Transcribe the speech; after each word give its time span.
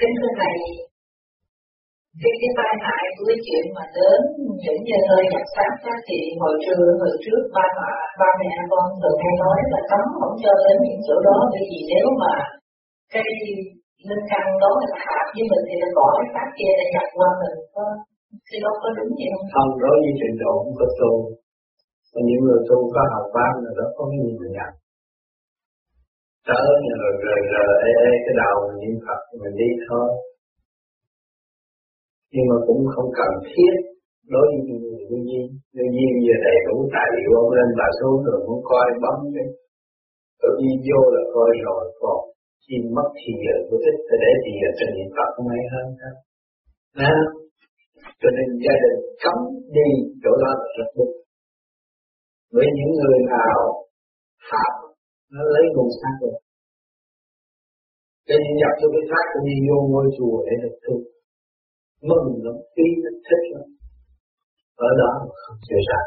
kính 0.00 0.14
thưa 0.18 0.32
thầy 0.40 0.56
cái 2.22 2.34
cái 2.40 2.52
tai 2.58 2.72
hại 2.84 3.04
của 3.14 3.24
cái 3.28 3.38
chuyện 3.46 3.64
mà 3.76 3.84
đến 3.96 4.20
những 4.62 4.80
như 4.86 4.98
hơi 5.08 5.22
nhặt 5.32 5.44
xác 5.54 5.72
các 5.84 5.98
thì 6.08 6.18
hồi 6.40 6.54
trưa 6.64 6.82
hồi 7.00 7.14
trước 7.24 7.40
ba 7.56 7.66
mẹ 7.78 7.90
ba 8.20 8.30
mẹ 8.40 8.52
con 8.70 8.86
thường 9.00 9.18
hay 9.22 9.34
nói 9.42 9.58
là 9.72 9.80
cấm 9.90 10.04
không 10.18 10.34
cho 10.42 10.52
đến 10.64 10.76
những 10.86 11.00
chỗ 11.06 11.16
đó 11.28 11.38
bởi 11.52 11.64
vì 11.70 11.80
nếu 11.92 12.06
mà 12.22 12.34
cái 13.12 13.28
linh 14.08 14.24
căn 14.30 14.44
đó 14.62 14.70
là 14.80 14.88
hạt 15.06 15.24
với 15.34 15.44
mình 15.50 15.62
thì 15.68 15.74
mình 15.82 15.94
bỏ 15.98 16.06
cái 16.16 16.26
xác 16.34 16.48
kia 16.56 16.72
để 16.78 16.86
nhập 16.94 17.06
qua 17.16 17.28
mình 17.40 17.56
có 17.74 17.84
thì 18.48 18.56
đó 18.64 18.70
có 18.82 18.88
đúng 18.96 19.12
vậy 19.18 19.28
không? 19.32 19.46
Không, 19.54 19.70
đó 19.82 19.92
như 20.02 20.12
trình 20.20 20.36
độ 20.42 20.52
không 20.62 20.76
có 20.80 20.86
tu. 21.00 21.12
Còn 22.12 22.22
những 22.28 22.42
người 22.44 22.60
tu 22.68 22.78
có 22.94 23.02
học 23.14 23.26
văn 23.36 23.52
là 23.64 23.70
đó 23.78 23.86
có 23.96 24.04
nhiều 24.14 24.30
người 24.36 24.50
nhập. 24.56 24.72
Tới 26.48 26.70
rồi 27.00 27.12
rồi 27.22 27.40
rồi 27.52 27.70
ê 27.90 27.92
ê 28.10 28.12
cái 28.24 28.34
đầu 28.42 28.56
mình 28.66 28.78
niệm 28.82 28.96
Phật 29.04 29.20
mình 29.42 29.56
đi 29.62 29.70
thôi. 29.86 30.08
Nhưng 32.32 32.46
mà 32.50 32.56
cũng 32.66 32.80
không 32.94 33.08
cần 33.20 33.32
thiết 33.50 33.74
đối 34.34 34.46
với 34.50 34.60
những 34.66 34.80
người 34.82 35.02
vô 35.08 35.18
duyên. 35.28 35.46
Vô 35.76 35.84
duyên 35.94 36.12
giờ 36.26 36.36
đầy 36.46 36.58
đủ 36.66 36.76
tài 36.94 37.08
liệu 37.16 37.30
ông 37.42 37.50
lên 37.56 37.68
bà 37.78 37.88
xuống 37.98 38.18
rồi 38.26 38.38
muốn 38.46 38.60
coi 38.70 38.86
bấm 39.02 39.16
đi 39.36 39.46
Tự 40.42 40.50
đi 40.62 40.72
vô 40.86 41.00
là 41.14 41.22
coi 41.34 41.50
rồi 41.66 41.84
còn 42.00 42.18
khi 42.64 42.76
mất 42.96 43.08
thì 43.18 43.30
giờ 43.44 43.54
của 43.68 43.78
thích 43.84 43.98
để 44.22 44.32
thì 44.42 44.50
giờ 44.60 44.68
trình 44.78 44.92
niệm 44.96 45.10
Phật 45.16 45.28
không 45.34 45.48
hay 45.52 45.64
hơn 45.72 45.86
sao? 46.00 46.14
Nè, 46.98 47.12
cho 48.20 48.28
nên 48.36 48.48
gia 48.64 48.74
đình 48.82 48.98
cấm 49.22 49.36
đi 49.76 49.88
chỗ 50.22 50.32
đó 50.42 50.50
là 50.60 50.68
rất 50.78 50.90
đúng 50.96 51.14
với 52.54 52.66
những 52.76 52.92
người 53.00 53.18
nào 53.36 53.58
phạm 54.50 54.74
nó 55.34 55.42
lấy 55.54 55.64
nguồn 55.72 55.88
sát 55.98 56.14
rồi. 56.22 56.36
Cho 58.26 58.34
nên 58.42 58.52
nhập 58.60 58.72
cho 58.80 58.86
cái 58.92 59.02
xác 59.10 59.24
cũng 59.32 59.44
đi 59.48 59.56
vô 59.68 59.76
ngôi 59.90 60.06
chùa 60.16 60.36
để 60.46 60.54
được 60.62 60.76
tu 60.84 60.96
mừng 62.08 62.28
lắm 62.44 62.56
tí 62.74 62.86
nó 63.02 63.10
thích 63.26 63.44
lắm. 63.52 63.66
Ở 64.88 64.90
đó 65.00 65.10
không 65.42 65.58
chịu 65.66 65.80
ra. 65.88 66.00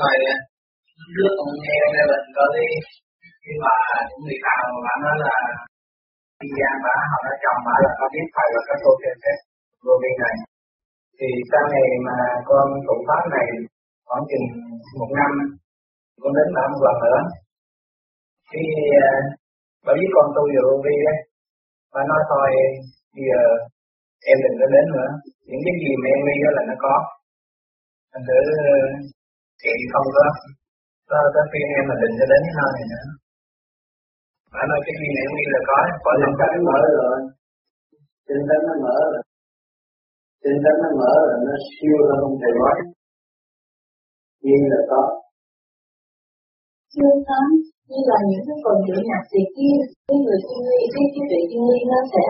Thầy, 0.00 0.18
trước 1.14 1.32
ông 1.42 1.52
nghe 1.64 1.78
mẹ 1.92 2.02
mình 2.10 2.26
có 2.36 2.44
đi 2.56 2.68
khi 3.42 3.52
mà 3.64 3.76
những 4.08 4.20
người 4.24 4.38
nào 4.46 4.62
mà 4.72 4.78
bạn 4.86 4.98
nói 5.04 5.16
là 5.26 5.36
đi 6.40 6.48
ra 6.60 6.70
bà 6.84 6.94
họ 7.10 7.18
đã 7.26 7.32
chồng 7.42 7.60
bà 7.66 7.74
là 7.84 7.90
có 7.98 8.06
biết 8.12 8.26
thầy 8.34 8.48
và 8.54 8.60
có 8.68 8.74
tu 8.82 8.90
trên 9.02 9.16
phép. 9.22 9.38
Vô 9.84 9.94
vi 10.02 10.12
này 10.22 10.36
thì 11.18 11.28
sau 11.50 11.64
này 11.74 11.86
mà 12.06 12.16
con 12.48 12.66
cũng 12.86 13.02
pháp 13.08 13.22
này 13.36 13.46
khoảng 14.06 14.24
chừng 14.30 14.46
một 15.00 15.10
năm 15.18 15.32
con 16.22 16.32
đến 16.36 16.48
làm 16.56 16.68
một 16.72 16.82
lần 16.86 16.96
nữa 17.04 17.20
khi 18.50 18.62
uh, 19.04 19.22
bà 19.84 19.92
biết 19.98 20.10
con 20.16 20.26
tu 20.34 20.42
về 20.52 20.60
vô 20.66 20.74
vi 20.84 20.96
đấy 21.06 21.18
bà 21.92 22.00
nói 22.10 22.20
thôi 22.30 22.48
bây 23.14 23.24
giờ 23.30 23.40
à, 23.54 23.64
em 24.30 24.36
đừng 24.44 24.56
có 24.60 24.66
đến 24.74 24.86
nữa. 24.96 25.10
Những 25.48 25.62
cái 25.66 25.74
gì 25.82 25.90
mà 26.00 26.06
em 26.14 26.20
đi 26.28 26.36
đó 26.44 26.50
là 26.56 26.62
nó 26.70 26.76
có. 26.84 26.94
Anh 28.14 28.22
thử 28.28 28.40
à, 28.72 28.76
chị 29.62 29.72
không 29.92 30.08
có 30.16 30.26
đó 31.10 31.20
có 31.34 31.42
khuyên 31.50 31.66
em 31.78 31.84
mà 31.90 31.94
đừng 32.02 32.14
có 32.18 32.24
đến 32.32 32.40
cái 32.46 32.54
nơi 32.58 32.70
này 32.76 32.86
nữa. 32.92 33.06
Bà 34.52 34.62
nói 34.70 34.80
cái 34.86 34.94
gì 35.00 35.08
mà 35.14 35.20
em 35.24 35.30
đi 35.38 35.44
là 35.54 35.60
có 35.68 35.76
có 36.04 36.10
lòng 36.22 36.34
cánh 36.40 36.64
mở 36.68 36.78
rồi. 37.00 37.18
Chân 38.26 38.40
tấn 38.48 38.60
nó 38.68 38.74
mở 38.84 38.96
rồi. 39.12 39.22
Tinh 40.42 40.58
tấn 40.64 40.76
nó 40.82 40.90
mở 41.00 41.12
là 41.28 41.36
nó 41.46 41.54
siêu 41.72 41.98
ra 42.08 42.14
không 42.22 42.36
thể 42.42 42.50
nói. 42.60 42.76
Nhưng 44.46 44.62
là 44.72 44.80
có 44.90 45.02
siêu 46.96 47.14
tấn 47.28 47.46
như 47.90 48.00
là 48.10 48.18
những 48.30 48.44
cái 48.48 48.56
phần 48.64 48.76
điện 48.86 49.00
nhạc 49.08 49.24
thì 49.32 49.40
kia 49.56 49.76
cái 50.08 50.16
người 50.24 50.38
thiên 50.46 50.62
ly 50.70 50.80
cái 50.94 51.04
cái 51.14 51.24
vị 51.30 51.40
thiên 51.50 51.64
ly 51.70 51.78
nó 51.92 52.00
sẽ 52.12 52.24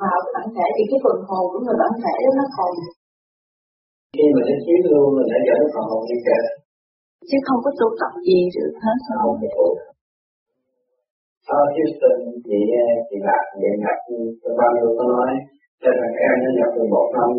vào 0.00 0.18
cái 0.24 0.32
bản 0.36 0.46
thể 0.56 0.66
thì 0.76 0.82
cái 0.90 0.98
phần 1.04 1.18
hồn 1.28 1.44
của 1.52 1.60
người 1.64 1.78
bản 1.82 1.92
thể 2.02 2.14
đó 2.24 2.30
nó 2.40 2.46
còn. 2.56 2.72
Khi 4.16 4.26
mà 4.34 4.42
nó 4.48 4.56
chiếu 4.64 4.78
luôn 4.92 5.08
rồi 5.16 5.26
nó 5.32 5.38
dẫn 5.46 5.60
phần 5.74 5.84
hồn 5.90 6.02
đi 6.10 6.18
kệ 6.26 6.40
chứ 7.28 7.36
không 7.46 7.60
có 7.64 7.70
tu 7.78 7.86
tập 8.00 8.12
gì 8.26 8.38
được 8.54 8.72
hết. 8.84 8.96
Không 9.06 9.36
ở 11.58 11.60
Houston 11.74 12.18
chị 12.46 12.58
chị 13.08 13.16
lạc 13.26 13.44
điện 13.60 13.74
nhạc 13.82 13.98
bao 14.58 14.70
nhiêu 14.74 14.88
có 14.98 15.04
nói 15.14 15.30
cho 15.82 15.90
thằng 16.00 16.16
em 16.28 16.34
nó 16.44 16.50
nhập 16.58 16.70
11 16.78 17.08
năm. 17.16 17.30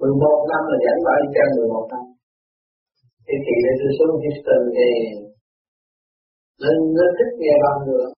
11 0.00 0.48
năm 0.50 0.62
là 0.70 0.76
dẫn 0.84 0.98
bảo 1.06 1.16
đi 1.22 1.28
chơi 1.34 1.48
11 1.56 1.86
năm. 1.92 2.04
Thì 3.26 3.34
chị 3.44 3.54
này 3.64 3.74
tôi 3.80 3.90
xuống 3.96 4.14
Houston 4.22 4.62
thì 4.76 4.88
nên 6.62 6.76
nó 6.96 7.04
thích 7.16 7.32
nghe 7.40 7.54
bằng 7.64 7.80
được 7.88 8.10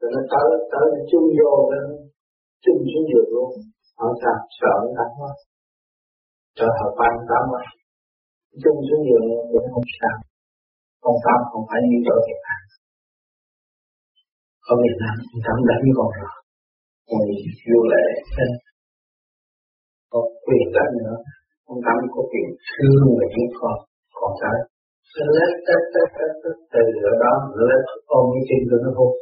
rồi 0.00 0.10
nó 0.14 0.22
tới 0.32 0.48
tới 0.72 0.84
nó 0.94 1.00
chung 1.10 1.26
vô, 1.38 1.52
nó 1.72 1.80
chung 2.64 2.80
xuống 2.90 3.06
được 3.12 3.26
luôn. 3.34 3.50
Họ 3.98 4.06
sao 4.22 4.36
sợ 4.58 4.74
nó 4.82 4.90
đánh 4.98 5.14
quá. 5.20 5.32
Cho 6.58 6.66
họ 6.78 6.86
quan 6.98 7.14
tâm 7.30 7.42
quá. 7.52 7.64
Chung 8.62 8.78
xuống 8.86 9.02
giường 9.08 9.26
cũng 9.52 9.68
không 9.72 9.88
sao. 9.98 10.16
Con 11.04 11.16
tâm 11.24 11.38
không 11.50 11.64
phải 11.68 11.80
như 11.88 11.98
chỗ 12.06 12.16
Việt 12.28 12.40
Nam 12.46 12.60
ở 14.72 14.74
Việt 14.84 14.98
Nam 15.02 15.14
con 15.28 15.40
tâm 15.46 15.56
đánh 15.68 15.80
với 15.84 15.94
con 15.98 16.08
rồi. 16.18 16.34
Còn 17.08 17.20
vô 17.70 17.80
lệ 17.92 18.06
có 20.12 20.20
quyền 20.46 20.66
đánh 20.76 20.92
nữa. 21.00 21.16
Ông 21.70 21.80
tâm 21.86 21.96
có 22.14 22.20
quyền 22.30 22.48
thương 22.68 23.04
về 23.18 23.26
những 23.34 23.52
con 23.60 23.76
còn 24.18 24.32
cái 24.42 24.58
lết 25.36 25.52
tết 25.66 25.82
tết 25.92 26.08
tết 26.18 26.32
tết 26.42 26.56
từ 26.72 26.82
ở 27.10 27.12
đó 27.22 27.34
nó 27.56 27.62
lết 27.70 27.84
ôm 28.16 28.24
cái 28.32 28.42
chân 28.48 28.60
của 28.68 28.78
nó 28.84 28.90
hút 28.98 29.12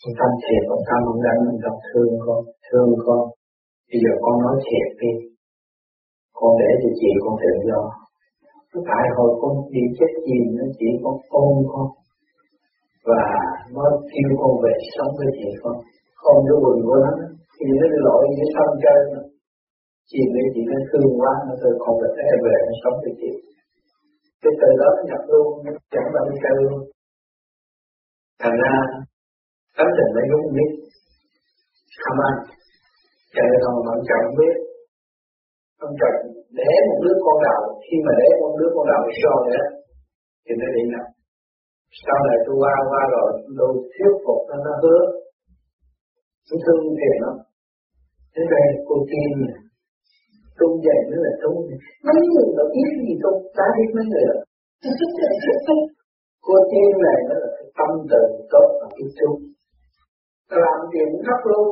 con 0.00 0.12
tâm 0.18 0.30
thiệt 0.44 0.62
ông 0.74 0.84
tâm 0.88 1.00
ông 1.12 1.20
đánh 1.26 1.40
mình 1.46 1.58
gặp 1.64 1.76
thương 1.88 2.12
con 2.26 2.40
thương 2.66 2.90
con 3.06 3.22
bây 3.88 3.98
giờ 4.02 4.12
con 4.24 4.34
nói 4.44 4.56
thiệt 4.66 4.88
đi 5.00 5.12
con 6.38 6.50
để 6.60 6.70
cho 6.82 6.90
chị 7.00 7.10
con 7.24 7.34
tự 7.42 7.52
do 7.70 7.82
tại 8.88 9.04
hồi 9.16 9.30
con 9.40 9.54
đi 9.74 9.82
chết 9.98 10.12
gì 10.26 10.38
nó 10.58 10.64
chỉ 10.78 10.88
con 11.02 11.16
ôm 11.42 11.54
con 11.72 11.86
và 13.08 13.24
nó 13.74 13.84
kêu 14.10 14.30
con 14.40 14.52
về 14.64 14.74
sống 14.94 15.12
với 15.18 15.30
chị 15.38 15.48
con 15.62 15.74
không 16.22 16.40
có 16.48 16.54
buồn 16.62 16.78
của 16.86 16.98
nó 17.04 17.12
thì 17.54 17.66
nó 17.80 17.86
lỗi 18.06 18.22
cái 18.38 18.48
sân 18.54 18.68
chơi 18.84 19.00
mà 19.12 19.22
chị 20.10 20.20
với 20.32 20.46
chị 20.54 20.62
nó 20.70 20.78
thương 20.88 21.10
quá 21.20 21.32
nó 21.46 21.54
thôi 21.60 21.72
không 21.84 21.96
được 22.02 22.14
em 22.30 22.38
về 22.46 22.56
nó 22.66 22.74
sống 22.82 22.96
với 23.02 23.14
chị 23.20 23.30
cái 24.42 24.52
từ 24.60 24.70
đó 24.80 24.88
nó 24.96 25.02
nhập 25.10 25.22
luôn 25.32 25.48
nó 25.64 25.70
chẳng 25.92 26.08
bao 26.14 26.22
nhiêu 26.26 26.38
cây 26.44 26.56
luôn. 26.64 26.80
Thành 28.42 28.56
ra, 28.62 28.74
tấm 29.76 29.88
tình 29.96 30.10
mới 30.14 30.24
đúng 30.30 30.46
biết 30.56 30.70
không 32.02 32.18
ăn 32.28 32.34
cho 33.34 33.42
nên 33.48 33.60
ông 33.70 33.78
ông 33.94 34.02
chồng 34.08 34.26
biết. 34.38 34.56
Ông 35.86 35.94
chồng 36.00 36.18
để 36.58 36.70
một 36.88 36.98
đứa 37.04 37.16
con 37.24 37.36
đầu. 37.46 37.60
Khi 37.84 37.96
mà 38.06 38.12
để 38.20 38.28
một 38.40 38.52
đứa 38.58 38.70
con 38.74 38.84
đầu 38.92 39.02
rồi 39.22 39.40
đó. 39.56 39.64
Thì 40.44 40.52
nó 40.60 40.68
đi 40.76 40.82
nào 40.94 41.06
sau 42.04 42.18
này 42.28 42.38
tôi 42.44 42.56
qua 42.62 42.74
qua 42.90 43.02
rồi, 43.14 43.30
tôi 43.58 43.72
thuyết 43.92 44.12
phục 44.24 44.40
nó 44.48 44.56
nó 44.66 44.72
hứa. 44.82 45.02
Tôi 46.48 46.58
thương 46.64 46.82
thiệt 47.00 47.16
lắm 47.24 47.34
thế 48.34 48.42
đây 48.54 48.66
cô 48.88 48.96
tin 49.10 49.30
này 49.46 49.60
tu 50.62 50.68
về 50.86 50.96
nữa 51.10 51.20
là 51.26 51.32
tu 51.42 51.52
mấy 52.06 52.20
người 52.32 52.48
mà 52.56 52.64
biết 52.74 52.90
gì 53.06 53.14
tu 53.24 53.32
ta 53.56 53.66
biết 53.76 53.90
mấy 53.96 54.06
người 54.10 54.24
đó 54.30 54.38
cô 56.46 56.54
tiên 56.70 56.90
này 57.06 57.18
nó 57.28 57.34
là 57.42 57.48
cái 57.56 57.68
tâm 57.78 57.90
từ 58.10 58.22
tốt 58.52 58.68
và 58.80 58.86
cái 58.96 59.08
tu 59.18 59.30
làm 60.64 60.78
chuyện 60.92 61.08
rất 61.28 61.40
luôn. 61.50 61.66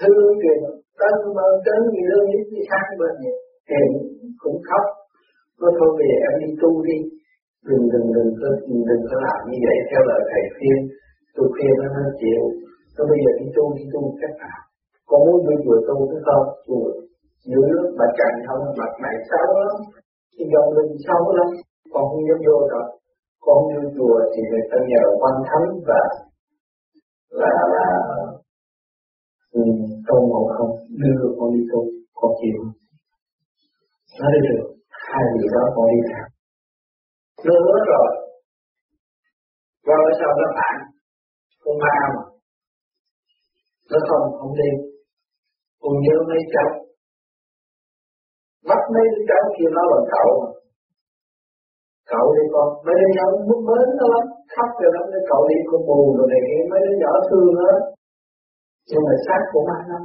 Thương 0.00 0.32
chuyện, 0.42 0.58
tân 1.00 1.14
mơ 1.36 1.48
tới 1.66 1.80
gì 1.94 2.02
đâu 2.10 2.22
những 2.30 2.46
cái 2.50 2.62
khác 2.70 2.86
bên 3.00 3.14
này. 3.22 3.34
Thì 3.68 3.80
cũng 4.42 4.58
khóc. 4.68 4.86
Nó 5.60 5.68
thôi 5.78 5.90
bây 5.98 6.06
giờ 6.10 6.16
em 6.28 6.34
đi 6.42 6.50
tu 6.62 6.70
đi. 6.88 6.98
Đừng 7.68 7.84
đừng 7.92 8.06
đừng 8.16 8.30
có 8.40 8.48
đừng 8.88 9.02
có 9.08 9.16
làm 9.26 9.40
như 9.50 9.58
vậy. 9.66 9.78
Theo 9.88 10.02
lời 10.10 10.22
thầy 10.30 10.44
khuyên, 10.54 10.78
tôi 11.34 11.46
khuyên 11.54 11.72
nó 11.80 11.86
nó 11.96 12.04
chịu 12.20 12.42
nó 12.96 13.02
bây 13.10 13.18
giờ 13.24 13.30
đi 13.40 13.46
tu 13.56 13.64
đi 13.76 13.84
tu 13.92 14.00
cách 14.20 14.36
nào. 14.42 14.60
Con 15.08 15.20
muốn 15.26 15.40
đi 15.48 15.56
vừa 15.66 15.80
tu 15.88 15.96
cái 16.10 16.20
không 16.26 16.46
vừa 16.68 16.90
nhiều 17.48 17.62
nước 17.70 17.86
mà 17.98 18.06
trần 18.18 18.32
không 18.46 18.62
mặt 18.78 18.92
mày 19.02 19.16
xấu 19.30 19.48
lắm 19.64 19.76
thì 20.32 20.42
dòng 20.52 20.68
linh 20.76 20.92
xấu 21.06 21.22
lắm 21.36 21.48
con 21.92 22.02
không 22.08 22.22
dám 22.28 22.38
vô 22.46 22.56
đâu 22.72 22.86
con 23.46 23.58
vô 23.70 23.82
chùa 23.96 24.18
thì 24.32 24.40
người 24.50 24.64
ta 24.70 24.78
nhờ 24.90 25.02
quan 25.20 25.34
thánh 25.48 25.68
và 25.88 26.02
là 27.40 27.54
là 27.74 27.88
ừ, 29.52 29.62
tôn 30.06 30.20
ngộ 30.30 30.42
không 30.56 30.72
đưa 31.02 31.20
con 31.38 31.48
đi 31.54 31.62
tu 31.72 31.80
con 32.14 32.30
chịu. 32.40 32.58
Nó 34.20 34.26
đi 34.34 34.40
được 34.48 34.64
hai 34.90 35.22
vị 35.34 35.46
đó 35.54 35.62
con 35.76 35.86
đi 35.92 36.00
theo 36.08 36.26
nó 37.44 37.54
hứa 37.64 37.78
rồi. 37.92 38.08
Qua 39.84 39.96
bữa 40.04 40.14
sau 40.20 40.30
nó 40.40 40.46
phản. 40.56 40.76
Con 41.64 41.74
ma 41.82 41.94
mà. 42.14 42.22
Nó 43.90 43.98
không 44.08 44.24
không 44.38 44.54
đi. 44.60 44.70
Con 45.80 45.92
nhớ 46.04 46.16
mấy 46.28 46.38
cháu 46.52 46.70
mắt 48.68 48.80
mấy 48.94 49.04
đứa 49.12 49.22
cháu 49.28 49.42
kia 49.56 49.68
nó 49.76 49.82
bằng 49.92 50.06
cậu 50.14 50.28
mà. 50.40 50.50
Cậu 52.12 52.26
đi 52.36 52.44
con. 52.54 52.68
Mấy 52.84 52.94
đứa 53.00 53.10
nhỏ 53.16 53.26
muốn 53.48 53.60
mến 53.68 53.88
nó 53.98 54.06
lắm. 54.14 54.24
Khóc 54.54 54.70
rồi 54.80 54.90
lắm. 54.96 55.04
Cái 55.12 55.22
cậu 55.30 55.42
đi 55.50 55.56
con 55.70 55.80
bù 55.88 56.00
rồi 56.16 56.26
này 56.32 56.40
kia. 56.48 56.62
Mấy 56.70 56.80
đứa 56.86 56.96
nhỏ 57.02 57.12
thương 57.28 57.50
nó 57.60 57.70
nhưng 58.90 59.02
mà 59.06 59.14
sát 59.26 59.40
của 59.52 59.62
má 59.68 59.78
lắm 59.92 60.02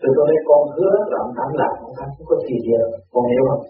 từ 0.00 0.08
tôi 0.16 0.24
đây 0.30 0.40
con 0.48 0.62
hứa 0.74 0.94
là 1.10 1.18
ông 1.26 1.32
Thắng 1.38 1.52
làm 1.60 1.72
ông 1.86 1.94
Thắng 1.98 2.10
không 2.14 2.26
có 2.30 2.36
gì 2.46 2.56
giờ 2.68 2.82
con 3.12 3.24
hiểu 3.30 3.44
không? 3.50 3.64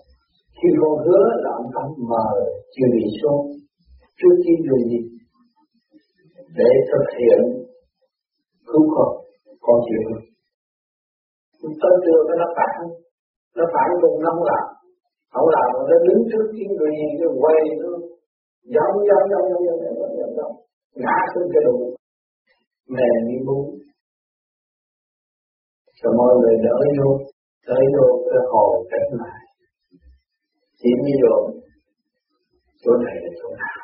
Khi 0.58 0.68
con 0.80 0.94
hứa 1.04 1.24
là 1.44 1.50
ông 1.60 1.70
Thắng 1.74 1.88
mờ 2.10 2.26
chưa 2.74 2.88
bị 2.94 3.04
xuống, 3.20 3.42
trước 4.18 4.34
khi 4.42 4.52
điều 4.64 4.78
gì 4.90 5.00
để 6.58 6.70
thực 6.90 7.06
hiện 7.18 7.40
cứu 8.68 8.84
con 8.94 9.10
con 9.64 9.78
chịu 9.86 10.00
không 10.08 10.24
Tôi 11.80 11.92
đưa 12.06 12.20
cái 12.28 12.36
nó 12.40 12.46
phản 12.56 12.76
nó 13.58 13.64
phản 13.74 13.88
cùng 14.02 14.16
nó 14.22 14.28
không 14.34 14.46
làm. 14.52 14.66
Không 15.34 15.48
làm, 15.56 15.68
nó 15.88 15.96
đứng 16.06 16.20
trước 16.30 16.44
chính 16.56 16.70
người 16.76 16.92
nó 17.20 17.28
quay, 17.42 17.60
nó 17.80 17.90
giống 18.74 18.96
giống 19.08 19.24
giống 19.30 19.46
giống 19.50 19.62
giống 19.66 19.80
giống 19.84 20.12
giống 20.18 20.32
giống 20.38 20.54
ngã 21.02 21.16
xuống 21.32 21.48
cái 21.52 21.62
đụng 21.66 21.82
mềm 22.94 23.18
như 23.28 23.38
bún. 23.46 23.64
Rồi 26.00 26.12
mọi 26.20 26.32
người 26.40 26.56
đỡ 26.66 26.76
vô 26.98 27.10
đỡ 27.66 27.78
vô 27.94 28.06
cái 28.30 28.40
hồ 28.52 28.64
cách 28.90 29.08
mạng 29.20 29.48
chỉ 30.80 30.90
như 31.04 31.14
rồi 31.24 31.42
chỗ 32.82 32.92
này 33.04 33.16
là 33.22 33.30
chỗ 33.40 33.48
nào? 33.62 33.78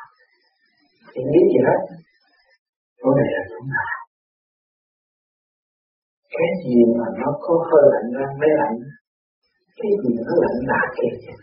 Thì 1.11 1.21
nghĩ 1.29 1.41
gì 1.51 1.59
hết. 1.67 1.79
Chỗ 2.99 3.09
này 3.17 3.27
là 3.35 3.41
chỗ 3.51 3.59
nào? 3.73 3.95
Cái 6.33 6.49
gì 6.63 6.77
mà 6.97 7.07
nó 7.19 7.29
có 7.41 7.53
hơi 7.69 7.83
lạnh 7.93 8.07
ra 8.15 8.25
mới 8.39 8.51
lạnh? 8.59 8.75
Cái 9.79 9.91
gì 10.01 10.11
nó 10.27 10.33
lạnh 10.43 10.59
lạ 10.71 10.81
kìa 10.97 11.13
gì 11.23 11.33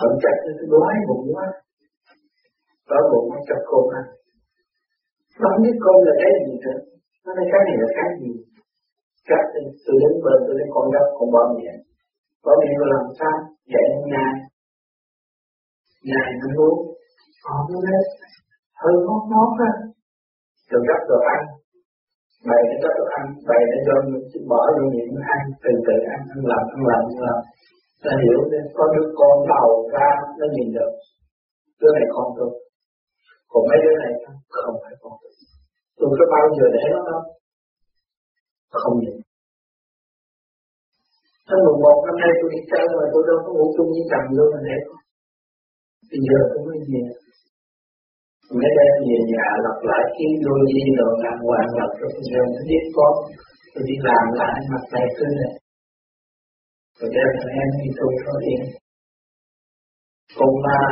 Hận 0.00 0.12
chặt 0.22 0.36
nó 0.44 0.52
đói 0.72 0.94
bụng 1.08 1.26
quá. 1.34 1.46
Đói 2.90 3.02
bụng 3.12 3.26
nó 3.32 3.38
chặt 3.48 3.60
cơm 3.70 3.84
ăn 3.98 4.06
Nó 5.40 5.46
không 5.52 5.62
biết 5.64 5.76
cơm 5.84 5.98
là 6.06 6.14
cái 6.22 6.32
gì 6.46 6.54
nữa. 6.64 6.78
Nó 7.24 7.30
nói 7.36 7.46
cái 7.52 7.62
này 7.68 7.76
là 7.82 7.88
cái 7.98 8.08
gì? 8.20 8.32
Chắc 9.28 9.42
tôi 9.84 9.96
đến 10.02 10.14
bên, 10.24 10.38
tôi 10.46 10.54
đến 10.58 10.68
con 10.74 10.86
đất 10.94 11.06
con 11.16 11.28
bỏ 11.34 11.42
miệng 11.56 11.80
Bỏ 12.44 12.52
miệng 12.60 12.76
rồi 12.80 12.88
làm 12.94 13.06
sao? 13.18 13.36
Dạy 13.72 13.84
nó 13.92 14.00
nhai. 14.12 14.34
Nhai 16.08 16.28
nó 16.40 16.46
nuốt. 16.56 16.76
Còn 17.44 17.60
nó 17.72 17.78
hết. 17.88 18.04
Hơi 18.80 18.94
ngót 19.04 19.22
ngót 19.30 19.50
á. 19.68 19.72
Rồi 20.70 20.82
gấp 20.88 21.00
rồi 21.10 21.22
ăn. 21.36 21.42
Bày 22.48 22.60
để 22.68 22.76
cho 22.82 22.90
tôi 22.98 23.08
ăn 23.18 23.24
Bày 23.48 23.62
để 23.70 23.78
cho 23.86 23.94
bỏ 24.50 24.62
vô 24.76 24.84
miệng 24.94 25.14
ăn 25.36 25.42
Từ 25.62 25.72
từ 25.86 25.96
ăn, 26.14 26.20
ăn 26.34 26.40
làm, 26.52 26.64
ăn 26.76 26.82
làm, 26.90 27.02
ăn 27.12 27.18
làm. 27.26 27.40
Ta 28.04 28.12
hiểu 28.22 28.40
nên 28.52 28.64
có 28.76 28.84
đứa 28.94 29.06
con 29.20 29.34
đầu 29.52 29.70
ra 29.94 30.10
nó 30.38 30.46
nhìn 30.54 30.68
được. 30.76 30.92
Đứa 31.80 31.92
này 31.96 32.06
con 32.14 32.26
tôi. 32.38 32.50
Còn 33.50 33.62
mấy 33.68 33.78
đứa 33.84 33.96
này 34.02 34.12
không 34.62 34.76
phải 34.82 34.94
con 35.02 35.12
tôi. 35.20 35.32
Tôi 35.98 36.08
có 36.18 36.26
bao 36.34 36.44
giờ 36.56 36.66
để 36.76 36.84
nó 36.94 37.00
đâu? 37.10 37.22
Không 38.80 38.96
nhìn. 39.02 39.16
Tháng 41.48 41.60
11 41.66 42.06
năm 42.06 42.16
nay 42.22 42.32
tôi 42.38 42.48
đi 42.54 42.60
chơi 42.70 42.84
mà 42.96 43.04
tôi 43.12 43.22
đâu 43.28 43.38
có 43.44 43.50
ngủ 43.56 43.66
chung 43.76 43.90
với 43.94 44.04
chồng 44.10 44.26
luôn 44.36 44.48
mà 44.54 44.60
để 44.68 44.76
Bây 46.10 46.20
giờ 46.26 46.38
tôi 46.50 46.60
mới 46.66 46.78
về. 46.90 47.04
Mấy 48.58 48.70
đêm 48.78 48.94
về 49.08 49.18
nhà 49.32 49.46
lặp 49.64 49.78
lại 49.90 50.04
kiến 50.16 50.32
đôi 50.44 50.60
đi 50.70 50.82
rồi 50.98 51.12
làm 51.24 51.36
hoàng 51.46 51.70
lập 51.78 51.90
rồi 52.00 52.10
giờ 52.30 52.42
mới 52.52 52.62
biết 52.68 52.84
con 52.96 53.14
Tôi 53.72 53.82
đi 53.88 53.96
làm 54.08 54.24
lại 54.40 54.54
mặt 54.70 54.84
này 54.94 55.06
cứ 55.16 55.24
này 55.38 55.52
rồi 56.98 57.10
đem 57.16 57.30
thằng 57.38 57.54
em 57.62 57.68
đi 57.80 57.88
tu 57.98 58.08
có 58.24 58.32
yên. 58.48 58.62
Con 60.38 60.52
ma 60.64 60.82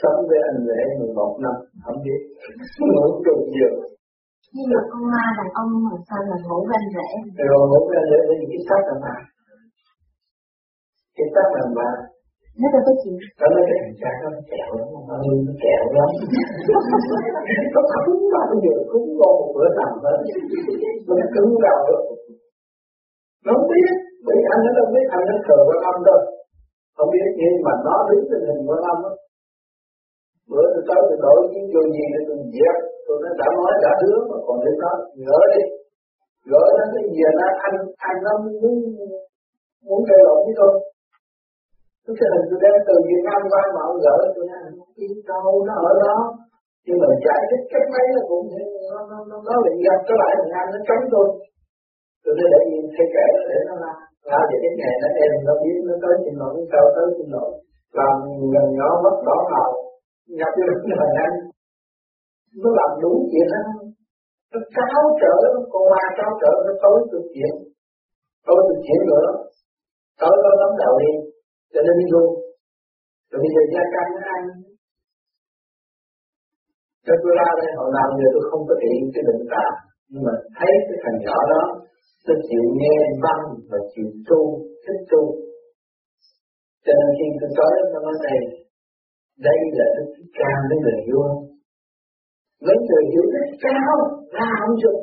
sống 0.00 0.18
với 0.28 0.38
anh 0.48 0.58
rể 0.68 0.80
11 0.98 1.38
năm 1.44 1.56
không 1.84 1.98
biết. 2.04 2.20
Ngủ 2.92 3.06
chung 3.24 3.44
giường 3.54 3.78
nhưng 4.56 4.68
mà 4.72 4.80
con 4.90 5.02
ma 5.12 5.24
đàn 5.38 5.48
ông 5.62 5.70
mà 5.86 5.94
sao 6.08 6.20
là 6.30 6.36
ngủ 6.46 6.58
với 6.68 6.76
anh 6.80 6.88
rể 6.96 7.08
rồi 7.50 7.62
ngủ 7.70 7.80
với 7.88 7.96
anh 8.00 8.08
rể 8.12 8.20
là 8.28 8.34
cái 8.50 8.60
xác 8.68 8.80
là 8.88 8.94
ma. 9.04 9.14
Cái 11.16 11.26
xác 11.34 11.48
là 11.56 11.64
ma 11.76 11.90
nó 12.60 12.66
đâu 12.74 12.82
có 12.86 12.92
chịu. 13.02 13.16
Có 13.38 13.46
mấy 13.54 13.62
cái 13.68 13.76
thằng 13.82 13.96
cha 14.00 14.10
nó 14.22 14.28
kẹo 14.50 14.70
lắm 14.78 14.88
nó 15.08 15.14
hư 15.24 15.34
nó 15.46 15.54
kẹo 15.64 15.82
lắm. 15.96 16.10
Nó 17.74 17.80
cứng 18.06 18.22
bao 18.34 18.50
giờ 18.64 18.74
cứng 18.90 19.08
con 19.18 19.32
một 19.38 19.50
bữa 19.54 19.68
nằm 19.78 19.92
hết 20.04 20.18
nó 21.08 21.26
cứng 21.34 21.50
đầu 21.64 21.80
nó 23.44 23.52
không 23.56 23.66
biết. 23.70 23.88
Bởi 24.26 24.38
anh 24.52 24.60
nó 24.64 24.70
đâu 24.78 24.86
biết 24.94 25.06
anh 25.16 25.24
nó 25.30 25.36
thờ 25.46 25.56
quan 25.68 25.80
âm 25.90 25.96
đâu. 26.08 26.20
Không 26.96 27.08
biết 27.12 27.26
nhưng 27.40 27.56
mà 27.66 27.72
nó 27.86 27.94
đứng 28.08 28.22
trên 28.28 28.40
hình 28.48 28.62
quan 28.68 28.80
âm 28.92 28.98
á. 29.10 29.12
Bữa 30.50 30.64
tôi 30.72 30.82
tới 30.88 31.00
tôi 31.08 31.18
đổi 31.24 31.38
cái 31.52 31.62
vô 31.72 31.82
gì 31.94 32.04
để 32.12 32.20
tôi 32.28 32.38
dẹp. 32.54 32.76
Tôi 33.06 33.16
nó 33.22 33.30
đã 33.40 33.48
nói 33.58 33.74
đã 33.84 33.92
hứa 34.02 34.18
mà 34.30 34.36
còn 34.46 34.56
đến 34.64 34.74
nó 34.84 34.92
gỡ 35.26 35.40
đi. 35.54 35.62
Gỡ 36.50 36.64
nó 36.76 36.84
cái 36.92 37.04
gì 37.14 37.24
nó 37.40 37.46
anh 37.66 37.76
anh 38.08 38.18
nó 38.26 38.32
muốn 38.60 38.76
muốn 39.86 40.00
gây 40.08 40.20
lộn 40.26 40.38
với 40.46 40.54
tôi 40.60 40.72
cái 42.18 42.28
hình 42.32 42.46
tôi 42.48 42.58
đem 42.62 42.76
từ 42.88 42.94
Việt 43.08 43.22
Nam 43.28 43.40
qua 43.52 43.62
mà 43.74 43.80
ông 43.90 43.98
gỡ 44.04 44.16
tôi 44.34 44.44
nói 44.50 44.58
không 44.78 44.92
biết 44.98 45.14
đâu 45.30 45.52
nó 45.68 45.74
ở 45.90 45.92
đó. 46.04 46.16
Nhưng 46.86 46.98
mà 47.02 47.08
giải 47.24 47.40
thích 47.48 47.64
cách 47.72 47.86
mấy 47.94 48.06
nó 48.14 48.22
cũng 48.28 48.44
nó 48.90 48.98
nó 49.10 49.18
nó, 49.30 49.36
nó 49.46 49.54
lại 49.64 49.74
gặp 49.86 49.98
cái 50.06 50.16
lại 50.20 50.32
thằng 50.38 50.50
nam 50.54 50.66
nó 50.72 50.78
chống 50.88 51.04
tôi 51.12 51.26
tôi 52.22 52.32
nói 52.38 52.48
để 52.52 52.60
nhìn 52.70 52.84
thay 52.94 53.06
kể 53.14 53.26
để 53.50 53.58
nó 53.68 53.74
làm 53.84 53.96
ra 54.28 54.40
thì 54.48 54.56
cái 54.62 54.72
ngày 54.80 54.94
nó 55.02 55.08
em 55.22 55.30
nó 55.48 55.54
biết 55.62 55.78
nó 55.88 55.94
tới 56.02 56.14
xin 56.22 56.34
nó 56.40 56.48
sao 56.72 56.84
tới 56.96 57.06
trình 57.16 57.30
lỗi 57.34 57.50
làm 57.98 58.14
gần 58.54 58.66
nhỏ 58.78 58.88
mất 59.04 59.16
đỏ 59.26 59.38
màu 59.52 59.70
nhập 60.38 60.52
vô 60.56 60.64
cái 60.82 60.96
là 61.00 61.08
nhanh 61.16 61.34
nó 62.62 62.70
làm 62.78 62.90
đúng 63.02 63.18
chuyện 63.30 63.48
đó. 63.54 63.62
Nó 64.52 64.58
cáo 64.76 65.02
trở 65.20 65.34
con 65.72 65.84
ma 65.92 66.04
cáo 66.18 66.30
trở 66.42 66.52
nó 66.66 66.72
tối 66.82 66.98
từ 67.10 67.18
chuyện. 67.34 67.54
Tối 68.46 68.60
từ 68.68 68.74
chuyện 68.86 69.00
nữa. 69.10 69.28
Tối 70.20 70.34
nó 70.44 70.50
lắm 70.60 70.70
đầu 70.82 70.94
đi 71.02 71.12
cho 71.74 71.80
nên 71.86 71.94
đi 72.00 72.06
luôn 72.14 72.28
rồi 73.30 73.38
bây 73.42 73.50
giờ 73.54 73.62
gia 73.72 73.82
căn 73.94 74.06
nó 74.16 74.22
ăn 74.36 74.42
cho 77.06 77.14
tôi 77.22 77.32
ra 77.38 77.48
đây 77.60 77.68
hồi 77.78 77.90
nào 77.96 78.06
giờ 78.18 78.28
tôi 78.34 78.44
không 78.50 78.62
có 78.68 78.74
hiện 78.82 79.00
cái 79.14 79.22
định 79.28 79.44
tà 79.52 79.66
nhưng 80.10 80.22
mà 80.26 80.34
thấy 80.58 80.72
cái 80.86 80.98
thằng 81.02 81.18
nhỏ 81.24 81.36
đó, 81.52 81.62
nó 82.26 82.34
chịu 82.48 82.64
nghe 82.80 82.96
văn 83.24 83.40
và 83.70 83.78
chịu 83.92 84.08
tu, 84.28 84.40
thích 84.84 85.02
tu. 85.10 85.22
Cho 86.84 86.92
nên 86.98 87.08
khi 87.18 87.26
tôi 87.40 87.50
nói 87.58 87.72
nó 87.92 87.98
nói 88.06 88.16
này 88.26 88.40
đây 89.46 89.58
là 89.78 89.86
đức 89.96 90.06
thích 90.14 90.30
cao 90.38 90.58
với 90.68 90.78
người 90.82 90.98
vua. 91.06 91.28
Mấy 92.66 92.76
người 92.86 93.02
hiểu 93.10 93.24
rất 93.34 93.48
cao 93.66 93.94
là 94.36 94.48
không 94.60 94.76
được 94.82 94.98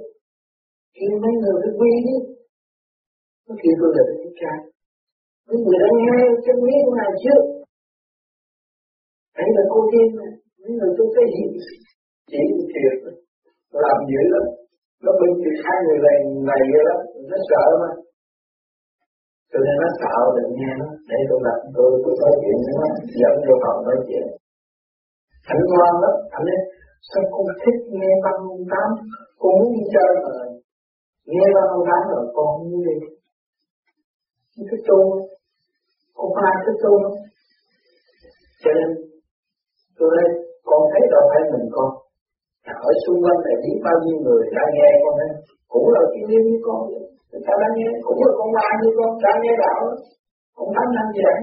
kêu 0.96 1.14
mấy 1.24 1.34
người 1.42 1.56
phải 1.62 1.74
quy 1.80 1.92
đi, 2.08 2.16
nó 3.46 3.54
kêu 3.62 3.74
tôi 3.82 3.92
là 3.98 4.04
thích 4.22 4.36
cao 4.42 4.58
những 5.48 5.62
người 5.66 5.78
đã 5.84 5.90
nghe 6.02 6.20
cái 6.46 6.56
miếng 6.66 6.88
này 7.00 7.12
trước. 7.24 7.42
Chưa 9.38 9.52
là 9.58 9.64
cô 9.74 9.80
tiên 9.92 10.08
này. 10.20 10.32
Những 10.60 10.74
người 10.78 10.92
tôi 10.98 11.08
cái 11.16 11.26
gì 11.36 11.46
chỉ 12.32 12.42
thiệt 12.72 12.94
làm 13.84 13.98
dữ 14.10 14.22
lắm. 14.34 14.46
Nó 15.04 15.12
bên 15.20 15.32
thì 15.44 15.52
hai 15.64 15.78
người 15.86 16.00
này 16.06 16.18
này 16.50 16.62
vậy 16.72 16.84
đó. 16.90 16.98
Nó 17.30 17.38
sợ 17.50 17.64
mà. 17.82 17.92
Cho 19.52 19.60
nên 19.66 19.76
nó 19.84 19.90
sợ 20.02 20.16
đừng 20.38 20.52
nghe 20.58 20.72
nó. 20.82 20.88
Để 21.10 21.20
tôi 21.30 21.40
đặt 21.48 21.60
tôi 21.76 21.90
tôi 22.04 22.14
nói 22.22 22.34
chuyện 22.42 22.58
với 22.66 22.76
nó. 22.80 22.88
Dẫn 23.22 23.36
vô 23.48 23.56
phòng 23.64 23.80
nói 23.88 23.98
chuyện. 24.08 24.26
Anh 25.52 25.62
ngoan 25.72 25.94
lắm. 26.04 26.16
Anh 26.38 26.46
ấy, 26.56 26.62
sao 27.10 27.24
con 27.34 27.46
thích 27.62 27.80
nghe 28.00 28.12
ba 28.24 28.32
ông 28.54 28.64
tám 28.72 28.90
con 29.42 29.52
muốn 29.60 29.70
đi 29.76 29.84
chơi 29.94 30.12
mà. 30.26 30.34
Nghe 31.32 31.46
ba 31.56 31.64
ông 31.76 31.84
tám 31.90 32.02
rồi 32.12 32.24
con 32.36 32.48
muốn 32.60 32.82
đi 32.88 32.96
không 34.62 34.70
thích 34.72 34.84
tu 34.90 35.00
không 36.18 36.34
ai 36.48 36.56
thích 36.66 36.80
tu 36.84 36.94
cho 38.62 38.72
nên, 38.78 38.90
tôi 39.98 40.10
đây 40.16 40.28
con 40.68 40.82
thấy 40.92 41.04
đâu 41.14 41.24
phải 41.32 41.42
mình 41.52 41.68
con. 41.76 41.90
Ở 42.88 42.92
xung 43.04 43.20
quanh 43.24 43.40
này 43.46 43.56
biết 43.64 43.78
bao 43.86 43.98
nhiêu 44.04 44.18
người 44.26 44.42
đã 44.56 44.64
nghe 44.76 44.90
con 45.04 45.16
ấy 45.26 45.32
cũng 45.72 45.88
là 45.94 46.02
thiên 46.12 46.26
nhiên 46.30 46.44
như 46.48 46.58
con 46.68 46.80
người 47.30 47.42
ta 47.48 47.54
đã 47.62 47.68
nghe 47.78 47.90
cũng 48.06 48.20
là 48.24 48.32
con 48.38 48.50
ma 48.56 48.68
như 48.80 48.90
con 48.98 49.10
đã 49.26 49.34
nghe 49.42 49.54
đạo 49.64 49.80
cũng 50.58 50.72
thánh 50.76 50.92
năng 50.96 51.10
vậy. 51.18 51.38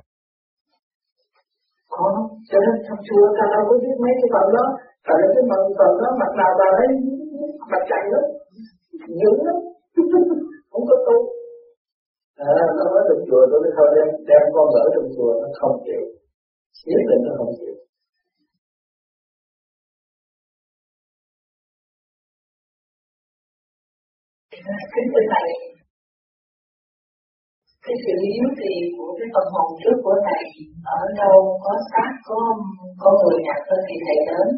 Có 1.95 2.09
cho 2.49 2.59
nên 2.65 2.77
trong 2.87 3.01
chùa 3.07 3.25
ta 3.37 3.45
đâu 3.55 3.63
có 3.69 3.75
biết 3.83 3.97
mấy 4.05 4.13
cái 4.21 4.29
phần 4.35 4.47
đó. 4.57 4.65
Tại 5.07 5.17
là 5.21 5.27
cái 5.35 5.45
phần 5.51 5.63
phần 5.79 5.93
đó 6.01 6.09
mặt 6.21 6.33
nào 6.41 6.53
ta 6.61 6.69
thấy 6.79 6.89
mặt 7.73 7.83
chạy 7.91 8.03
lắm 8.13 8.25
dữ 9.21 9.33
lắm 9.47 9.57
không 10.71 10.85
có 10.91 10.97
tu 11.07 11.17
à, 12.47 12.49
nó 12.77 12.83
nói 12.91 13.03
trong 13.09 13.21
chùa 13.29 13.43
tôi 13.51 13.59
mới 13.63 13.73
thôi 13.77 13.89
đem 13.97 14.09
đem 14.29 14.43
con 14.55 14.67
gỡ 14.75 14.85
trong 14.95 15.09
chùa 15.15 15.33
nó 15.41 15.49
không 15.61 15.77
chịu. 15.85 16.03
Nhất 16.89 17.03
định 17.11 17.23
nó 17.27 17.33
không 17.39 17.53
chịu. 17.59 17.75
Kính 24.95 25.09
thưa 25.13 25.25
thầy. 25.33 25.49
Cái 27.85 27.97
sự 28.05 28.15
yếu 28.33 28.47
thì 28.61 28.73
của 28.97 29.11
cái 29.19 29.29
phần 29.35 29.47
hồn 29.55 29.69
trước 29.81 29.97
của 30.05 30.17
thầy 30.27 30.43
ở 30.99 31.01
đâu 31.21 31.39
có 31.65 31.73
xác 31.91 32.11
có 32.29 32.39
có 33.03 33.11
người 33.21 33.39
nhặt 33.47 33.61
thân 33.69 33.81
thì 33.89 33.97
thầy 34.07 34.19
đến. 34.29 34.49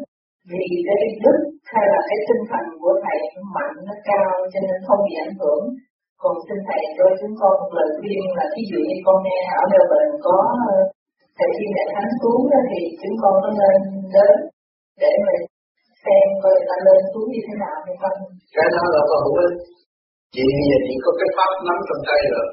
Vì 0.49 0.65
cái 0.87 1.01
đức 1.23 1.39
hay 1.71 1.83
là 1.91 1.99
cái 2.09 2.19
tinh 2.27 2.43
thần 2.49 2.65
của 2.81 2.93
thầy 3.03 3.19
mạnh 3.55 3.75
nó 3.87 3.95
cao 4.09 4.31
cho 4.51 4.59
nên 4.67 4.77
không 4.87 5.01
bị 5.05 5.13
ảnh 5.25 5.35
hưởng 5.41 5.63
còn 6.21 6.35
xin 6.47 6.57
thầy 6.67 6.81
cho 6.97 7.05
chúng 7.19 7.33
con 7.39 7.53
một 7.61 7.71
lời 7.77 7.89
khuyên 7.97 8.23
là 8.37 8.45
ví 8.53 8.63
dụ 8.69 8.79
như 8.89 8.97
con 9.07 9.17
nghe 9.25 9.39
ở 9.59 9.63
Melbourne 9.71 10.15
có 10.25 10.37
ờ, 10.69 10.75
thầy 11.37 11.49
thiên 11.57 11.71
đại 11.77 11.87
thánh 11.93 12.11
xuống 12.21 12.41
thì 12.69 12.79
chúng 13.01 13.15
con 13.21 13.33
có 13.43 13.49
nên 13.59 13.77
đến 14.15 14.33
để 15.01 15.11
mà 15.23 15.31
xem 16.03 16.25
coi 16.41 16.51
người 16.53 16.67
ta 16.69 16.77
lên 16.87 16.99
xuống 17.11 17.27
như 17.33 17.41
thế 17.47 17.53
nào 17.63 17.77
hay 17.85 17.95
không? 18.01 18.17
Cái 18.55 18.67
đó 18.75 18.83
là 18.93 19.01
có 19.09 19.15
hữu 19.23 19.35
ích 19.45 19.55
chị 20.35 20.45
giờ 20.69 20.77
chị 20.87 20.95
có 21.05 21.11
cái 21.19 21.29
pháp 21.37 21.51
nắm 21.67 21.77
trong 21.87 22.01
tay 22.07 22.21
rồi. 22.33 22.47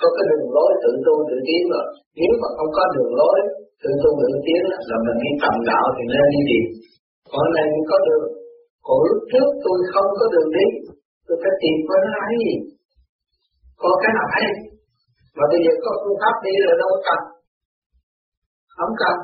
Có 0.00 0.06
cái 0.16 0.24
đường 0.30 0.46
lối 0.56 0.70
tự 0.82 0.90
tu 1.06 1.14
tự 1.28 1.36
tiến 1.46 1.62
rồi. 1.72 1.86
Nếu 2.18 2.32
mà 2.42 2.48
không 2.56 2.70
có 2.76 2.82
đường 2.94 3.12
lối 3.20 3.36
tự 3.82 3.90
tu 4.02 4.10
tự 4.20 4.28
tiến 4.46 4.60
là 4.90 4.96
mình 5.06 5.18
đi 5.24 5.30
tầm 5.42 5.54
đạo 5.70 5.86
thì 5.94 6.02
nên 6.12 6.26
đi 6.34 6.40
tìm. 6.48 6.64
Còn 7.32 7.46
này 7.54 7.64
mình 7.72 7.86
có 7.90 7.96
đường. 8.06 8.26
Còn 8.86 8.98
lúc 9.08 9.20
trước 9.30 9.48
tôi 9.64 9.76
không 9.92 10.08
có 10.18 10.24
đường 10.34 10.50
đi, 10.56 10.66
tôi 11.26 11.36
phải 11.42 11.54
tìm 11.62 11.76
có 11.88 11.94
nó 12.04 12.10
hay. 12.20 12.34
gì 12.44 12.54
có 13.82 13.90
cái 14.02 14.10
nào 14.16 14.28
hay? 14.34 14.46
Mà 15.36 15.44
bây 15.50 15.60
giờ 15.64 15.72
có 15.84 15.92
phương 16.02 16.20
pháp 16.22 16.34
đi 16.44 16.54
rồi 16.64 16.76
đâu 16.82 16.92
cần. 17.06 17.20
Không 18.76 18.94
cần. 19.02 19.16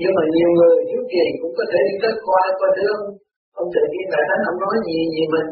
Nhưng 0.00 0.12
mà 0.16 0.22
nhiều 0.34 0.50
người 0.56 0.74
thiếu 0.88 1.02
kỳ 1.12 1.24
cũng 1.40 1.52
có 1.58 1.64
thể 1.70 1.80
đi 1.88 1.94
tới 2.02 2.12
qua 2.26 2.42
qua 2.58 2.68
đường 2.78 3.02
ông 3.60 3.68
tự 3.74 3.82
nhiên 3.92 4.06
đại 4.12 4.24
thánh 4.28 4.42
ông 4.50 4.58
nói 4.64 4.76
gì 4.86 4.96
gì 5.14 5.22
mình? 5.34 5.48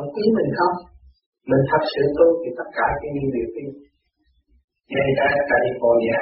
Ông 0.00 0.08
quý 0.14 0.24
mình 0.38 0.50
không? 0.58 0.76
Mình 1.50 1.62
thật 1.70 1.82
sự 1.92 2.02
tu 2.16 2.26
thì 2.40 2.48
tất 2.58 2.68
cả 2.78 2.88
cái 3.00 3.10
những 3.14 3.30
điều 3.34 3.48
đi 3.56 3.64
ngay 4.92 5.08
cả 5.18 5.26
California 5.50 6.20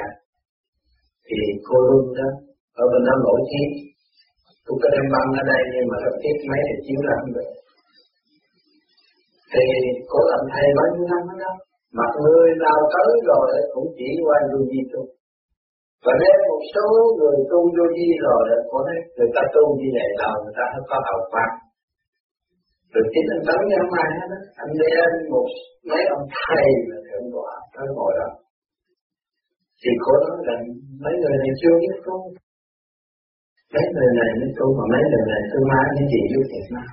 thì 1.27 1.37
cô 1.67 1.77
luôn 1.89 2.05
đó. 2.17 2.29
Ở 2.81 2.83
bên 2.91 3.01
đó 3.07 3.13
nổi 3.25 3.39
tiếng. 3.49 3.71
Cũng 4.65 4.79
có 4.81 4.87
đem 4.93 5.05
băng 5.13 5.29
ở 5.41 5.43
đây 5.51 5.61
nhưng 5.73 5.87
mà 5.91 5.97
rất 6.05 6.15
tiếc 6.21 6.35
mấy 6.49 6.61
thì 6.67 6.75
chiếu 6.85 6.99
làm 7.09 7.21
được 7.35 7.49
thì 9.53 9.65
cô 10.11 10.19
làm 10.31 10.43
thầy 10.53 10.67
bao 10.77 10.87
nhiêu 10.93 11.05
năm 11.11 11.23
đó, 11.43 11.51
mà 11.97 12.05
người 12.23 12.49
nào 12.65 12.79
tới 12.95 13.11
rồi 13.29 13.47
cũng 13.73 13.87
chỉ 13.97 14.09
qua 14.25 14.37
vô 14.51 14.59
vi 14.71 14.81
tu. 14.91 15.01
Và 16.05 16.13
nếu 16.21 16.35
một 16.49 16.61
số 16.73 16.87
người 17.19 17.37
tu 17.51 17.59
vô 17.75 17.85
vi 17.95 18.07
rồi 18.25 18.43
có 18.69 18.77
nói, 18.87 18.97
người 19.15 19.29
ta 19.35 19.41
tu 19.55 19.63
như 19.79 19.87
vậy 19.97 20.09
nào 20.21 20.35
người 20.43 20.55
ta 20.59 20.65
không 20.73 20.87
có 20.91 20.97
hậu 21.09 21.21
quả 21.33 21.47
rồi 22.93 23.05
chính 23.13 23.27
anh 23.35 23.43
tấn 23.47 23.59
với 23.69 23.77
ông 23.83 23.93
ai 24.03 24.09
hết 24.17 24.29
anh 24.63 24.71
đem 24.81 25.09
một 25.33 25.47
mấy 25.89 26.01
ông 26.15 26.25
thầy 26.39 26.67
là 26.89 26.97
thượng 27.07 27.27
tọa 27.33 27.51
tới 27.73 27.87
ngồi 27.95 28.11
đó. 28.19 28.29
Thì 29.81 29.91
cô 30.05 30.13
nói 30.25 30.39
rằng 30.47 30.61
mấy 31.03 31.13
người 31.21 31.35
này 31.41 31.51
chưa 31.61 31.75
biết 31.81 31.95
tu. 32.05 32.17
Mấy 33.73 33.85
người 33.93 34.11
này 34.19 34.29
mới 34.39 34.49
tu, 34.57 34.65
mà 34.77 34.85
mấy 34.93 35.03
người 35.11 35.25
này 35.31 35.41
tu 35.51 35.59
má 35.71 35.79
những 35.95 36.07
gì 36.13 36.21
vô 36.31 36.41
thiệt 36.49 36.65
ma. 36.75 36.85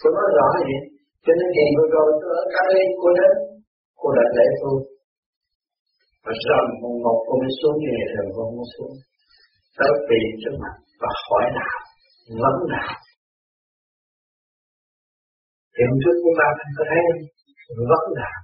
Tôi 0.00 0.10
nói 0.18 0.28
rõ 0.38 0.46
vậy 0.68 0.82
cho 1.24 1.32
nên 1.38 1.48
ngày 1.54 1.70
vừa 1.76 1.88
rồi 1.94 2.08
tôi 2.20 2.32
ở 2.40 2.44
Cali 2.54 2.84
cô 3.00 3.08
đến, 3.18 3.34
cô 4.00 4.06
đã 4.18 4.24
lễ 4.36 4.46
tôi 4.62 4.78
và 6.24 6.32
sau 6.44 6.60
một 6.82 6.94
một 7.04 7.18
cô 7.26 7.32
mới 7.40 7.52
xuống 7.58 7.76
như 7.80 7.90
ngày 7.94 8.08
thường 8.12 8.28
cô 8.34 8.42
không 8.48 8.68
xuống 8.74 8.94
tới 9.78 9.92
vị 10.08 10.22
trước 10.40 10.54
mặt 10.62 10.74
và 11.00 11.10
hỏi 11.24 11.44
đạo, 11.58 11.78
vấn 12.42 12.56
đạo 12.74 12.94
thì 15.74 15.80
hôm 15.88 15.98
trước 16.02 16.16
chúng 16.22 16.36
ta 16.40 16.46
không 16.58 16.72
có 16.78 16.84
thấy 16.90 17.02
vấn 17.90 18.04
đạo 18.20 18.38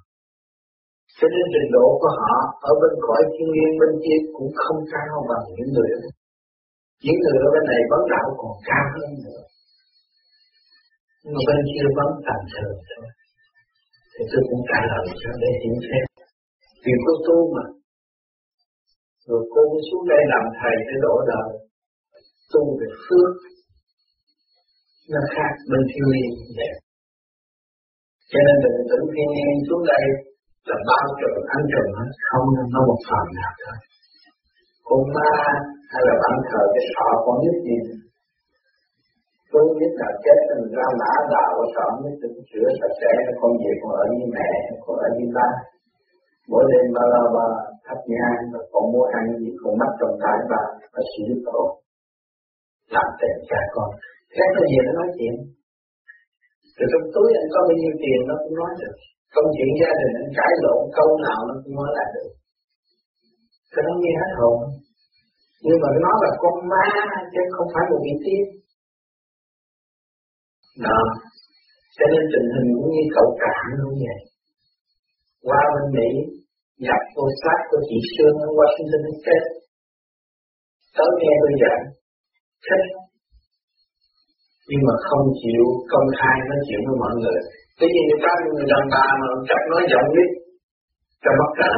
cho 1.18 1.26
nên 1.34 1.44
trình 1.52 1.68
độ 1.76 1.86
của 2.00 2.12
họ 2.20 2.34
ở 2.70 2.72
bên 2.80 2.94
cõi 3.06 3.22
thiên 3.32 3.48
nhiên 3.54 3.70
bên 3.80 3.92
kia 4.02 4.18
cũng 4.36 4.50
không 4.62 4.78
cao 4.92 5.16
bằng 5.30 5.44
những 5.56 5.70
người 5.74 5.90
đó. 6.02 6.10
Những 7.04 7.18
người 7.22 7.36
ở 7.46 7.48
bên 7.54 7.64
này 7.70 7.80
vấn 7.92 8.02
đạo 8.12 8.26
còn 8.40 8.54
cao 8.68 8.86
hơn 8.94 9.10
nữa. 9.24 9.42
Nhưng 11.26 11.34
mà 11.36 11.42
bên 11.48 11.60
kia 11.72 11.86
vẫn 11.98 12.10
tạm 12.26 12.40
thường 12.52 12.78
thôi. 12.90 13.08
Thì 14.14 14.22
tôi 14.30 14.42
cũng 14.48 14.62
trả 14.70 14.80
lời 14.90 15.04
cho 15.22 15.30
để 15.42 15.50
hiểu 15.62 15.76
thêm. 15.86 16.04
Vì 16.84 16.94
cô 17.04 17.12
tu 17.26 17.38
mà. 17.54 17.64
Rồi 19.28 19.42
cô 19.52 19.60
mới 19.72 19.82
xuống 19.88 20.04
đây 20.12 20.22
làm 20.32 20.44
thầy 20.58 20.76
để 20.88 20.96
đổ 21.06 21.14
đời. 21.32 21.48
Tu 22.52 22.62
về 22.78 22.88
phước. 23.04 23.32
Nó 25.12 25.20
khác 25.34 25.52
bên 25.70 25.82
thiên 25.90 26.06
nhiên 26.12 26.30
đẹp 26.58 26.74
Cho 28.30 28.38
nên 28.46 28.56
đừng 28.64 28.78
tưởng 28.88 29.06
thiên 29.12 29.28
nhiên 29.34 29.54
xuống 29.68 29.82
đây 29.92 30.04
là 30.68 30.76
bao 30.88 31.06
trùm 31.18 31.34
ăn 31.56 31.62
trùm 31.72 31.88
hết 31.98 32.10
không, 32.28 32.46
nó 32.72 32.80
một 32.88 33.00
phần 33.08 33.26
nào 33.38 33.52
thôi 33.62 33.78
con 34.88 35.02
ma 35.14 35.32
hay 35.92 36.02
là 36.08 36.14
bạn 36.22 36.36
thờ 36.48 36.62
cái 36.74 36.84
sọ 36.92 37.08
con 37.24 37.36
nhất 37.44 37.56
gì 37.66 37.78
tôi 39.56 39.66
biết 39.78 39.92
là 40.00 40.08
chết 40.24 40.38
mình 40.48 40.64
ra 40.76 40.86
mã 41.00 41.12
đạo 41.32 41.50
ở 41.62 41.64
sọ 41.74 41.86
mới 42.02 42.12
tự 42.20 42.28
sửa 42.50 42.68
sạch 42.78 42.94
sẽ, 43.00 43.10
con 43.40 43.52
về 43.62 43.72
con 43.80 43.92
ở 44.02 44.04
với 44.10 44.26
mẹ 44.36 44.50
con 44.84 44.96
ở 45.06 45.08
với 45.16 45.28
ba 45.36 45.48
mỗi 46.50 46.64
đêm 46.70 46.86
ba 46.96 47.04
la 47.12 47.22
ba 47.36 47.46
thắp 47.86 47.98
nhang 48.12 48.40
và 48.52 48.60
con 48.72 48.84
mua 48.92 49.06
ăn 49.18 49.24
gì 49.38 49.48
con 49.60 49.72
mắt 49.80 49.90
trong 50.00 50.14
tay 50.22 50.38
ba 50.52 50.62
và 50.92 51.00
xử 51.12 51.26
tổ 51.46 51.60
làm 52.94 53.08
tiền 53.18 53.36
cha 53.48 53.60
con 53.74 53.88
thế 54.34 54.44
cái 54.54 54.64
gì 54.70 54.78
nó 54.86 54.92
nói 55.00 55.08
chuyện 55.16 55.34
rồi 56.76 56.86
trong 56.92 57.06
túi 57.14 57.28
anh 57.40 57.48
có 57.54 57.60
bao 57.68 57.76
nhiêu 57.80 57.94
tiền 58.02 58.18
nó 58.28 58.34
cũng 58.42 58.56
nói 58.60 58.72
được 58.80 58.96
Công 59.36 59.48
chuyện 59.54 59.70
gia 59.80 59.90
đình, 60.00 60.14
anh 60.20 60.30
cãi 60.38 60.52
lộn, 60.64 60.80
câu 60.98 61.08
nào 61.26 61.38
nó 61.48 61.54
cũng 61.62 61.74
nói 61.78 61.90
lại 61.96 62.08
được. 62.14 62.30
Cái 63.72 63.82
nó 63.86 63.92
nghe 64.00 64.12
hết 64.20 64.30
hồn. 64.38 64.58
Nhưng 65.64 65.78
mà 65.82 65.88
nó 66.04 66.12
là 66.22 66.30
con 66.42 66.56
ma, 66.72 66.86
chứ 67.32 67.40
không 67.54 67.68
phải 67.72 67.84
một 67.90 68.00
vị 68.04 68.14
tiên. 68.24 68.44
Đó. 70.86 71.00
Cho 71.96 72.04
nên 72.12 72.22
tình 72.32 72.48
hình 72.54 72.68
cũng 72.76 72.90
như 72.94 73.04
cậu 73.16 73.28
cảm 73.44 73.66
luôn 73.78 73.92
vậy. 74.04 74.20
Qua 75.46 75.62
bên 75.74 75.86
Mỹ, 75.96 76.10
nhập 76.84 77.02
vô 77.16 77.26
sát 77.42 77.58
của 77.70 77.80
chị 77.88 77.98
Sương 78.12 78.36
ở 78.46 78.48
Washington 78.58 79.04
chết, 79.26 79.42
Tới 80.96 81.10
nghe 81.20 81.32
tôi 81.42 81.54
giảng, 81.62 81.84
thích. 82.66 82.84
Nhưng 84.68 84.82
mà 84.88 84.94
không 85.08 85.24
chịu 85.40 85.64
công 85.92 86.08
khai 86.18 86.36
nói 86.48 86.60
chuyện 86.66 86.80
với 86.86 86.96
mọi 87.02 87.14
người 87.20 87.40
Tự 87.78 87.86
nhiên 87.92 88.04
người 88.08 88.22
ta 88.24 88.32
người 88.54 88.68
đàn 88.72 88.84
bà 88.94 89.06
mà 89.20 89.28
chắc 89.48 89.60
nói 89.72 89.82
giọng 89.92 90.08
nhất 90.16 90.30
cho 91.22 91.30
mất 91.40 91.50
cả 91.60 91.72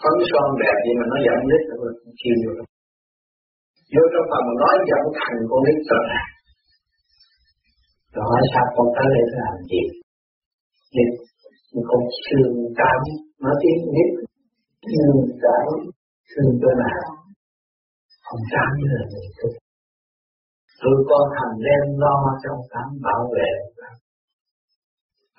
phấn 0.00 0.16
son 0.30 0.46
đẹp 0.62 0.76
gì 0.84 0.92
mà 1.00 1.04
nói 1.12 1.20
giọng 1.26 1.42
nhất 1.50 1.62
rồi 1.80 1.92
chịu 2.20 2.36
được 2.42 2.66
vô 3.94 4.04
trong 4.12 4.26
phòng 4.30 4.46
nói 4.62 4.76
giọng 4.90 5.06
thành 5.18 5.38
con 5.50 5.60
nít 5.66 5.78
rồi 5.90 6.04
rồi 8.14 8.24
hỏi 8.30 8.42
sao 8.52 8.64
con 8.76 8.86
tới 8.96 9.06
đây 9.14 9.24
làm 9.40 9.54
gì 9.70 9.82
nhưng 10.94 11.84
con 11.90 12.02
thương 12.24 12.52
cảm 12.80 13.00
nói 13.42 13.54
tiếng 13.62 13.80
nhất 13.94 14.10
thương 14.88 15.18
cảm 15.44 15.66
thương 16.30 16.52
tôi 16.62 16.74
nào 16.84 17.02
không 18.26 18.42
cảm 18.54 18.68
như 18.78 18.86
là 18.94 19.04
người 19.10 19.28
tu 19.38 19.48
tôi 20.82 20.96
con 21.10 21.24
thành 21.34 21.54
đem 21.66 21.84
lo 22.02 22.16
trong 22.42 22.58
cảm 22.72 22.88
bảo 23.06 23.22
vệ 23.34 23.50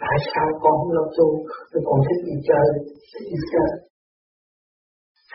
Tại 0.02 0.18
sao 0.32 0.48
con 0.64 0.74
không 0.80 0.92
lo 0.98 1.06
tu? 1.18 1.28
Tôi 1.72 1.82
còn 1.88 1.98
thích 2.06 2.22
đi 2.28 2.36
chơi, 2.48 2.68
thích 3.12 3.28
đi 3.32 3.40
chơi. 3.52 3.70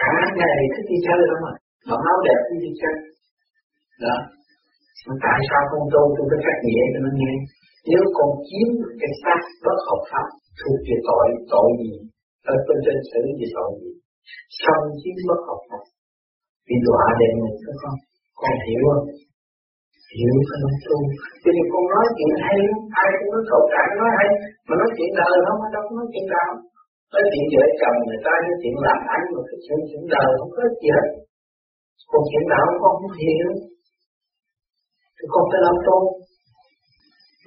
Cả 0.00 0.12
ngày 0.38 0.58
thích 0.72 0.86
đi 0.90 0.98
chơi 1.06 1.20
lắm 1.30 1.40
à? 1.40 1.42
mà. 1.44 1.52
Mặc 1.88 2.00
áo 2.10 2.18
đẹp 2.26 2.40
đi 2.50 2.56
đi 2.64 2.72
chơi. 2.80 2.96
Đó. 4.04 4.16
Tại 5.24 5.38
sao 5.48 5.62
con 5.70 5.82
tu 5.92 6.02
tôi 6.16 6.26
phải 6.30 6.40
cắt 6.46 6.56
nghĩa 6.64 6.84
cho 6.92 6.98
nó 7.04 7.10
nghe? 7.18 7.32
Nếu 7.90 8.02
con 8.16 8.30
chiếm 8.48 8.68
cái 9.00 9.12
xác 9.22 9.40
bất 9.64 9.78
hợp 9.86 10.02
pháp 10.10 10.26
thuộc 10.58 10.78
về 10.86 10.96
tội, 11.08 11.26
tội 11.52 11.68
gì? 11.80 11.92
Ở 12.52 12.54
bên 12.66 12.78
trên 12.84 12.96
xử 13.10 13.22
về 13.40 13.48
tội 13.56 13.70
gì? 13.80 13.90
Xong 14.60 14.82
chiếm 15.00 15.16
bất 15.28 15.40
hợp 15.48 15.60
pháp. 15.68 15.82
Vì 16.66 16.76
đọa 16.86 17.04
đề 17.20 17.28
mình 17.40 17.56
phải 17.64 17.74
không? 17.82 17.98
Con 18.40 18.52
hiểu 18.66 18.82
không? 18.88 19.06
hiểu 20.16 20.34
không 20.48 20.62
nói 20.64 20.76
tu 20.86 20.98
cho 21.42 21.50
nên 21.56 21.66
con 21.72 21.84
nói 21.92 22.06
chuyện 22.16 22.32
hay 22.44 22.58
ai 23.02 23.08
cũng 23.18 23.30
nói 23.34 23.42
cậu 23.50 23.62
cả 23.72 23.82
nói 23.98 24.10
hay 24.18 24.28
mà 24.66 24.74
nói 24.80 24.90
chuyện 24.96 25.10
đời 25.20 25.36
không 25.46 25.58
mà 25.62 25.68
đâu 25.74 25.82
có 25.86 25.92
nói 25.98 26.06
chuyện 26.12 26.26
đạo 26.34 26.50
nói 27.12 27.24
chuyện 27.30 27.44
vợ 27.52 27.64
chồng 27.80 27.98
người 28.06 28.20
ta 28.26 28.34
nói 28.44 28.54
chuyện 28.60 28.74
làm 28.86 28.98
ăn 29.14 29.20
mà 29.34 29.40
cái 29.48 29.58
chuyện 29.64 29.78
chuyện 29.88 30.04
đời 30.14 30.28
không 30.38 30.52
có 30.56 30.62
gì 30.80 30.88
hết 30.96 31.06
còn 32.10 32.22
chuyện 32.30 32.44
đạo 32.52 32.66
con 32.82 32.92
không 33.00 33.14
hiểu 33.22 33.48
con 35.32 35.44
phải 35.50 35.60
làm 35.66 35.76
tu 35.86 35.98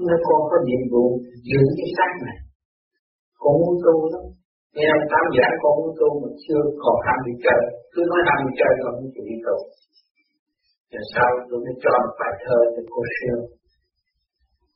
nên 0.08 0.20
con 0.28 0.40
có 0.50 0.58
nhiệm 0.68 0.84
vụ 0.94 1.06
giữ 1.50 1.62
cái 1.78 1.90
xác 1.98 2.12
này. 2.28 2.38
Con 3.42 3.54
muốn 3.62 3.76
tu 3.86 3.96
lắm. 4.14 4.26
Nghe 4.76 4.88
ông 4.98 5.06
tám 5.12 5.26
giảng 5.38 5.56
con 5.62 5.74
muốn 5.80 5.92
tu 6.00 6.10
mà 6.22 6.30
chưa 6.44 6.62
còn 6.84 6.96
ham 7.06 7.20
đi 7.28 7.34
chơi 7.46 7.62
cứ 7.94 8.02
nói 8.12 8.22
ham 8.28 8.40
đi 8.46 8.52
chơi 8.60 8.74
còn 8.82 8.92
không 8.98 9.10
chịu 9.14 9.26
đi 9.32 9.38
tu. 9.46 9.58
Rồi 10.92 11.06
sau 11.14 11.30
tôi 11.48 11.58
mới 11.66 11.76
cho 11.84 11.94
một 12.04 12.16
bài 12.22 12.34
thơ 12.44 12.58
cho 12.74 12.82
cô 12.94 13.02
siêu. 13.16 13.38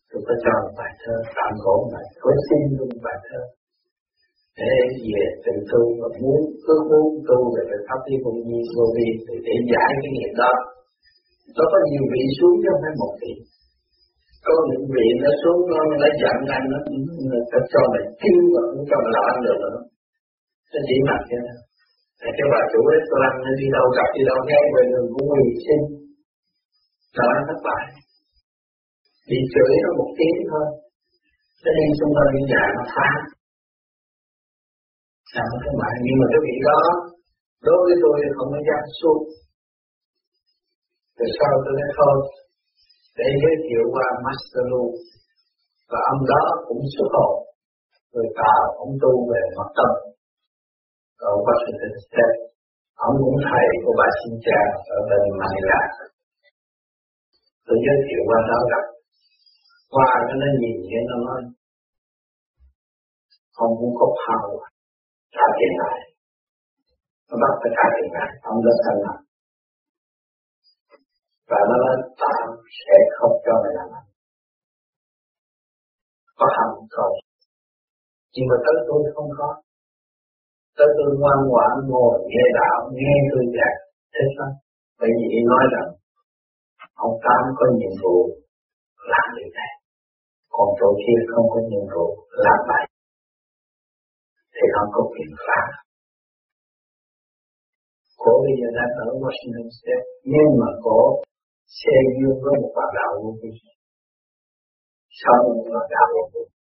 Tôi 0.09 0.21
có 0.27 0.33
cho 0.43 0.53
một 0.63 0.73
bài 0.79 0.93
thơ, 1.01 1.15
tạm 1.37 1.51
gỗ 1.63 1.75
mà 1.91 2.01
Có 2.23 2.29
xin 2.45 2.61
luôn 2.77 2.87
một 2.93 3.01
bài 3.07 3.19
thơ. 3.27 3.41
Để 4.59 4.75
về 5.09 5.23
tự 5.45 5.53
tu 5.71 5.81
và 5.99 6.09
muốn, 6.21 6.41
cứ 6.65 6.73
muốn 6.89 7.07
tu 7.29 7.39
về 7.53 7.61
phải 7.69 7.81
pháp 7.87 7.99
lý 8.07 8.15
vô 8.23 8.31
vi 8.47 8.59
vô 8.75 8.85
vi 8.95 9.07
thì 9.25 9.35
để 9.47 9.55
giải 9.71 9.89
cái 10.01 10.11
nghiệp 10.15 10.33
đó 10.41 10.53
nó 11.55 11.63
có 11.71 11.77
nhiều 11.89 12.05
vị 12.13 12.23
xuống 12.37 12.55
chứ 12.61 12.67
không 12.71 12.81
phải 12.83 12.93
một 13.01 13.13
vị. 13.21 13.33
Có 14.45 14.53
những 14.69 14.85
vị 14.95 15.07
nó 15.23 15.31
xuống, 15.41 15.59
nó 15.71 15.79
nó 16.03 16.09
giận 16.21 16.37
anh 16.57 16.65
nó 16.71 16.79
nó 17.51 17.59
cho 17.71 17.81
mày 17.91 18.03
kêu 18.21 18.41
mà 18.53 18.61
cũng 18.71 18.85
cho 18.89 18.97
mày 19.03 19.11
làm 19.15 19.25
ăn 19.33 19.37
được 19.45 19.59
nữa 19.65 19.79
nó 20.71 20.79
chỉ 20.87 20.97
mặt 21.09 21.21
cho 21.29 21.37
nó 21.45 21.55
thì 22.21 22.29
cái 22.37 22.47
bà 22.53 22.61
chủ 22.71 22.79
ấy 22.93 22.99
tôi 23.09 23.19
nó 23.45 23.51
đi 23.59 23.67
đâu, 23.75 23.85
gặp 23.97 24.09
đi 24.15 24.21
đâu 24.29 24.37
nghe 24.47 24.61
về 24.73 24.83
đường 24.91 25.07
cũng 25.13 25.27
quỳ 25.31 25.45
xin 25.65 25.81
rồi 27.17 27.31
nó 27.35 27.41
thất 27.49 27.59
bại 27.67 27.83
bị 29.29 29.39
chửi 29.53 29.73
nó 29.83 29.89
một 29.99 30.09
tiếng 30.17 30.39
thôi. 30.51 30.67
Nó 31.63 31.69
nên 31.77 31.89
xung 31.99 32.13
quanh 32.15 32.29
những 32.33 32.47
nhà 32.51 32.63
nó 32.75 32.83
phá. 32.95 33.09
Làm 35.35 35.49
cái 35.63 35.73
mạng 35.81 35.99
nhưng 36.05 36.17
mà 36.19 36.25
cái 36.31 36.41
vị 36.45 36.55
đó, 36.69 36.81
đối 37.67 37.79
với 37.85 37.95
tôi 38.03 38.15
không 38.37 38.49
có 38.53 38.59
dám 38.67 38.83
xuống 38.99 39.21
từ 41.17 41.25
sau 41.37 41.51
tôi 41.63 41.73
nói 41.79 41.91
thôi 41.99 42.15
để 43.19 43.27
giới 43.41 43.55
thiệu 43.65 43.83
qua 43.93 44.07
Master 44.25 44.65
Lu. 44.71 44.83
Và 45.91 45.99
ông 46.13 46.21
đó 46.31 46.43
cũng 46.67 46.81
xuất 46.93 47.09
hồn 47.15 47.33
người 48.13 48.29
tạo 48.39 48.63
ông 48.83 48.93
tu 49.03 49.13
về 49.31 49.41
mặt 49.57 49.69
tâm. 49.77 49.91
Ở 51.29 51.31
Washington 51.45 51.93
State. 52.07 52.39
Ông 53.07 53.15
cũng 53.23 53.37
thầy 53.49 53.67
của 53.83 53.93
bà 53.99 54.07
Xin 54.19 54.33
Cha 54.45 54.61
ở 54.95 54.97
bên 55.09 55.21
Manila 55.39 55.81
tôi 57.67 57.77
giới 57.85 57.97
thiệu 58.05 58.21
qua 58.29 58.39
đó 58.49 58.59
gặp. 58.71 58.85
Qua 59.95 60.09
cái 60.27 60.35
nó 60.41 60.47
nhìn 60.61 60.77
thấy 60.89 61.01
nó 61.09 61.17
nói 61.27 61.41
ông 63.63 63.71
muốn 63.79 63.93
có 63.99 64.07
power 64.21 64.59
trả 65.35 65.45
tiền 65.57 65.73
lại. 65.81 65.97
Nó 67.29 67.35
bắt 67.43 67.53
phải 67.61 67.71
trả 67.77 67.85
tiền 67.95 68.09
lại. 68.17 68.29
Ông 68.51 68.57
rất 68.65 68.77
thành 68.85 68.99
lập 69.05 69.17
và 71.49 71.59
nó 71.69 71.75
nói 71.83 71.95
tao 72.21 72.43
sẽ 72.79 72.95
không 73.17 73.35
cho 73.45 73.53
mày 73.63 73.73
làm 73.77 73.89
ăn. 73.99 74.05
Có 76.39 76.45
hầm 76.57 76.71
cầu 76.97 77.11
nhưng 78.33 78.47
mà 78.49 78.57
tới 78.65 78.77
tôi 78.87 79.01
không 79.13 79.29
có. 79.39 79.49
Tới 80.77 80.89
tôi 80.97 81.09
ngoan 81.19 81.39
ngoãn 81.49 81.73
ngồi 81.89 82.13
nghe 82.31 82.45
đạo, 82.59 82.77
nghe 82.97 83.13
tôi 83.31 83.43
giảng, 83.55 83.79
thế 84.13 84.23
sao 84.35 84.51
bởi 84.99 85.09
vì 85.19 85.39
nói 85.51 85.63
rằng, 85.73 85.89
ông 87.05 87.15
Tám 87.25 87.41
có 87.57 87.65
nhiệm 87.77 87.93
vụ 88.03 88.17
làm 89.11 89.27
điều 89.37 89.49
này, 89.59 89.71
còn 90.55 90.67
chỗ 90.79 90.89
kia 91.03 91.19
không 91.31 91.47
có 91.53 91.59
nhiệm 91.69 91.85
vụ 91.93 92.07
làm 92.45 92.59
vậy. 92.69 92.85
Thì 94.55 94.65
không 94.75 94.89
có 94.95 95.01
quyền 95.11 95.31
phá. 95.45 95.61
Cổ 98.23 98.33
bây 98.45 98.53
giờ 98.59 98.67
đang 98.77 98.91
ở 99.05 99.07
Washington 99.23 99.69
State, 99.77 100.07
nhưng 100.33 100.49
mà 100.59 100.69
cổ 100.85 100.99
xe 101.75 101.95
dương 102.17 102.39
với 102.43 102.53
một 102.61 102.71
bạn 102.77 102.89
đạo 102.97 103.11
vô 103.21 103.31
vi 103.41 103.51
sau 105.21 105.39
một 105.55 105.65
bạn 105.73 105.87
đạo 105.95 106.07
vô 106.15 106.23
vi 106.33 106.57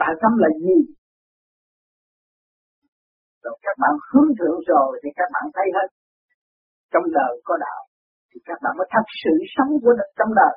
tại 0.00 0.12
tâm 0.22 0.32
là 0.42 0.50
gì? 0.64 0.78
Rồi 3.44 3.54
các 3.64 3.76
bạn 3.82 3.92
hướng 4.10 4.30
thượng 4.38 4.58
rồi 4.70 4.88
thì 5.02 5.08
các 5.18 5.28
bạn 5.34 5.44
thấy 5.56 5.66
hết. 5.76 5.88
Trong 6.92 7.06
đời 7.18 7.32
có 7.48 7.54
đạo, 7.66 7.82
thì 8.30 8.38
các 8.48 8.58
bạn 8.62 8.72
mới 8.78 8.86
thật 8.94 9.06
sự 9.22 9.34
sống 9.54 9.70
của 9.82 9.94
trong 10.18 10.32
đời. 10.40 10.54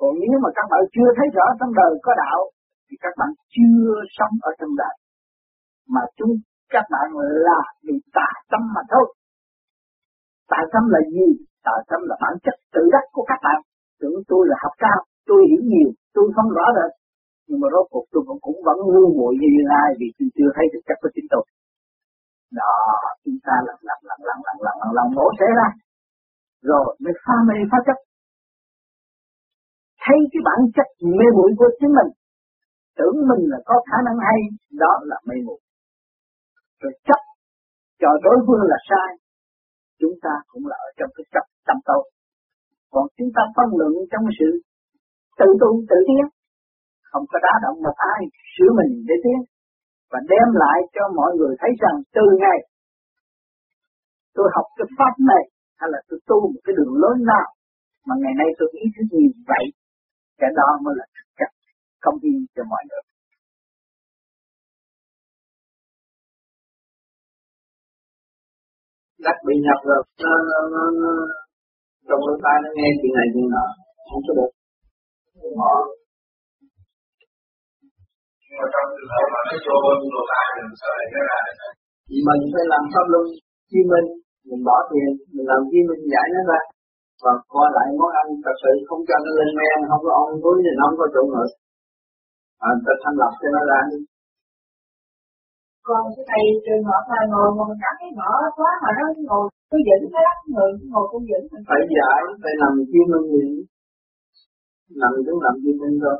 Còn 0.00 0.12
nếu 0.22 0.36
mà 0.44 0.50
các 0.58 0.66
bạn 0.72 0.82
chưa 0.94 1.10
thấy 1.16 1.26
rõ 1.36 1.46
trong 1.58 1.72
đời 1.80 1.92
có 2.06 2.12
đạo, 2.22 2.40
thì 2.86 2.94
các 3.04 3.14
bạn 3.18 3.30
chưa 3.54 3.90
sống 4.16 4.34
ở 4.48 4.50
trong 4.60 4.72
đời. 4.82 4.94
Mà 5.94 6.02
chúng 6.18 6.32
các 6.74 6.84
bạn 6.92 7.08
là 7.46 7.60
bị 7.86 7.94
tà 8.16 8.28
tâm 8.50 8.62
mà 8.74 8.82
thôi. 8.92 9.06
Tà 10.50 10.60
tâm 10.72 10.82
là 10.94 11.00
gì? 11.14 11.28
Tà 11.66 11.76
tâm 11.90 12.00
là 12.08 12.16
bản 12.22 12.34
chất 12.44 12.54
tự 12.74 12.82
đắc 12.92 13.04
của 13.12 13.24
các 13.30 13.40
bạn. 13.46 13.60
Tưởng 14.00 14.18
tôi 14.28 14.42
là 14.50 14.56
học 14.62 14.74
cao 14.78 15.00
tôi 15.28 15.40
hiểu 15.50 15.62
nhiều 15.72 15.90
tôi 16.14 16.26
không 16.36 16.48
rõ 16.56 16.66
rệt. 16.76 16.90
Nhưng 17.46 17.60
mà 17.62 17.68
rốt 17.74 17.86
cuộc 17.92 18.06
tôi 18.12 18.22
cũng, 18.26 18.40
cũng 18.46 18.58
vẫn 18.66 18.78
ngu 18.92 19.06
muội 19.18 19.34
như 19.40 19.50
ai 19.82 19.90
vì 19.98 20.08
tôi 20.16 20.28
chưa 20.36 20.50
thấy 20.56 20.66
được 20.72 20.82
chất 20.88 20.98
của 21.02 21.10
chính 21.14 21.28
tôi. 21.32 21.44
Đó 22.60 22.74
chúng 23.24 23.38
ta 23.46 23.54
lần 23.66 23.78
lần 23.88 23.98
lần 24.08 24.20
lần 24.28 24.38
lần 24.46 24.56
lần 24.66 24.76
lần 24.82 24.90
lần 24.98 25.06
mổ 25.16 25.26
xẻ 25.38 25.48
ra. 25.58 25.68
Rồi 26.70 26.86
mới 27.02 27.14
pha 27.24 27.36
mê 27.48 27.58
phá 27.70 27.78
chấp. 27.86 27.98
Thấy 30.04 30.18
cái 30.32 30.40
bản 30.48 30.60
chất 30.76 30.88
mê 31.18 31.26
muội 31.36 31.50
của 31.58 31.70
chính 31.80 31.92
mình. 31.98 32.10
Tưởng 32.98 33.16
mình 33.30 33.42
là 33.52 33.58
có 33.68 33.74
khả 33.88 33.98
năng 34.06 34.18
hay 34.26 34.38
đó 34.82 34.92
là 35.10 35.16
mê 35.28 35.36
muội 35.46 35.60
rồi 36.80 36.92
chấp 37.08 37.20
cho 38.00 38.10
đối 38.24 38.38
phương 38.46 38.64
là 38.72 38.78
sai, 38.88 39.10
chúng 40.00 40.16
ta 40.24 40.34
cũng 40.50 40.64
là 40.70 40.76
ở 40.88 40.90
trong 40.98 41.10
cái 41.16 41.24
chấp 41.34 41.44
tâm 41.66 41.76
tối. 41.88 42.04
Còn 42.92 43.04
chúng 43.16 43.30
ta 43.36 43.42
phân 43.56 43.68
luận 43.78 43.92
trong 44.10 44.24
sự 44.38 44.48
tự 45.38 45.48
tu, 45.60 45.70
tự 45.90 45.98
tiến, 46.08 46.24
không 47.10 47.24
có 47.30 47.38
đá 47.46 47.54
động 47.64 47.78
một 47.86 47.96
ai, 48.14 48.20
sửa 48.52 48.70
mình 48.78 48.92
để 49.08 49.14
tiến, 49.24 49.40
và 50.10 50.18
đem 50.32 50.48
lại 50.62 50.78
cho 50.94 51.02
mọi 51.18 51.30
người 51.38 51.54
thấy 51.60 51.72
rằng 51.82 51.96
từ 52.16 52.24
ngày 52.42 52.58
tôi 54.36 54.46
học 54.54 54.66
cái 54.76 54.88
pháp 54.98 55.14
này, 55.32 55.44
hay 55.78 55.88
là 55.92 56.00
tôi 56.08 56.18
tu 56.28 56.38
một 56.52 56.60
cái 56.64 56.74
đường 56.78 56.94
lối 57.02 57.14
nào, 57.32 57.48
mà 58.06 58.14
ngày 58.22 58.34
nay 58.40 58.48
tôi 58.58 58.68
ý 58.84 58.86
thức 58.94 59.06
như 59.18 59.28
vậy, 59.50 59.64
cái 60.40 60.50
đó 60.58 60.68
mới 60.84 60.94
là 60.98 61.06
thực 61.14 61.28
chất 61.38 61.50
công 62.04 62.16
hiến 62.22 62.36
cho 62.54 62.62
mọi 62.72 62.82
người. 62.88 63.04
Đất 69.26 69.36
bị 69.46 69.54
nhập 69.66 69.78
rồi 69.88 70.00
nó, 70.24 70.32
nó, 70.48 70.58
nó, 70.74 70.82
nó 71.02 71.10
trong 72.08 72.20
lỗ 72.26 72.34
tai 72.44 72.56
nó 72.64 72.68
nghe 72.76 72.88
chuyện 72.98 73.12
này 73.18 73.26
chuyện 73.32 73.46
nọ 73.54 73.66
không 74.08 74.22
có 74.26 74.32
được. 74.38 74.50
Họ 75.60 75.72
nhưng 78.48 78.58
mà 78.60 78.66
trong 78.74 78.86
trường 78.94 79.10
hợp 79.14 79.26
mà 79.34 79.40
nó 79.48 79.54
vô 79.66 79.76
bên 79.84 79.98
lỗ 80.14 80.22
tai 80.30 80.44
mình 80.56 80.76
sợ 80.82 80.92
cái 81.12 81.22
là 81.30 81.40
mình 82.26 82.42
phải 82.52 82.64
làm 82.72 82.82
pháp 82.92 83.06
luân 83.12 83.24
chi 83.70 83.80
minh 83.90 84.08
mình 84.48 84.62
bỏ 84.68 84.76
tiền 84.90 85.08
mình 85.34 85.46
làm 85.50 85.60
chi 85.70 85.80
minh 85.88 86.02
giải 86.12 86.26
nó 86.34 86.42
ra. 86.50 86.60
Và 87.24 87.32
coi 87.54 87.68
lại 87.76 87.86
món 88.00 88.10
ăn 88.20 88.26
thật 88.44 88.56
sự 88.62 88.72
không 88.88 89.02
cho 89.08 89.16
nó 89.24 89.30
lên 89.38 89.50
men 89.58 89.78
không 89.88 90.02
có 90.06 90.12
ong 90.22 90.40
túi 90.42 90.56
thì 90.64 90.72
nó 90.78 90.84
không 90.88 90.98
có 91.00 91.06
chỗ 91.14 91.22
ngồi. 91.32 91.48
À, 92.66 92.70
ta 92.84 92.92
thanh 93.02 93.16
lập 93.20 93.32
cho 93.40 93.48
nó 93.54 93.62
ra 93.70 93.80
đi 93.90 93.98
còn 95.88 96.02
cái 96.16 96.24
thầy 96.30 96.44
trường 96.64 96.84
hợp 96.88 97.02
mà 97.10 97.18
ngồi 97.30 97.48
mà 97.56 97.62
mình 97.68 97.80
cảm 97.84 97.94
thấy 98.00 98.10
mở 98.20 98.32
quá 98.58 98.70
mà 98.82 98.90
nó 98.98 99.04
ngồi 99.28 99.44
cứ 99.70 99.78
dẫn 99.88 100.00
cái 100.12 100.22
lắc 100.26 100.38
người 100.52 100.70
ngồi 100.92 101.04
cũng 101.10 101.24
dẫn 101.30 101.42
phải 101.68 101.82
giải 101.96 102.20
phải 102.42 102.54
nằm 102.62 102.72
chuyên 102.90 103.06
minh 103.12 103.26
gì 103.32 103.44
nằm 105.00 105.12
cũng 105.26 105.40
nằm 105.46 105.54
chuyên 105.62 105.76
minh 105.82 105.96
thôi. 106.02 106.18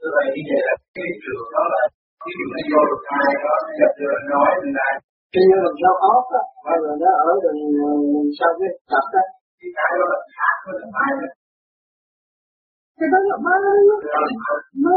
Như 0.00 0.08
vậy 0.14 0.26
vậy 0.48 0.60
là 0.66 0.74
cái 0.96 1.08
trường 1.22 1.46
đó 1.54 1.62
là 1.74 1.82
cái 2.22 2.32
điều 2.38 2.48
nó 2.54 2.60
vô 2.70 2.80
được 2.90 3.02
ai 3.20 3.30
đó 3.44 3.54
gặp 3.80 3.92
được 4.00 4.20
nói 4.32 4.50
mình 4.62 4.74
lại 4.78 4.94
khi 5.32 5.40
như 5.48 5.58
mình 5.64 5.76
sao 5.80 5.94
ốp 6.14 6.24
á 6.40 6.42
bao 6.66 6.76
giờ 6.82 6.90
nó 7.02 7.10
ở 7.26 7.30
đường 7.42 7.58
mình 8.14 8.30
sau 8.38 8.50
cái 8.58 8.70
tập 8.90 9.04
đó. 9.14 9.24
Cái 9.58 9.70
cái 9.76 9.92
đó 10.00 10.06
là 10.12 10.18
khác 10.36 10.56
với 10.64 10.74
là 10.80 10.86
mai 10.96 11.10
cái 12.98 13.08
đó 13.12 13.18
là 13.30 13.36
mai 13.44 13.56
nó 14.84 14.94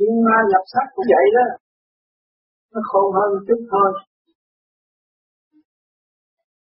Chuyên 0.00 0.16
ma 0.26 0.36
nhập 0.50 0.64
sắc 0.72 0.86
cũng 0.94 1.08
vậy 1.14 1.26
đó. 1.36 1.46
Nó 2.72 2.80
khôn 2.90 3.06
hơn 3.16 3.28
một 3.34 3.42
chút 3.48 3.60
thôi. 3.72 3.88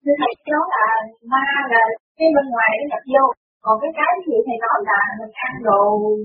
Thưa 0.04 0.16
thầy, 0.22 0.34
cái 0.46 0.52
đó 0.56 0.64
là 0.76 0.86
ma 1.32 1.46
là 1.74 1.84
cái 2.18 2.28
bên 2.36 2.46
ngoài 2.54 2.72
nó 2.80 2.86
nhập 2.92 3.04
vô. 3.14 3.24
Còn 3.66 3.76
cái 3.82 3.92
cái 4.00 4.14
gì 4.28 4.36
thầy 4.46 4.58
nói 4.66 4.78
là 4.90 5.00
mình 5.20 5.34
ăn 5.48 5.54
đồ 5.68 5.82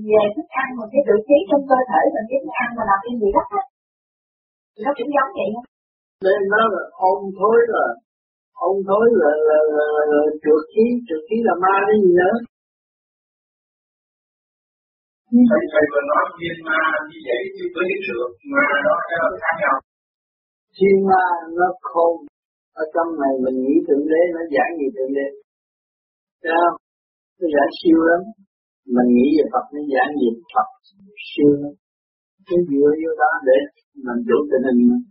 về 0.09 0.23
thức 0.35 0.47
ăn 0.61 0.67
mà 0.77 0.85
cái 0.91 1.01
tự 1.07 1.15
khí 1.27 1.37
trong 1.49 1.63
cơ 1.71 1.79
thể 1.89 2.01
mình 2.15 2.27
cái 2.29 2.39
ăn 2.63 2.69
mà 2.77 2.83
làm 2.89 2.99
cái 3.05 3.13
gì 3.21 3.29
đó 3.37 3.43
á. 3.61 3.63
Nó 4.83 4.91
cũng 4.97 5.11
giống 5.15 5.31
vậy 5.37 5.49
không? 5.55 5.67
Nên 6.25 6.39
nó 6.53 6.61
là 6.73 6.83
ôn 7.11 7.19
thối 7.37 7.57
là 7.73 7.85
ôn 8.67 8.75
thối 8.87 9.05
là, 9.21 9.31
là, 9.47 9.59
là, 9.77 9.85
là, 9.97 10.03
là 10.11 10.21
trượt 10.43 10.61
khí, 10.71 10.85
trượt 11.07 11.21
khí 11.27 11.37
là 11.47 11.53
ma 11.63 11.75
cái 11.87 11.97
gì 12.03 12.11
nữa. 12.21 12.35
Thầy 15.49 15.63
thầy 15.71 15.83
vừa 15.91 16.03
nói 16.11 16.23
thiên 16.37 16.57
ma 16.67 16.81
như 17.09 17.19
vậy 17.27 17.41
chứ 17.55 17.65
với 17.73 17.85
cái 17.89 17.99
trượt 18.05 18.29
ma 18.53 18.67
đó 18.87 18.95
cái 19.09 19.17
là 19.23 19.29
khác 19.43 19.55
nhau. 19.63 19.75
Thiên 20.75 20.95
ma 21.09 21.25
nó 21.57 21.67
khôn 21.89 22.13
ở 22.81 22.83
trong 22.93 23.09
này 23.21 23.33
mình 23.43 23.57
nghĩ 23.63 23.75
thượng 23.85 24.05
đế 24.11 24.21
nó 24.35 24.41
giải 24.55 24.69
gì 24.79 24.87
thượng 24.95 25.13
đế. 25.17 25.27
Thấy 26.41 26.53
không? 26.61 26.77
Nó 27.39 27.45
giải 27.55 27.67
siêu 27.79 27.99
lắm. 28.09 28.21
Mình 28.95 29.09
nghĩ 29.15 29.27
về 29.37 29.45
Phật 29.53 29.65
nó 29.75 29.81
giải 29.93 30.07
gì 30.19 30.29
Phật 30.53 30.69
siêu 31.29 31.51
lắm. 31.61 31.73
Cái 32.47 32.59
dựa 32.69 32.89
vô 33.01 33.11
đó 33.21 33.31
để 33.49 33.57
mình 34.05 34.19
chủ 34.27 34.37
tình 34.49 34.63
hình 34.67 34.81
mình. 34.89 35.03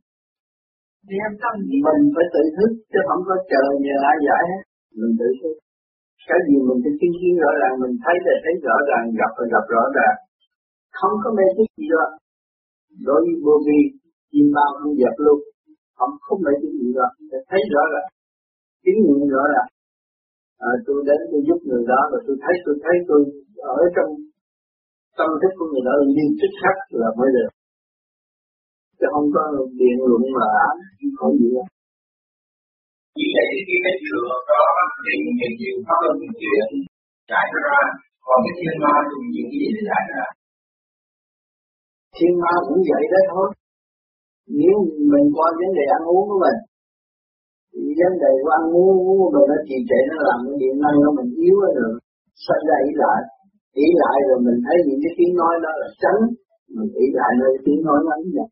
Mình 1.87 2.03
phải 2.15 2.27
tự 2.35 2.43
thức 2.57 2.71
chứ 2.91 3.01
không 3.09 3.23
có 3.29 3.37
chờ 3.51 3.65
nhờ 3.85 3.97
ai 4.11 4.17
giải 4.27 4.43
hết. 4.51 4.63
Mình 4.99 5.15
tự 5.21 5.29
thức 5.41 5.55
cái 6.29 6.39
gì 6.47 6.57
mình 6.69 6.79
phải 6.83 6.95
chứng 6.99 7.17
kiến 7.19 7.33
rõ 7.43 7.51
ràng 7.61 7.75
mình 7.83 7.95
thấy 8.05 8.17
là 8.27 8.35
thấy 8.45 8.55
rõ 8.67 8.77
ràng 8.89 9.05
gặp 9.21 9.33
là 9.39 9.45
gặp 9.55 9.65
rõ 9.75 9.83
ràng. 9.97 10.17
Không 10.99 11.15
có 11.23 11.29
mê 11.39 11.47
tín 11.57 11.69
gì 11.79 11.87
đó 11.95 12.07
đối 13.09 13.21
với 13.27 13.37
vô 13.45 13.55
vi 13.67 13.79
chim 14.31 14.47
bao 14.57 14.71
cũng 14.81 14.95
dẹp 15.01 15.15
luôn. 15.25 15.39
Không 15.99 16.13
không 16.27 16.41
mê 16.47 16.53
tín 16.61 16.73
gì 16.83 16.91
đó 16.99 17.09
để 17.31 17.39
thấy 17.51 17.61
rõ 17.75 17.83
ràng. 17.95 18.09
Chứng 18.85 18.99
nghiệm 19.03 19.21
rõ 19.35 19.45
ràng. 19.55 19.69
À, 20.69 20.71
tôi 20.87 20.99
đến 21.09 21.21
tôi 21.31 21.41
giúp 21.47 21.59
người 21.69 21.85
đó 21.93 22.01
và 22.11 22.19
tôi 22.27 22.37
thấy 22.43 22.55
tôi 22.65 22.75
thấy 22.85 22.97
tôi 23.09 23.21
ở 23.77 23.79
trong 23.97 24.11
tâm 25.19 25.31
thức 25.41 25.53
của 25.59 25.69
người 25.71 25.85
đó 25.89 25.95
liên 26.17 26.31
tích 26.39 26.55
khắc 26.61 26.77
là 27.01 27.09
mới 27.19 27.29
được. 27.37 27.51
Chứ 28.99 29.07
không 29.15 29.29
có 29.35 29.43
biện 29.79 29.97
luận 30.09 30.23
mà 30.37 30.47
không 31.21 31.33
gì 31.41 31.49
đó 31.57 31.65
chỉ 33.17 33.27
là 33.37 33.43
cái 33.51 33.61
cái 33.69 33.79
cái 33.85 33.95
chữa 34.03 34.21
đó 34.51 34.63
thì 35.05 35.13
nhiều 35.39 35.53
nhiều 35.61 35.77
pháp 35.87 35.99
luân 36.03 36.15
những 36.21 36.37
chuyện 36.41 36.69
giải 37.31 37.47
ra 37.67 37.81
còn 38.27 38.39
cái 38.45 38.55
thiên 38.59 38.77
ma 38.85 38.95
thì 39.11 39.17
những 39.35 39.49
cái 39.51 39.59
gì 39.63 39.69
để 39.77 39.83
giải 39.91 40.05
ra 40.13 40.27
thiên 42.17 42.33
ma 42.43 42.53
cũng 42.67 42.81
vậy 42.91 43.05
đó 43.13 43.21
thôi. 43.33 43.49
Nếu 44.59 44.75
mình 45.13 45.27
coi 45.37 45.51
vấn 45.61 45.71
đề 45.79 45.85
ăn 45.97 46.03
uống 46.13 46.25
của 46.31 46.39
mình, 46.45 46.59
thì 47.71 47.81
vấn 48.01 48.13
đề 48.23 48.33
của 48.43 48.53
ăn 48.59 48.65
uống 48.77 48.97
của 49.21 49.31
mình 49.35 49.47
nó 49.51 49.57
trì 49.69 49.77
trệ, 49.89 50.01
nó 50.11 50.17
làm 50.29 50.39
cái 50.47 50.57
điện 50.63 50.75
năng 50.83 50.97
của 51.05 51.13
mình 51.19 51.29
yếu 51.43 51.57
rồi, 51.65 51.93
sanh 52.45 52.63
ra 52.69 52.77
ý 52.89 52.91
lại. 53.03 53.21
Ý 53.85 53.87
lại 54.03 54.17
rồi 54.29 54.39
mình 54.47 54.59
thấy 54.67 54.77
những 54.87 55.01
cái 55.05 55.13
tiếng 55.19 55.33
nói 55.41 55.55
đó 55.65 55.73
là 55.81 55.89
tránh 56.03 56.21
mình 56.75 56.91
ý 57.05 57.07
lại 57.19 57.33
nơi 57.41 57.53
tiếng 57.65 57.81
nói 57.87 57.99
nó 58.05 58.11
ấy 58.19 58.25
vậy 58.37 58.49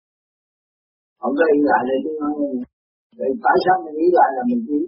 không 1.21 1.35
có 1.39 1.45
ý 1.57 1.59
lại 1.71 1.83
nơi 1.89 1.99
tiếng 2.05 2.19
nói 2.23 2.33
nó 2.39 2.47
vậy 3.19 3.31
tại 3.45 3.57
sao 3.65 3.77
mình 3.85 3.95
nghĩ 3.99 4.09
lại 4.19 4.31
là 4.37 4.43
mình 4.51 4.63
yếu 4.73 4.87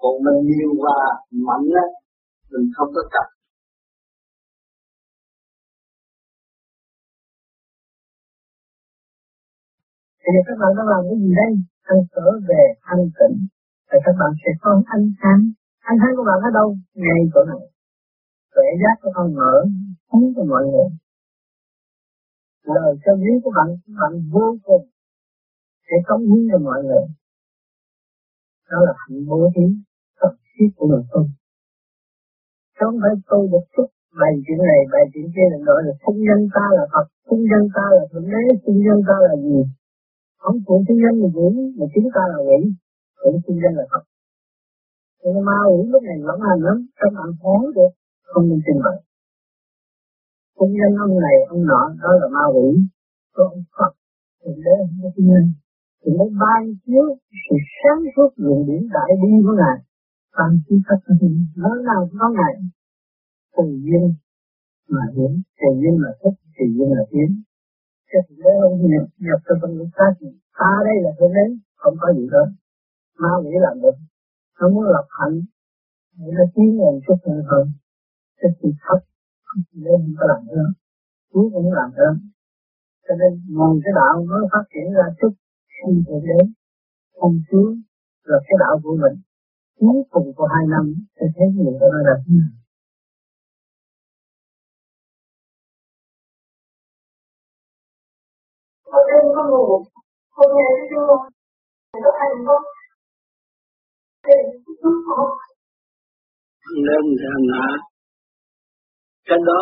Còn 0.00 0.14
mình 0.24 0.38
nhiều 0.50 0.70
và 0.84 0.98
mạnh 1.46 1.66
á, 1.84 1.86
mình 2.50 2.66
không 2.76 2.90
có 2.96 3.02
cặp. 3.14 3.26
Thì 10.22 10.32
các 10.46 10.56
bạn 10.60 10.70
đang 10.76 10.88
làm 10.92 11.02
cái 11.08 11.18
gì 11.22 11.30
đây? 11.40 11.52
Anh 11.92 12.00
trở 12.14 12.26
về 12.48 12.62
thanh 12.86 13.04
tịnh. 13.18 13.36
Thì 13.88 13.98
các 14.04 14.14
bạn 14.20 14.30
sẽ 14.42 14.50
có 14.62 14.70
ánh 14.96 15.06
sáng. 15.20 15.40
Ánh 15.90 15.98
sáng 16.00 16.12
của 16.16 16.24
bạn 16.28 16.38
ở 16.48 16.50
đâu? 16.58 16.68
Ngay 17.04 17.20
chỗ 17.32 17.40
này. 17.50 17.62
Tuệ 18.54 18.68
giác 18.82 18.96
của 19.02 19.10
con 19.16 19.34
mở, 19.38 19.54
phóng 20.08 20.26
cho 20.36 20.42
mọi 20.52 20.64
người. 20.70 20.88
Lời 22.74 22.92
cho 23.04 23.12
biết 23.22 23.36
của 23.44 23.52
bạn, 23.56 23.68
bạn 24.00 24.12
vô 24.32 24.46
cùng 24.66 24.84
sẽ 25.86 25.96
cống 26.06 26.22
hiến 26.28 26.42
cho 26.50 26.58
mọi 26.68 26.80
người 26.88 27.06
đó 28.70 28.78
là 28.86 28.92
hạnh 29.00 29.18
bố 29.28 29.38
thí 29.54 29.66
thật 30.20 30.32
thiết 30.52 30.68
của 30.76 30.86
người 30.90 31.04
tu. 31.12 31.20
Không 32.78 32.94
phải 33.02 33.14
tu 33.30 33.38
một 33.52 33.64
chút 33.74 33.88
bày 34.20 34.32
chuyện 34.44 34.60
này 34.70 34.80
bày 34.92 35.04
chuyện 35.12 35.26
kia 35.34 35.46
là 35.52 35.58
gọi 35.68 35.80
là 35.86 35.92
thân 36.02 36.16
nhân 36.26 36.40
ta 36.56 36.66
là 36.78 36.84
Phật 36.92 37.06
thân 37.26 37.40
nhân 37.50 37.62
ta 37.76 37.84
là 37.96 38.02
thượng 38.10 38.28
đế 38.32 38.42
thân 38.64 38.76
nhân 38.84 38.98
ta 39.08 39.16
là 39.26 39.34
gì? 39.44 39.58
Không 40.42 40.56
phụ 40.66 40.74
thân 40.86 40.96
nhân 41.02 41.14
là 41.22 41.28
quỷ 41.36 41.48
mà 41.78 41.86
chúng 41.94 42.08
ta 42.14 42.22
là 42.32 42.38
quỷ 42.48 42.60
cũng 43.20 43.36
thân 43.44 43.56
nhân 43.62 43.72
là 43.78 43.84
Phật. 43.92 44.04
Thì 45.20 45.30
ma 45.48 45.58
quỷ 45.70 45.78
lúc 45.92 46.02
này 46.08 46.18
vẫn 46.28 46.38
hành 46.48 46.62
lắm 46.68 46.78
các 47.00 47.10
bạn 47.16 47.28
khó 47.40 47.54
được, 47.76 47.92
không 48.30 48.44
nên 48.48 48.60
tin 48.66 48.78
vậy 48.86 48.98
thân 50.58 50.68
nhân 50.78 50.92
ông 51.04 51.14
này, 51.26 51.36
ông 51.48 51.62
nọ, 51.66 51.82
đó 52.02 52.10
là 52.20 52.28
ma 52.28 52.44
quỷ 52.54 52.68
còn 53.32 53.52
Phật, 53.76 53.92
thượng 54.44 54.60
đế, 54.64 54.74
không 54.78 54.98
có 55.02 55.08
thân 55.16 55.26
nhân 55.30 55.44
thì 56.06 56.12
mới 56.18 56.28
ban 56.42 56.62
chiếu 56.86 57.06
sự 57.44 57.56
sáng 57.78 58.00
suốt 58.16 58.30
luận 58.36 58.58
điển 58.66 58.82
đại 58.96 59.10
bi 59.22 59.30
của 59.44 59.54
ngài. 59.60 59.78
Ban 60.36 60.50
chiếu 60.64 60.78
tất 60.88 60.96
cả 61.04 61.14
nó 61.56 61.70
nào 61.88 62.00
cũng 62.08 62.18
có 62.20 62.28
ngài 62.38 62.54
từ 63.56 63.64
duyên 63.84 64.14
mà 64.88 65.02
hiến 65.14 65.32
từ 65.60 65.68
duyên 65.80 65.94
là 66.04 66.10
thích 66.20 66.36
từ 66.56 66.64
duyên 66.74 66.88
là 66.98 67.04
tiến. 67.10 67.42
Cái 68.10 68.22
thứ 68.28 68.34
đấy 68.44 68.54
không 68.60 68.90
nhập 68.92 69.06
nhập 69.18 69.40
cho 69.46 69.54
phần 69.60 69.70
người 69.76 69.90
khác 69.96 70.10
thì 70.20 70.26
ta 70.58 70.70
đây 70.86 70.96
là 71.04 71.10
thế 71.18 71.26
đấy 71.36 71.48
không 71.76 71.96
có 72.00 72.08
gì 72.16 72.26
đó. 72.32 72.44
Ma 73.20 73.30
nghĩ 73.44 73.56
làm 73.66 73.76
được 73.82 73.96
nó 74.60 74.68
muốn 74.68 74.84
lập 74.84 75.06
hạnh, 75.18 75.40
để 76.18 76.28
nó 76.36 76.44
tiến 76.54 76.70
lên 76.80 76.94
chút 77.06 77.18
hơn 77.26 77.42
hơn 77.50 77.66
cái 78.40 78.50
sự 78.58 78.68
thấp 78.84 79.00
nên 79.72 79.98
không 80.02 80.14
có 80.18 80.26
làm 80.32 80.46
nữa 80.46 80.68
chú 81.32 81.50
cũng 81.54 81.72
làm 81.72 81.90
được. 81.96 82.14
Cho 83.08 83.14
nên 83.20 83.32
mong 83.56 83.78
cái 83.84 83.92
đạo 83.96 84.26
nó 84.28 84.36
phát 84.52 84.64
triển 84.72 84.92
ra 84.96 85.06
chút 85.20 85.32
khi 85.76 85.92
về 86.06 86.18
đến 86.28 86.46
không 87.20 87.36
chúa 87.50 87.68
là 88.24 88.38
cái 88.46 88.56
đạo 88.60 88.80
của 88.82 88.96
mình. 89.02 89.16
Cuối 89.78 90.02
cùng 90.10 90.32
của 90.36 90.46
hai 90.54 90.64
năm 90.74 90.84
sẽ 91.16 91.26
thấy 91.34 91.46
cái 91.56 91.72
đó 91.80 91.86
là 92.06 92.14
thế 92.22 92.32
nào? 92.38 92.52
Hôm 98.92 99.02
nay 99.10 99.22
có 99.36 99.42
ngủ, 99.50 99.66
hôm 100.36 100.48
nay 100.56 100.70
chưa, 100.90 101.14
có 102.04 102.10
ăn 102.24 102.32
không? 102.46 102.64
Lên 106.86 107.04
ra 107.22 107.34
ngã. 107.48 107.66
Cái 109.28 109.38
đó 109.48 109.60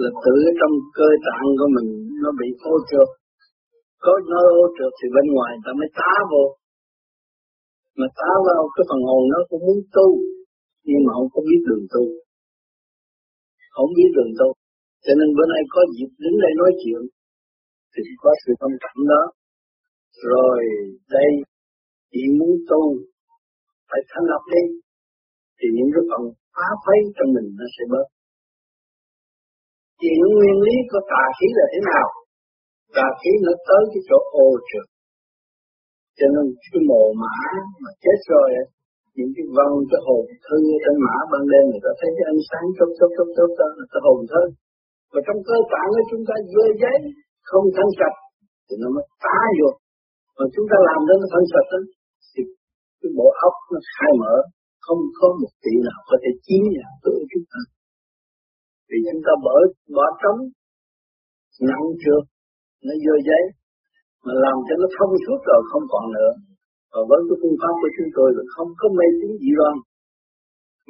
là 0.00 0.10
tự 0.24 0.34
trong 0.58 0.74
cơ 0.94 1.08
tạng 1.26 1.46
của 1.58 1.68
mình 1.76 1.88
nó 2.22 2.30
bị 2.40 2.46
ô 2.72 2.74
trượt 2.90 3.08
có 4.04 4.12
nó 4.32 4.40
ô 4.62 4.64
trượt 4.76 4.92
thì 4.98 5.06
bên 5.14 5.26
ngoài 5.34 5.52
ta 5.64 5.70
mới 5.78 5.88
tá 5.98 6.14
vô. 6.30 6.44
Mà 7.98 8.06
tá 8.20 8.32
vào 8.48 8.62
cái 8.74 8.84
phần 8.88 9.00
hồn 9.08 9.22
nó 9.32 9.38
cũng 9.48 9.62
muốn 9.66 9.78
tu, 9.96 10.08
nhưng 10.88 11.00
mà 11.06 11.10
không 11.16 11.30
có 11.34 11.40
biết 11.48 11.60
đường 11.68 11.84
tu. 11.94 12.04
Không 13.74 13.90
biết 13.96 14.10
đường 14.16 14.32
tu. 14.38 14.48
Cho 15.04 15.12
nên 15.18 15.28
bữa 15.36 15.46
nay 15.52 15.62
có 15.74 15.80
dịp 15.94 16.10
đứng 16.22 16.36
đây 16.44 16.52
nói 16.60 16.70
chuyện, 16.80 17.02
thì 17.92 18.00
có 18.22 18.30
sự 18.42 18.50
thông 18.60 18.76
cảm 18.84 18.96
đó. 19.12 19.22
Rồi 20.28 20.58
đây 21.14 21.30
chị 22.12 22.22
muốn 22.38 22.52
tu, 22.70 22.82
phải 23.88 24.00
thanh 24.10 24.26
lập 24.32 24.42
đi, 24.54 24.62
thì 25.58 25.66
những 25.76 25.90
cái 25.94 26.04
phần 26.10 26.22
phá 26.54 26.68
phấy 26.84 26.98
trong 27.16 27.30
mình 27.36 27.48
nó 27.58 27.66
sẽ 27.74 27.82
bớt. 27.92 28.06
Chuyện 30.00 30.18
nguyên 30.34 30.56
lý 30.66 30.76
của 30.90 31.02
tà 31.10 31.24
khí 31.36 31.46
là 31.58 31.66
thế 31.72 31.80
nào? 31.90 32.06
Và 32.96 33.06
khi 33.20 33.32
nó 33.44 33.52
tới 33.68 33.82
cái 33.92 34.02
chỗ 34.08 34.18
ô 34.44 34.48
trượt, 34.68 34.86
cho 36.18 36.26
nên 36.34 36.44
cái 36.70 36.80
mồ 36.90 37.04
mã 37.22 37.36
mà 37.82 37.90
chết 38.04 38.18
rồi 38.32 38.48
những 39.16 39.32
cái 39.36 39.46
vong, 39.56 39.74
cái 39.90 40.00
hồn 40.06 40.24
thư 40.46 40.58
trên 40.82 40.96
mã 41.06 41.16
ban 41.30 41.42
đêm 41.52 41.64
người 41.70 41.82
ta 41.86 41.92
thấy 41.98 42.10
cái 42.16 42.26
ánh 42.32 42.42
sáng 42.48 42.66
trong 42.76 42.90
trong 42.98 43.10
trong 43.16 43.30
trong 43.36 43.50
trong 43.58 43.72
là 43.78 43.86
cái 43.92 44.00
hồn 44.06 44.20
thư. 44.32 44.42
Và 45.12 45.20
trong 45.26 45.40
cơ 45.48 45.56
tạng 45.72 45.90
của 45.94 46.04
chúng 46.10 46.24
ta 46.28 46.34
dơ 46.52 46.64
giấy, 46.82 46.96
không 47.48 47.66
thanh 47.76 47.92
sạch, 47.98 48.16
thì 48.66 48.74
nó 48.82 48.88
mới 48.94 49.04
phá 49.22 49.38
vô. 49.58 49.70
Mà 50.36 50.44
chúng 50.54 50.66
ta 50.70 50.76
làm 50.88 51.00
cho 51.06 51.14
nó 51.20 51.26
thanh 51.34 51.48
sạch 51.52 51.68
đó 51.72 51.78
thì 52.32 52.42
cái 53.00 53.10
bộ 53.18 53.28
óc 53.48 53.54
nó 53.72 53.80
khai 53.94 54.12
mở, 54.22 54.34
không 54.86 55.00
có 55.18 55.26
một 55.40 55.52
tỷ 55.64 55.74
nào 55.86 56.00
có 56.08 56.16
thể 56.22 56.30
chiếm 56.44 56.62
nhà 56.74 56.88
của 57.02 57.24
chúng 57.32 57.46
ta. 57.52 57.60
Vì 58.88 58.98
chúng 59.08 59.22
ta 59.26 59.32
bỏ 59.44 59.54
bỏ 59.96 60.06
trống, 60.22 60.40
nặng 61.68 61.86
trượt 62.02 62.24
nó 62.86 62.94
vô 63.04 63.14
giấy, 63.28 63.44
mà 64.24 64.32
làm 64.44 64.56
cho 64.66 64.74
nó 64.80 64.86
thông 64.96 65.12
suốt 65.24 65.40
rồi 65.48 65.60
không 65.70 65.84
còn 65.92 66.04
nữa. 66.16 66.32
Và 66.92 67.00
với 67.08 67.20
cái 67.28 67.36
phương 67.40 67.58
pháp 67.62 67.74
của 67.80 67.90
chúng 67.96 68.10
tôi 68.16 68.28
là 68.36 68.44
không 68.54 68.70
có 68.80 68.86
mê 68.98 69.06
tín 69.18 69.32
dị 69.42 69.50
đoan, 69.58 69.74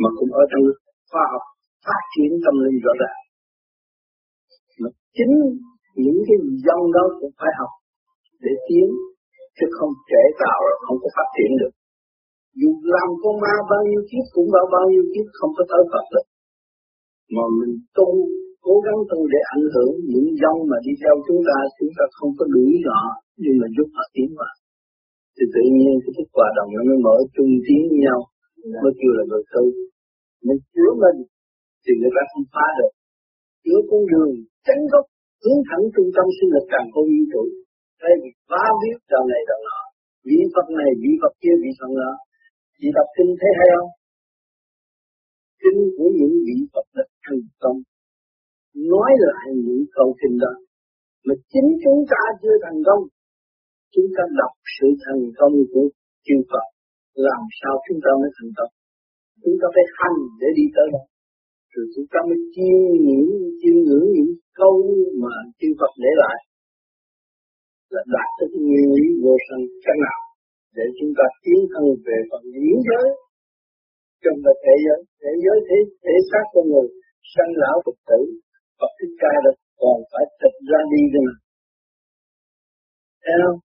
mà 0.00 0.08
cũng 0.18 0.30
ở 0.42 0.44
trong 0.50 0.64
khoa 1.10 1.24
học 1.32 1.44
phát 1.86 2.02
triển 2.12 2.30
tâm 2.44 2.54
linh 2.64 2.78
rõ 2.84 2.92
ràng. 3.02 3.20
Mà 4.80 4.88
chính 5.16 5.34
những 6.04 6.18
cái 6.26 6.38
dân 6.66 6.80
đó 6.96 7.04
cũng 7.18 7.32
phải 7.40 7.52
học 7.60 7.72
để 8.44 8.52
tiến, 8.66 8.88
chứ 9.56 9.66
không 9.76 9.92
trẻ 10.10 10.22
tạo 10.42 10.60
không 10.84 10.98
có 11.02 11.08
phát 11.16 11.28
triển 11.36 11.50
được. 11.60 11.72
Dù 12.60 12.70
làm 12.94 13.08
con 13.22 13.34
ma 13.44 13.54
bao 13.70 13.82
nhiêu 13.88 14.02
kiếp 14.10 14.24
cũng 14.34 14.48
bao 14.54 14.66
bao 14.74 14.84
nhiêu 14.90 15.04
kiếp 15.12 15.26
không 15.38 15.52
có 15.56 15.62
tới 15.70 15.82
Phật 15.92 16.04
được. 16.12 16.26
Mà 17.34 17.44
mình 17.58 17.72
tu 17.96 18.08
cố 18.66 18.74
gắng 18.84 19.00
tu 19.10 19.18
để 19.32 19.40
ảnh 19.56 19.66
hưởng 19.72 19.92
những 20.12 20.28
dòng 20.42 20.58
mà 20.70 20.76
đi 20.86 20.92
theo 21.02 21.14
chúng 21.26 21.40
ta 21.48 21.58
chúng 21.78 21.92
ta 21.98 22.04
không 22.16 22.32
có 22.38 22.44
đuổi 22.54 22.72
họ 22.88 23.02
nhưng 23.42 23.56
mà 23.60 23.66
giúp 23.76 23.88
họ 23.96 24.04
tiến 24.14 24.30
vào 24.40 24.54
thì 25.36 25.44
tự 25.54 25.62
nhiên 25.76 25.92
cái 26.02 26.12
thức 26.16 26.28
hòa 26.34 26.48
đồng 26.56 26.70
nó 26.76 26.82
mới 26.88 26.98
mở 27.06 27.16
chung 27.34 27.52
tiến 27.66 27.80
với 27.90 27.98
nhau, 28.06 28.20
mới 28.82 28.92
kêu 28.98 29.12
là 29.18 29.24
người 29.28 29.44
tu 29.52 29.64
mình 30.46 30.60
chứa 30.72 30.90
mình 31.02 31.18
thì 31.82 31.92
người 31.98 32.12
ta 32.16 32.22
không 32.30 32.46
phá 32.54 32.66
được. 32.78 32.92
Chứa 33.64 33.80
con 33.90 34.02
đường 34.10 34.30
tránh 34.66 34.82
gốc, 34.92 35.04
hướng 35.42 35.60
thẳng 35.68 35.84
trung 35.94 36.10
tâm 36.16 36.26
sinh 36.36 36.50
lực 36.54 36.66
càng 36.72 36.88
không 36.92 37.08
vũ 37.12 37.22
trụ 37.32 37.42
Đây 38.02 38.14
bị 38.22 38.30
phá 38.48 38.62
biết 38.80 38.98
đầu 39.12 39.24
này 39.32 39.42
đầu 39.50 39.60
nọ, 39.68 39.80
vị 40.28 40.38
Phật 40.54 40.66
này, 40.78 40.90
vị 41.02 41.12
Phật 41.20 41.34
kia, 41.42 41.54
vị 41.62 41.70
Phật 41.78 41.90
nọ. 42.00 42.12
Chị 42.76 42.86
đọc 42.96 43.08
kinh 43.16 43.30
thấy 43.40 43.50
hay 43.58 43.68
không? 43.74 43.90
Kinh 45.62 45.80
của 45.96 46.08
những 46.18 46.34
vị 46.46 46.56
Phật 46.72 46.86
đã 46.96 47.04
thành 47.24 47.42
công 47.62 47.78
nói 48.92 49.10
lại 49.26 49.46
những 49.66 49.84
câu 49.96 50.08
kinh 50.20 50.36
đó. 50.44 50.52
Mà 51.26 51.34
chính 51.52 51.68
chúng 51.84 52.00
ta 52.12 52.22
chưa 52.42 52.56
thành 52.64 52.80
công, 52.86 53.02
chúng 53.94 54.08
ta 54.16 54.22
đọc 54.40 54.54
sự 54.76 54.88
thành 55.04 55.22
công 55.38 55.54
của 55.72 55.84
chư 56.26 56.36
Phật, 56.50 56.66
làm 57.28 57.42
sao 57.58 57.74
chúng 57.86 58.00
ta 58.04 58.10
mới 58.20 58.30
thành 58.36 58.52
công? 58.58 58.72
Chúng 59.42 59.56
ta 59.60 59.66
phải 59.74 59.86
hành 59.98 60.18
để 60.40 60.48
đi 60.58 60.64
tới 60.74 60.86
đó. 60.94 61.02
Rồi 61.72 61.86
chúng 61.94 62.08
ta 62.12 62.18
mới 62.28 62.38
chiêm 62.54 62.80
những 63.06 63.28
chiêm 63.60 63.76
ngưỡng 63.86 64.08
những 64.16 64.32
câu 64.60 64.74
mà 65.22 65.34
chư 65.58 65.68
Phật 65.78 65.92
để 66.04 66.12
lại. 66.22 66.38
Là 67.94 68.02
đạt 68.14 68.30
tới 68.36 68.48
nguyên 68.66 68.88
lý 68.96 69.06
vô 69.22 69.34
sanh 69.46 69.62
cách 69.84 69.98
nào 70.06 70.20
để 70.76 70.84
chúng 70.98 71.12
ta 71.18 71.24
tiến 71.42 71.60
thân 71.72 71.84
về 72.06 72.18
phần 72.30 72.42
lý 72.54 72.72
giới 72.88 73.06
trong 74.22 74.38
là 74.44 74.54
thế 74.64 74.74
giới. 74.84 75.00
Thế 75.22 75.32
giới, 75.44 75.58
thế 75.66 75.78
thể 76.02 76.14
xác 76.28 76.44
con 76.52 76.64
người, 76.70 76.88
sanh 77.32 77.52
lão 77.62 77.76
phục 77.84 77.98
tử. 78.08 78.20
Phật 78.82 78.92
thích 78.98 79.14
ca 79.22 79.32
được 79.44 79.56
còn 79.80 79.96
phải 80.10 80.24
thực 80.40 80.54
ra 80.70 80.80
đi 80.92 81.02
cơ 81.12 81.20
mà 81.26 81.34
thấy 83.24 83.36
không? 83.42 83.58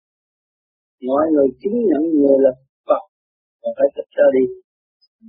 Mọi 1.10 1.25
người 1.34 1.49
chứng 1.62 1.77
nhận 1.89 2.01
người 2.19 2.38
là 2.45 2.51
Phật, 2.88 3.03
còn 3.62 3.71
phải 3.77 3.89
thực 3.95 4.10
ra 4.17 4.27
đi. 4.36 4.43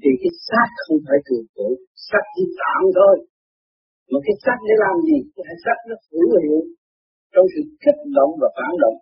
Thì 0.00 0.10
cái 0.20 0.32
xác 0.48 0.68
không 0.82 1.00
phải 1.06 1.18
thường 1.26 1.46
trụ 1.54 1.68
xác 2.08 2.24
chỉ 2.34 2.44
tạm 2.60 2.82
thôi. 2.98 3.14
Mà 4.10 4.18
cái 4.26 4.36
xác 4.44 4.58
để 4.66 4.74
làm 4.84 4.96
gì? 5.08 5.18
Cái 5.48 5.58
xác 5.64 5.78
nó 5.88 5.96
hữu 6.10 6.28
hiệu 6.44 6.60
trong 7.32 7.46
sự 7.52 7.62
kích 7.82 8.00
động 8.16 8.32
và 8.40 8.48
phản 8.56 8.72
động, 8.82 8.98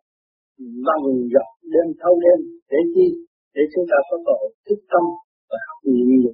bằng 0.87 1.05
dọc 1.35 1.51
đêm 1.73 1.87
thâu 2.01 2.15
đêm, 2.25 2.39
để 2.71 2.81
chi? 2.95 3.07
Để 3.55 3.63
chúng 3.73 3.87
ta 3.91 3.99
có 4.09 4.17
cơ 4.27 4.33
hội 4.41 4.53
thức 4.67 4.81
tâm 4.93 5.05
và 5.51 5.59
học 5.67 5.79
nhiều, 5.97 6.33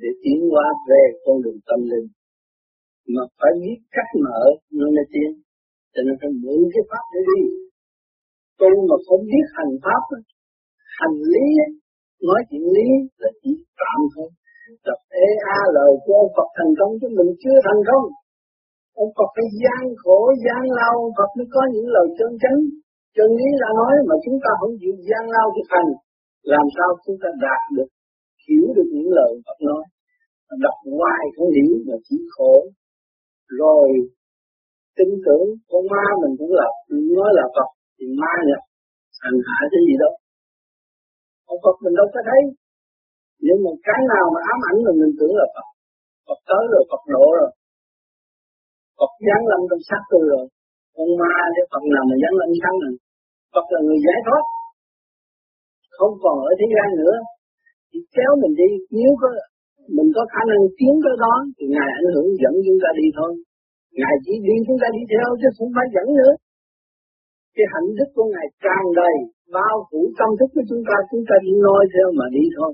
để 0.00 0.10
tiến 0.22 0.38
hóa 0.52 0.66
về 0.90 1.02
con 1.24 1.36
đường 1.44 1.60
tâm 1.68 1.80
linh 1.90 2.06
mà 3.14 3.22
phải 3.38 3.52
biết 3.62 3.78
cách 3.96 4.10
mở 4.24 4.40
nó 4.78 4.86
mới 4.96 5.06
tiến 5.12 5.30
cho 5.92 6.00
nên 6.06 6.14
phải 6.20 6.30
mượn 6.42 6.60
cái 6.72 6.82
pháp 6.90 7.04
để 7.12 7.20
đi. 7.30 7.40
Tu 8.60 8.70
mà 8.88 8.96
không 9.06 9.22
biết 9.30 9.44
hành 9.56 9.74
pháp 9.84 10.02
hành 10.98 11.16
lý 11.32 11.46
nói 12.28 12.40
chuyện 12.48 12.64
lý 12.76 12.88
là 13.22 13.30
chỉ 13.40 13.52
tạm 13.80 14.00
thôi. 14.14 14.28
Tập 14.86 14.98
e 15.24 15.26
a 15.58 15.60
lời 15.76 15.92
của 16.02 16.14
ông 16.22 16.32
Phật 16.36 16.48
thành 16.58 16.72
công 16.78 16.92
chứ 17.00 17.08
mình 17.18 17.30
chưa 17.42 17.56
thành 17.66 17.82
công. 17.88 18.04
Ông 19.02 19.10
Phật 19.16 19.30
phải 19.36 19.48
gian 19.62 19.82
khổ, 20.02 20.18
gian 20.44 20.62
lao. 20.78 20.96
Phật 21.18 21.30
mới 21.36 21.46
có 21.54 21.62
những 21.72 21.88
lời 21.94 22.06
chân 22.18 22.30
chánh. 22.42 22.58
Chân 23.16 23.28
lý 23.38 23.48
đã 23.62 23.70
nói 23.80 23.94
mà 24.08 24.16
chúng 24.24 24.38
ta 24.44 24.50
không 24.60 24.74
chịu 24.80 24.94
gian 25.08 25.24
lao 25.34 25.46
thực 25.54 25.68
hành, 25.74 25.90
làm 26.52 26.66
sao 26.76 26.88
chúng 27.04 27.18
ta 27.22 27.28
đạt 27.44 27.62
được, 27.76 27.90
hiểu 28.44 28.66
được 28.76 28.88
những 28.94 29.10
lời 29.18 29.32
Phật 29.46 29.58
nói? 29.68 29.82
Đọc 30.64 30.78
hoài 30.98 31.24
không 31.36 31.50
hiểu 31.56 31.72
mà 31.86 31.96
chỉ 32.06 32.16
khổ 32.34 32.54
rồi, 33.60 33.86
tin 34.96 35.10
tưởng 35.26 35.46
con 35.70 35.82
ma 35.92 36.04
mình 36.22 36.34
cũng 36.38 36.52
là 36.60 36.68
nói 37.18 37.30
là 37.38 37.44
Phật, 37.54 37.68
thì 37.96 38.06
ma 38.20 38.32
nhập, 38.48 38.62
hành 39.22 39.38
hạ 39.46 39.58
cái 39.72 39.82
gì 39.88 39.94
đâu 40.02 40.14
ông 41.50 41.60
Phật 41.64 41.76
mình 41.84 41.94
đâu 41.98 42.06
có 42.14 42.20
thấy. 42.28 42.40
Nhưng 43.46 43.58
mà 43.64 43.70
cái 43.86 44.00
nào 44.12 44.26
mà 44.34 44.40
ám 44.52 44.58
ảnh 44.70 44.78
mình 44.86 44.96
mình 45.02 45.14
tưởng 45.18 45.34
là 45.40 45.46
Phật 45.54 45.68
Phật 46.26 46.40
tới 46.50 46.62
rồi, 46.72 46.82
Phật 46.90 47.02
độ 47.14 47.26
rồi, 47.40 47.50
Phật 48.98 49.12
giáng 49.26 49.44
lâm 49.50 49.60
trong 49.68 49.82
xác 49.88 50.02
tôi 50.10 50.22
rồi, 50.32 50.44
con 50.96 51.08
ma 51.20 51.34
cái 51.54 51.64
Phật 51.70 51.84
nào 51.94 52.04
mà 52.08 52.14
giáng 52.22 52.36
lâm 52.40 52.50
xác 52.60 52.74
mình, 52.82 52.96
Phật 53.54 53.66
là 53.72 53.80
người 53.86 54.00
giải 54.06 54.18
thoát. 54.26 54.44
Không 55.96 56.14
còn 56.22 56.36
ở 56.48 56.50
thế 56.58 56.66
gian 56.74 56.88
nữa. 57.00 57.14
Thì 57.90 57.98
kéo 58.16 58.30
mình 58.42 58.54
đi, 58.60 58.70
nếu 58.98 59.10
có 59.20 59.28
mình 59.96 60.08
có 60.16 60.22
khả 60.32 60.42
năng 60.50 60.62
tiến 60.78 60.94
tới 61.04 61.14
đó 61.24 61.34
thì 61.56 61.64
ngài 61.74 61.90
ảnh 62.00 62.08
hưởng 62.14 62.28
dẫn 62.42 62.54
chúng 62.66 62.80
ta 62.82 62.90
đi 63.00 63.06
thôi. 63.18 63.30
Ngài 64.00 64.14
chỉ 64.24 64.32
đi 64.46 64.54
chúng 64.66 64.78
ta 64.82 64.88
đi 64.96 65.02
theo 65.12 65.28
chứ 65.40 65.48
không 65.56 65.70
phải 65.76 65.86
dẫn 65.94 66.08
nữa. 66.20 66.32
Cái 67.56 67.66
hạnh 67.72 67.88
đức 67.98 68.08
của 68.14 68.26
ngài 68.32 68.46
tràn 68.64 68.82
đầy 69.00 69.16
bao 69.56 69.76
phủ 69.88 70.00
tâm 70.18 70.30
thức 70.38 70.50
của 70.54 70.64
chúng 70.70 70.82
ta 70.88 70.96
chúng 71.10 71.24
ta 71.28 71.34
chỉ 71.44 71.52
noi 71.66 71.82
theo 71.92 72.08
mà 72.18 72.26
đi 72.36 72.44
thôi. 72.56 72.72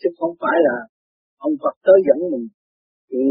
Chứ 0.00 0.08
không 0.18 0.34
phải 0.42 0.56
là 0.66 0.76
ông 1.46 1.54
Phật 1.62 1.74
tới 1.86 1.98
dẫn 2.06 2.18
mình. 2.32 2.46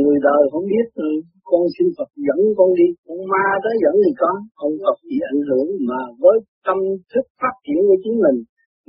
Người 0.04 0.20
đời 0.28 0.42
không 0.52 0.66
biết 0.74 0.86
ừ, 1.08 1.10
con 1.50 1.64
xin 1.76 1.88
Phật 1.98 2.10
dẫn 2.28 2.40
con 2.58 2.70
đi. 2.80 2.88
Con 3.08 3.20
ma 3.32 3.46
tới 3.64 3.76
dẫn 3.84 3.96
thì 4.04 4.12
có. 4.22 4.32
Ông 4.66 4.74
Phật 4.84 4.98
chỉ 5.10 5.18
ảnh 5.32 5.42
hưởng 5.48 5.68
mà 5.90 6.02
với 6.22 6.38
tâm 6.68 6.78
thức 7.12 7.26
phát 7.42 7.56
triển 7.66 7.80
của 7.88 7.98
chính 8.04 8.18
mình 8.26 8.38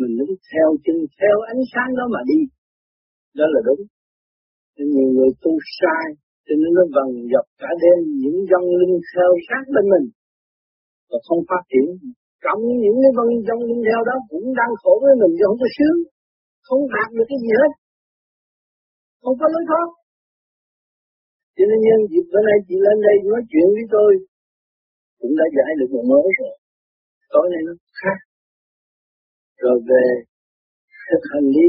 mình 0.00 0.12
đứng 0.18 0.32
theo 0.50 0.68
chân, 0.84 0.96
theo 1.20 1.36
ánh 1.52 1.62
sáng 1.72 1.90
đó 1.98 2.04
mà 2.14 2.20
đi 2.30 2.40
đó 3.38 3.46
là 3.54 3.60
đúng. 3.68 3.82
Nên 4.76 4.86
nhiều 4.94 5.08
người 5.14 5.30
tu 5.42 5.52
sai 5.78 6.06
cho 6.46 6.54
nên 6.60 6.70
nó 6.76 6.84
vần 6.94 7.08
dọc 7.32 7.46
cả 7.62 7.70
đêm 7.82 7.98
những 8.22 8.38
dân 8.50 8.64
linh 8.78 8.94
theo 9.10 9.30
sát 9.46 9.64
bên 9.74 9.84
mình. 9.92 10.06
Và 11.10 11.18
không 11.26 11.40
phát 11.50 11.62
triển. 11.70 11.86
Cộng 12.44 12.62
những 12.84 12.98
cái 13.02 13.12
vân 13.18 13.28
dân 13.46 13.58
linh 13.68 13.82
theo 13.88 14.00
đó 14.08 14.16
cũng 14.30 14.46
đang 14.60 14.72
khổ 14.80 14.92
với 15.02 15.14
mình, 15.20 15.32
chứ 15.36 15.44
không 15.48 15.60
có 15.62 15.68
sướng. 15.76 15.98
Không 16.66 16.82
đạt 16.94 17.08
được 17.16 17.26
cái 17.30 17.38
gì 17.44 17.50
hết. 17.60 17.72
Không 19.22 19.36
có 19.40 19.46
lối 19.52 19.64
thoát. 19.70 19.88
Cho 21.56 21.64
nên 21.70 21.78
nhân 21.86 22.00
dịp 22.10 22.24
bữa 22.30 22.42
nay 22.48 22.56
chị 22.66 22.76
lên 22.84 22.96
đây 23.06 23.16
nói 23.30 23.42
chuyện 23.50 23.68
với 23.76 23.86
tôi, 23.94 24.10
cũng 25.20 25.34
đã 25.40 25.46
giải 25.56 25.70
được 25.78 25.90
một 25.94 26.04
mối 26.10 26.26
rồi. 26.38 26.54
Tối 27.32 27.46
nay 27.52 27.60
nó 27.66 27.72
khác. 28.00 28.18
Rồi 29.62 29.76
về, 29.88 30.06
thực 31.08 31.22
hành 31.32 31.46
đi 31.56 31.66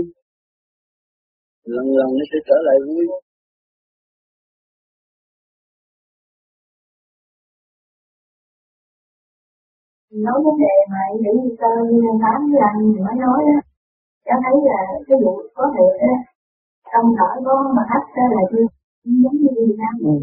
lần 1.73 1.85
lần 1.97 2.09
nó 2.17 2.23
sẽ 2.31 2.37
trở 2.47 2.57
lại 2.67 2.77
vui 2.87 3.05
nói 10.25 10.37
vấn 10.45 10.55
đề 10.63 10.75
mà 10.91 11.01
cơ 11.61 11.71
như 11.91 12.01
anh 12.11 12.19
tám 12.23 12.39
anh 12.69 12.79
mới 13.05 13.15
nói 13.25 13.39
đó 13.47 13.59
cháu 14.25 14.37
thấy 14.43 14.55
là 14.69 14.79
cái 15.07 15.17
vụ 15.23 15.33
có 15.53 15.65
thể 15.75 15.87
trong 16.91 17.07
thở 17.17 17.29
có 17.45 17.55
mà 17.75 17.83
hắt 17.91 18.03
ra 18.15 18.23
là 18.35 18.43
chưa 18.51 18.65
giống 19.21 19.37
như 19.41 19.49
Việt 19.57 19.75
Nam 19.81 19.93
ừ. 20.11 20.13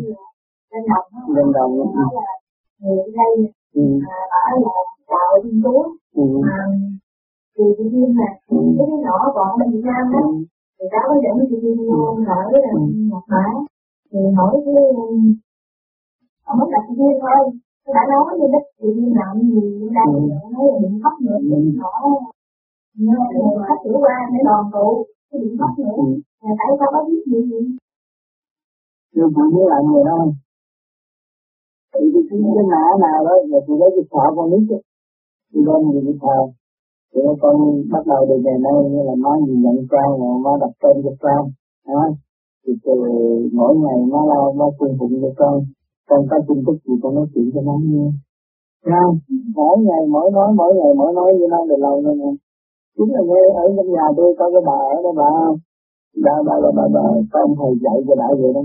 lên 0.71 0.83
đồng 0.91 1.07
lên 1.37 1.47
đồng 1.57 1.73
nói 1.97 2.11
là 2.19 2.33
người 2.81 3.05
đây 3.19 3.33
ừ. 3.75 3.83
à, 4.09 4.19
bảo 4.33 4.51
là 4.65 4.75
chào 5.11 5.29
Thiên 5.43 5.63
Chúa 5.65 5.83
ừ. 6.15 6.25
mà 6.45 6.57
thì 7.55 7.65
chị 7.77 7.85
Duyên 7.93 8.11
là 8.19 8.31
ừ. 8.47 8.57
cái 8.79 8.87
còn 9.35 9.49
ở 9.63 9.67
Việt 9.73 9.83
Nam 9.85 10.13
đó 10.13 10.21
ừ. 10.23 10.33
Thì 10.83 10.89
cháu 10.93 11.03
có 11.09 11.15
dẫn 11.25 11.37
chị 11.51 11.57
Duyên 11.63 11.77
vô 11.89 11.99
ở 12.07 12.15
Nhật 13.11 13.25
Bản. 13.33 13.53
Thì 14.11 14.21
hỏi 14.37 14.53
cái 14.65 14.75
ông 16.49 16.59
mới 16.59 16.69
đặt 16.75 16.85
Duyên 16.97 17.15
thôi. 17.23 17.41
Tôi 17.85 17.93
đã 17.97 18.03
nói 18.13 18.23
với 18.39 18.49
đất 18.55 18.65
chị 18.79 18.89
Duyên 18.97 19.13
làm 19.21 19.33
gì 19.55 19.65
đây 19.97 20.07
ừ. 20.15 20.21
nói 20.55 20.65
là 20.71 20.79
điện 20.83 20.95
khóc 21.03 21.15
nữa 21.25 21.39
điện 21.51 21.65
nhỏ 21.79 21.93
khách 23.69 23.81
sửa 23.85 23.97
qua 24.05 24.17
để 24.33 24.39
đoàn 24.49 24.65
tụ 24.73 24.89
cái 25.31 25.41
điện 25.43 25.55
khóc 25.61 25.73
nữa. 25.79 25.97
Là 26.43 26.53
tại 26.59 26.69
sao 26.79 26.89
có 26.93 27.01
biết 27.09 27.23
gì 27.27 27.41
gì 27.51 27.61
nhưng 29.15 29.31
chị 29.35 29.43
muốn 29.55 29.67
làm 29.73 29.83
người 29.87 30.05
đó 30.05 30.17
thì 31.95 32.01
cái 32.13 32.23
cái 32.31 32.65
nã 32.73 32.85
nào 33.05 33.19
đó 33.27 33.35
là 33.51 33.59
chị 33.67 33.73
lấy 33.81 33.91
cái 33.97 34.05
thọ 34.11 34.25
con 34.37 34.51
nít 34.51 34.63
chị 35.53 35.59
đem 35.67 35.81
gì 35.93 36.01
cái 36.07 36.17
thọ 36.23 36.35
thì 37.13 37.21
con 37.43 37.57
bắt 37.93 38.05
đầu 38.07 38.21
từ 38.29 38.37
ngày 38.45 38.59
nay 38.67 38.77
như 38.93 39.01
là 39.09 39.15
má 39.25 39.33
nhìn 39.47 39.63
nhận 39.63 39.77
trang 39.91 40.11
mà 40.21 40.29
má 40.45 40.53
đặt 40.61 40.73
tên 40.83 40.95
cho 41.05 41.13
trang 41.23 41.45
đó 41.89 42.05
thì 42.67 42.73
từ 42.85 42.95
mỗi 43.53 43.73
ngày 43.83 43.99
má 44.13 44.21
lao 44.31 44.53
má 44.59 44.65
cung 44.79 44.97
phụng 44.99 45.15
cho 45.23 45.31
con 45.41 45.55
con 46.09 46.21
có 46.31 46.37
tin 46.49 46.59
tức 46.67 46.77
gì 46.87 46.95
con 47.03 47.15
nói 47.15 47.27
chuyện 47.35 47.51
cho 47.55 47.61
má 47.69 47.73
nghe 47.83 48.07
Thấy 48.87 49.07
Mỗi 49.57 49.77
ngày 49.87 50.03
mỗi 50.15 50.31
nói, 50.37 50.49
mỗi 50.61 50.75
ngày 50.79 50.93
mỗi 50.97 51.13
nói 51.15 51.31
như 51.39 51.47
nó 51.51 51.67
được 51.69 51.77
lâu 51.79 52.01
nữa 52.03 52.15
nè. 52.21 52.31
Chính 52.97 53.11
là 53.15 53.21
nghe 53.29 53.43
ở 53.63 53.65
trong 53.77 53.91
nhà 53.95 54.07
tôi 54.17 54.35
có 54.39 54.51
cái 54.53 54.63
bà 54.69 54.79
ở 54.95 55.03
đó 55.05 55.13
bà 55.17 55.29
không? 55.39 55.57
Bà, 56.25 56.35
bà, 56.47 56.55
bà, 56.63 56.71
bà, 56.77 56.85
bà, 56.95 57.03
con 57.33 57.49
thầy 57.59 57.73
dạy 57.83 57.99
cho 58.07 58.15
đã 58.15 58.29
vậy 58.41 58.53
đó 58.55 58.63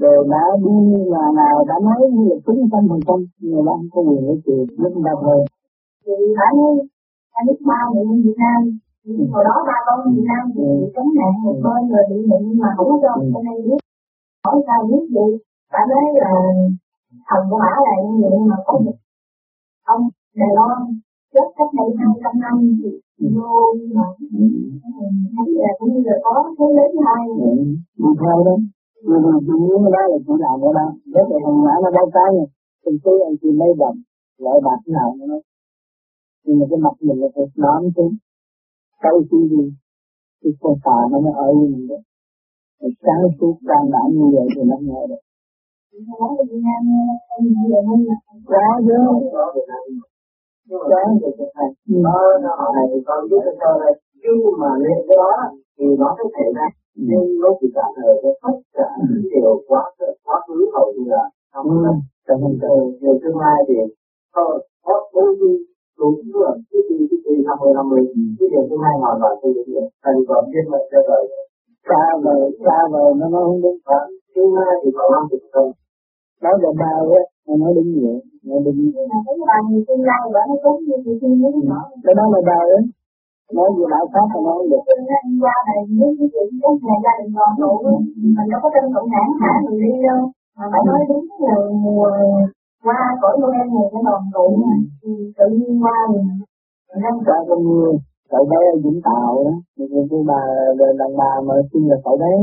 rồi 0.00 0.26
đã 0.30 0.44
đi 0.64 0.74
nhà 1.12 1.24
nào 1.40 1.56
đã 1.68 1.74
nói 1.82 2.00
như 2.12 2.22
là 2.30 2.36
chín 2.46 2.56
trăm 2.72 2.82
phần 2.90 3.00
trăm 3.06 3.18
người 3.40 3.62
ta 3.66 3.72
không 3.76 3.88
có 3.92 4.00
quyền 4.06 4.26
nói 4.26 4.36
chuyện 4.44 4.64
lúc 4.82 4.92
ta 5.04 5.12
thôi 5.22 5.38
thì 6.06 6.12
anh 6.46 6.58
anh 7.36 7.46
biết 7.46 7.58
ba 7.70 7.80
người 7.90 8.04
Việt 8.24 8.38
Nam. 8.44 8.60
Hồi 9.32 9.42
đó 9.48 9.54
ba 9.68 9.76
con 9.86 9.98
Việt 10.14 10.26
Nam 10.30 10.42
thì 10.54 10.64
chống 10.94 11.10
nạn 11.18 11.32
một 11.44 11.56
bên 11.64 11.80
rồi 11.92 12.04
bị 12.10 12.18
bệnh 12.30 12.46
mà 12.62 12.68
không 12.76 12.88
có 12.90 12.96
cho 13.02 13.12
bên 13.32 13.42
đây 13.48 13.58
biết. 13.66 13.80
Hỏi 14.44 14.56
sao 14.66 14.80
biết 14.88 15.04
gì 15.14 15.26
bạn 15.72 15.84
nói 15.90 16.04
là 16.20 16.30
thần 17.28 17.42
của 17.50 17.58
bả 17.64 17.72
là 17.86 17.94
như 18.04 18.14
vậy 18.22 18.38
mà 18.50 18.56
có 18.66 18.74
một 18.84 18.96
ông 19.94 20.02
Đài 20.40 20.52
Loan 20.56 20.78
chết 21.34 21.46
cách 21.56 21.72
đây 21.78 21.88
hai 21.98 22.12
trăm 22.22 22.34
năm 22.44 22.54
thì 23.18 23.26
vô 23.36 23.50
mà 23.96 24.06
thấy 25.36 25.48
là 25.62 25.70
cũng 25.78 25.92
như 25.94 26.00
là 26.04 26.16
có 26.24 26.34
thế 26.58 26.66
lớn 26.76 26.90
hai 27.06 27.22
đi 27.98 28.08
theo 28.20 28.36
đó. 28.46 28.56
Vì 29.06 29.16
vì 29.24 29.32
chị 29.46 29.54
muốn 29.60 29.82
đó 29.94 30.02
là 30.10 30.18
chị 30.26 30.32
làm 30.44 30.56
cái 30.62 30.72
đó 30.78 30.86
nếu 31.12 31.24
mà 31.30 31.36
thằng 31.44 31.58
nhỏ 31.64 31.74
nó 31.82 31.90
báo 31.96 32.06
cái 32.16 32.28
nha. 32.36 32.46
Từng 32.84 32.98
tí 33.04 33.12
anh 33.28 33.36
chị 33.40 33.48
lấy 33.60 33.70
đồng 33.78 33.96
lại 34.44 34.58
bạc 34.66 34.80
nào 34.94 35.08
nó 35.30 35.36
nhưng 36.44 36.58
mà 36.58 36.64
cái 36.70 36.78
mặt 36.84 36.96
mình 37.00 37.18
là 37.22 37.28
phải 37.34 37.44
nắm 37.56 37.82
xuống 37.96 38.14
sau 39.02 39.14
khi 39.30 39.38
gì 39.50 39.64
cái 40.42 40.52
con 40.60 40.74
tà 40.84 40.98
nó 41.10 41.18
mới 41.24 41.32
ở 41.46 41.48
với 41.56 41.68
mình 41.72 41.86
được. 41.88 42.02
Sáng 43.04 43.22
suốt 43.40 43.54
đang 43.70 43.90
đảm 43.94 44.08
như 44.16 44.26
vậy 44.34 44.46
thì 44.54 44.62
nó 44.70 44.76
nghe 44.86 45.00
được. 45.10 45.22
Có 48.46 48.66
chứ. 48.86 48.96
Có. 50.70 50.86
Nó 51.86 52.14
nó 52.42 52.54
cái 54.22 54.34
mà 54.60 54.70
lên 54.84 54.98
cái 55.08 55.16
đó 55.16 55.30
thì 55.78 55.86
nó 55.98 56.08
có 56.18 56.24
thể 56.36 56.46
ra 56.56 56.66
nhưng 56.94 57.40
nó 57.42 57.48
chỉ 57.60 57.66
trả 57.74 57.86
lời 57.96 58.14
cho 58.22 58.30
tất 58.42 58.56
cả 58.72 58.88
những 59.08 59.22
điều 59.32 59.62
quá 59.68 59.82
quá 60.24 60.36
khứ 60.46 60.70
hầu 60.74 60.92
như 60.96 61.04
là 61.06 61.24
không 61.52 61.66
ừ. 61.68 61.92
trong 62.28 62.40
tương 63.22 63.38
lai 63.38 63.58
thì 63.68 63.74
thôi 64.34 64.66
có 64.84 65.10
đôi 65.14 65.36
khi 65.40 65.69
đúng 66.00 66.16
rồi. 66.40 66.54
Cái 66.70 66.80
gì 66.88 66.96
cái 67.10 67.18
gì? 67.24 67.34
Năm 67.46 67.56
mươi 67.60 67.72
năm 67.78 67.86
mươi. 67.90 68.02
Cái 68.38 68.48
điều 68.52 68.64
tương 68.68 68.82
lai 68.84 68.94
hoàn 69.02 69.16
toàn 69.20 69.32
không 69.40 69.52
được 69.56 69.66
thành 70.04 70.18
còn 70.28 70.42
thiên 70.52 70.64
mệnh 70.72 70.86
cho 70.92 71.00
đời 71.08 71.24
xa 71.88 72.02
vời 72.24 72.42
xa 72.64 72.78
vời 72.92 73.10
nó 73.20 73.26
nói 73.34 73.42
không 73.46 73.60
đúng. 73.64 73.78
Và 73.88 73.98
tương 74.34 74.52
lai 74.56 74.72
thì 74.82 74.88
còn 74.96 75.06
năm 75.14 75.22
chục 75.30 75.42
không. 75.54 75.70
Nói 76.42 76.54
gần 76.62 76.74
bao 76.82 77.00
á 77.20 77.22
nó 77.46 77.54
nói 77.62 77.70
đúng 77.76 77.88
vậy. 78.02 78.18
Nó 78.48 78.56
đúng 78.64 78.78
cái 78.96 79.04
đó 79.10 79.18
nói 81.70 81.84
cái 82.04 82.14
đó 82.18 82.24
là 82.32 82.40
bao 82.50 82.64
á 82.76 82.80
nói 83.56 83.68
gì 83.76 83.84
đạo 83.92 84.04
pháp 84.12 84.26
mà 84.32 84.40
nói 84.46 84.58
được. 84.70 84.82
Qua 85.42 85.56
này 85.68 85.80
nếu 85.98 86.10
cái 86.18 86.28
chuyện 86.32 86.46
các 86.62 86.74
nhà 86.86 86.96
gia 87.04 87.12
đình 87.18 87.32
còn 87.36 87.50
đủ 87.62 87.72
mình 87.84 88.48
đâu 88.50 88.60
có 88.62 88.68
tin 88.74 88.84
cộng 88.94 89.08
sản 89.12 89.26
thả 89.40 89.52
mình 89.64 89.78
đi 89.82 89.92
đâu? 90.06 90.20
Mà 90.58 90.64
phải 90.72 90.82
nói 90.88 91.00
đúng 91.10 91.24
là 91.44 91.54
qua 92.84 92.98
cõi 93.22 93.34
Noel 93.40 93.68
này 93.76 93.86
cái 93.92 94.02
đoàn 94.06 94.22
tụ 94.34 94.46
thì 95.02 95.12
tự 95.38 95.46
nhiên 95.56 95.82
qua 95.84 95.96
mình 96.12 96.28
năm 97.02 97.14
qua 97.26 97.36
bao 97.48 97.58
nhiêu 97.58 97.92
cậu 98.30 98.44
bé 98.50 98.60
ở 98.74 98.76
Vũng 98.84 99.00
Tàu 99.04 99.44
đó. 99.44 99.54
Nhưng 99.76 100.08
cái 100.10 100.20
bà 100.30 100.40
đàn 100.98 101.10
bà 101.20 101.32
mà 101.46 101.54
xin 101.72 101.82
là 101.90 101.96
cậu 102.04 102.16
bé. 102.22 102.34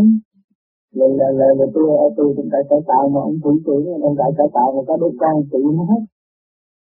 Là 0.98 1.08
là 1.20 1.28
là, 1.40 1.48
là 1.58 1.66
tôi 1.74 1.86
ở 2.06 2.08
tôi 2.18 2.34
cũng 2.36 2.50
tại 2.52 2.62
cải 2.70 2.80
tạo 2.88 3.10
mà 3.14 3.20
ông 3.22 3.38
chủ 3.44 3.52
trưởng 3.66 3.86
ông 4.08 4.16
tại 4.20 4.32
cải 4.38 4.48
tạo 4.54 4.68
mà 4.76 4.82
có 4.88 4.98
đứa 5.02 5.12
con 5.20 5.36
tự 5.52 5.60
nó 5.78 5.84
hết. 5.92 6.02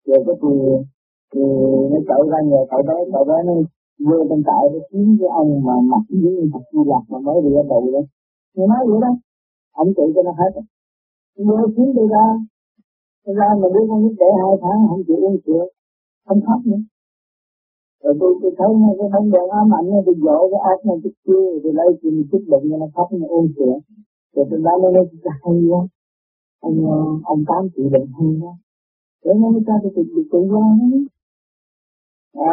Rồi 0.07 0.19
cái 0.25 0.35
thì 0.41 0.53
thì 1.33 1.41
nó 1.91 1.97
chạy 2.07 2.21
ra 2.31 2.39
nhờ 2.49 2.61
cậu 2.71 2.81
bé. 2.87 2.97
Cậu 3.13 3.23
bé 3.29 3.37
nó 3.47 3.53
vô 4.07 4.17
trong 4.29 4.41
trại 4.47 4.63
nó 4.73 4.79
kiếm 4.89 5.17
cái 5.19 5.29
ông 5.41 5.49
mà 5.67 5.73
mặc 5.91 6.03
dưới 6.09 6.35
mặt 6.53 6.63
di 6.71 6.81
lạc 6.91 7.03
mà 7.09 7.19
mới 7.19 7.37
đi 7.43 7.51
ở 7.61 7.63
tù 7.69 7.91
đó. 7.93 8.01
Nó 8.57 8.63
nói 8.71 8.81
vậy 8.89 8.99
đó. 9.01 9.11
Ông 9.81 9.89
tự 9.97 10.03
cho 10.15 10.21
nó 10.27 10.31
hết 10.39 10.51
vừa 11.47 11.65
kiếm 11.75 11.89
đi 11.97 12.05
ra 12.13 12.25
ra 13.39 13.49
mà 13.61 13.67
đứa 13.73 13.83
con 13.89 13.99
nít 14.03 14.13
để 14.21 14.29
hai 14.41 14.53
tháng 14.61 14.79
không 14.89 15.03
chịu 15.07 15.17
uống 15.25 15.37
sữa 15.45 15.63
không 16.27 16.41
khóc 16.47 16.61
nữa. 16.65 16.81
Rồi 18.03 18.13
tôi 18.19 18.31
tôi 18.41 18.51
thấy 18.57 18.69
nó 18.81 18.89
cái 18.99 19.09
vấn 19.13 19.25
đề 19.33 19.41
ám 19.59 19.67
ảnh 19.77 19.85
nó 19.91 19.97
tôi 20.05 20.15
dỗ 20.25 20.37
cái 20.51 20.61
ác 20.71 20.79
này 20.87 20.97
chút 21.03 21.15
chưa 21.25 21.45
rồi 21.63 21.73
lấy 21.79 21.87
chuyện 22.01 22.13
chút 22.31 22.43
bệnh 22.51 22.63
cho 22.69 22.77
nó 22.77 22.87
khóc 22.95 23.07
nó 23.21 23.27
uống 23.27 23.47
sữa 23.57 23.75
rồi 24.33 24.45
tôi 24.49 24.59
nói 24.65 24.75
nó 24.81 24.89
nói 24.91 25.05
hay 25.43 25.55
quá 25.71 25.81
ông 26.67 26.77
ờ, 26.95 26.99
ông 27.23 27.41
tám 27.49 27.61
chị 27.75 27.83
bệnh 27.93 28.07
hay 28.17 28.29
quá. 28.41 28.53
Rồi 29.23 29.35
nó 29.41 29.49
mới 29.53 29.61
cho 29.67 29.73
tôi 29.83 29.91
tự 29.95 30.03
tự 30.31 30.39
do 30.51 30.63
à 32.33 32.51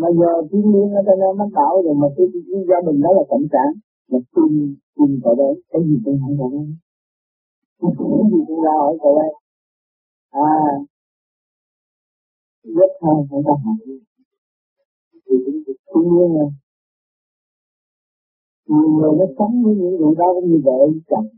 mà 0.00 0.08
giờ 0.18 0.32
thiên 0.50 0.64
nhiên 0.70 0.88
ở 0.94 1.02
đây 1.06 1.16
mắc 1.38 1.48
bảo 1.54 1.82
rồi 1.84 1.94
mà 1.94 2.06
cái, 2.16 2.26
cái 2.32 2.60
gia 2.68 2.80
đình 2.86 3.00
đó 3.00 3.10
là 3.16 3.22
cộng 3.28 3.46
sản 3.52 3.68
mà 4.10 4.18
tin 4.34 4.74
tin 4.96 5.20
cậu 5.24 5.34
đấy 5.34 5.54
cái 5.70 5.82
gì 5.86 5.96
cũng 6.04 6.18
không 6.22 6.36
cậu 6.38 6.50
đấy 6.50 6.66
cái 7.80 8.30
gì 8.32 8.38
cũng 8.46 8.60
ra 8.64 8.72
hỏi 8.80 8.98
cậu 9.02 9.14
đấy 9.18 9.32
à 10.32 10.48
rất 12.64 12.92
hay 13.02 13.16
không 13.30 13.42
có 13.46 13.54
hại 13.64 13.96
tuy 15.24 15.36
như 16.10 16.24
là 16.36 16.46
nhiều 18.66 18.88
người 18.96 19.12
nó 19.18 19.26
sống 19.38 19.62
với 19.64 19.74
những 19.74 19.96
người 20.00 20.14
đó 20.18 20.26
cũng 20.34 20.50
như 20.50 20.58
vợ 20.64 20.78
với 20.90 21.00
chồng 21.10 21.28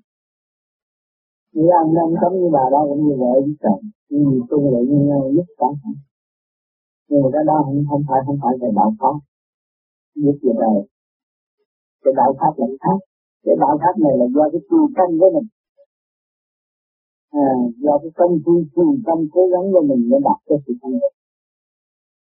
người 1.52 1.70
anh 1.80 1.94
đang 1.96 2.12
sống 2.20 2.34
như 2.40 2.48
bà 2.52 2.64
đó 2.72 2.80
cũng 2.88 3.02
như 3.06 3.14
vợ 3.22 3.32
với 3.44 3.54
chồng 3.62 3.80
nhưng 4.08 4.24
mà 4.24 4.46
tôi 4.50 4.60
lại 4.72 4.82
như 4.88 4.98
nhau 5.08 5.30
nhất 5.36 5.48
cả 5.58 5.66
nhưng 7.08 7.20
mà 7.22 7.28
cái 7.32 7.44
đó 7.46 7.62
không, 7.64 7.84
không 7.90 8.02
phải 8.08 8.20
không 8.26 8.38
phải 8.42 8.54
về 8.60 8.68
đạo 8.76 8.90
pháp 9.00 9.14
biết 10.14 10.38
về 10.42 10.52
đời 10.62 10.88
cái 12.04 12.14
đạo 12.16 12.30
pháp 12.38 12.52
là 12.56 12.66
khác. 12.82 12.98
Cái 13.44 13.56
đạo 13.62 13.74
pháp 13.82 13.94
này 14.04 14.14
là 14.20 14.26
do 14.34 14.44
cái 14.52 14.60
tu 14.70 14.78
căn 14.96 15.08
của 15.20 15.30
mình 15.34 15.46
à, 17.42 17.48
do 17.84 17.94
cái 18.02 18.10
công 18.18 18.34
phu 18.44 18.54
tu 18.74 18.86
tâm 19.06 19.18
cố 19.34 19.42
gắng 19.52 19.66
của 19.72 19.84
mình 19.88 20.02
để 20.10 20.18
đạt 20.28 20.38
cái 20.46 20.58
sự 20.64 20.72
thành 20.82 20.96
công 21.00 21.14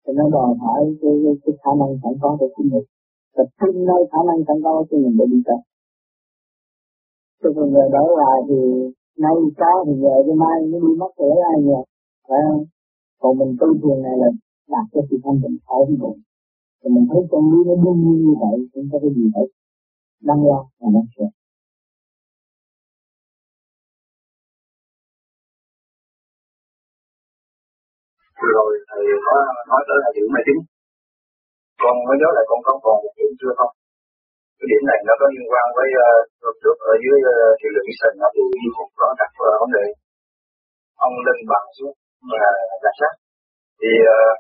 thì 0.04 0.12
nó 0.18 0.26
đòi 0.36 0.50
hỏi 0.62 0.82
cái, 1.02 1.14
cái, 1.24 1.34
cái 1.44 1.54
khả 1.62 1.72
năng 1.80 1.92
sẵn 2.02 2.14
có 2.22 2.30
của 2.40 2.50
chính 2.56 2.70
mình. 2.74 2.88
Tập 3.38 3.48
trung 3.60 3.86
nơi 3.90 4.02
khả 4.12 4.22
năng 4.28 4.40
sẵn 4.48 4.58
có 4.64 4.72
của 4.90 4.98
mình 5.04 5.16
để 5.20 5.26
đi 5.34 5.40
tới 5.48 5.62
cho 7.42 7.50
còn 7.56 7.68
người 7.72 7.90
đổi 7.96 8.10
là 8.22 8.32
thì 8.48 8.60
nay 9.24 9.36
có 9.60 9.72
thì 9.86 9.94
giờ 10.04 10.14
cho 10.26 10.34
mai 10.44 10.58
nó 10.72 10.78
đi 10.86 10.92
mất 11.02 11.12
rồi 11.18 11.30
ai 11.52 11.58
nhờ. 11.68 11.80
Phải 12.28 12.40
không? 12.48 12.64
Còn 13.22 13.38
mình 13.38 13.52
tu 13.60 13.68
thiền 13.82 13.98
này 14.06 14.16
là 14.22 14.30
đạt 14.74 14.86
cái 14.92 15.04
sự 15.10 15.16
thanh 15.24 15.40
tịnh 15.44 15.58
khỏi 15.66 15.82
bụng 16.02 16.20
thì 16.80 16.88
mình 16.96 17.06
thấy 17.10 17.22
trong 17.32 17.46
lý 17.52 17.60
nó 17.68 17.76
đương 17.84 18.00
nhiên 18.04 18.18
như 18.26 18.34
vậy 18.42 18.56
không 18.74 18.88
có 18.92 18.98
cái 19.02 19.12
gì 19.16 19.26
phải 19.34 19.46
đăng 20.28 20.42
lo 20.48 20.60
và 20.80 20.88
nó 20.96 21.02
sợ. 21.16 21.26
Rồi 28.58 28.72
thầy 28.90 29.04
có 29.26 29.36
nói 29.70 29.82
tới 29.88 29.98
là 30.04 30.10
điểm 30.16 30.28
mê 30.34 30.42
tín 30.48 30.60
con 31.82 31.96
mới 32.08 32.16
nhớ 32.22 32.30
là 32.38 32.44
con 32.50 32.60
có 32.66 32.74
còn 32.86 32.96
một 33.04 33.14
điểm 33.18 33.32
chưa 33.40 33.54
không? 33.60 33.74
Cái 34.58 34.68
điểm 34.72 34.84
này 34.90 35.00
nó 35.08 35.14
có 35.20 35.26
liên 35.36 35.46
quan 35.52 35.66
với 35.78 35.88
uh, 36.48 36.56
trước 36.62 36.78
ở 36.92 36.94
dưới 37.04 37.18
ờ, 37.34 37.38
uh, 37.48 37.58
triệu 37.60 37.72
sơn 37.76 37.86
sân 38.00 38.14
nó 38.22 38.28
thì 38.36 38.44
đi 38.62 38.68
phục 38.76 38.90
có 39.00 39.08
đặt 39.20 39.32
uh, 39.42 39.56
vấn 39.62 39.70
đề. 39.78 39.86
Ông 41.06 41.14
linh 41.28 41.42
bằng 41.52 41.68
xuống 41.78 41.96
và 42.32 42.50
đặt 42.84 42.94
sát 43.00 43.14
thì 43.80 43.92
uh, 44.16 44.36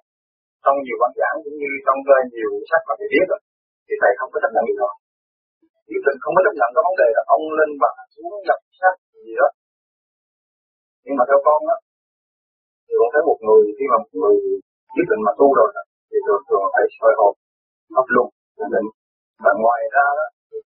trong 0.64 0.78
nhiều 0.86 0.98
văn 1.02 1.12
giảng 1.20 1.36
cũng 1.44 1.58
như 1.62 1.72
trong 1.86 2.00
uh, 2.12 2.24
nhiều 2.34 2.52
sách 2.70 2.84
mà 2.88 2.94
thầy 3.00 3.08
biết 3.14 3.26
rồi 3.32 3.42
thì 3.86 3.94
thầy 4.02 4.12
không 4.20 4.30
có 4.34 4.38
chấp 4.44 4.52
nhận 4.54 4.64
điều 4.70 4.78
đó. 4.84 4.92
Quyết 5.88 6.04
định 6.08 6.20
không 6.24 6.34
có 6.36 6.42
chấp 6.46 6.56
nhận 6.60 6.70
cái 6.76 6.84
vấn 6.88 6.96
đề 7.02 7.08
là 7.18 7.24
ông 7.36 7.44
lên 7.60 7.70
bằng 7.84 7.98
xuống 8.14 8.32
nhập 8.48 8.60
sát 8.80 8.96
gì 9.26 9.34
đó. 9.42 9.50
Nhưng 11.06 11.16
mà 11.20 11.24
theo 11.30 11.40
con 11.48 11.62
á 11.76 11.78
thường 12.90 13.10
thấy 13.14 13.22
một 13.30 13.40
người 13.46 13.64
khi 13.78 13.86
mà 13.92 13.98
một 14.04 14.12
người 14.22 14.36
quyết 14.94 15.08
định 15.12 15.22
mà 15.28 15.34
tu 15.40 15.48
rồi 15.60 15.70
thì 16.10 16.18
thường 16.26 16.44
thường 16.48 16.64
phải 16.74 16.84
soi 16.98 17.14
hồn 17.20 17.34
pháp 17.96 18.08
luân 18.14 18.28
định 18.74 18.90
và 19.44 19.52
ngoài 19.64 19.82
ra 19.96 20.06
đó 20.18 20.26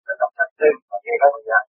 là 0.06 0.14
đọc 0.20 0.30
sách 0.36 0.50
thêm 0.58 0.74
và 0.90 0.96
nghe 1.04 1.14
các 1.20 1.30
bài 1.34 1.44
giảng. 1.50 1.66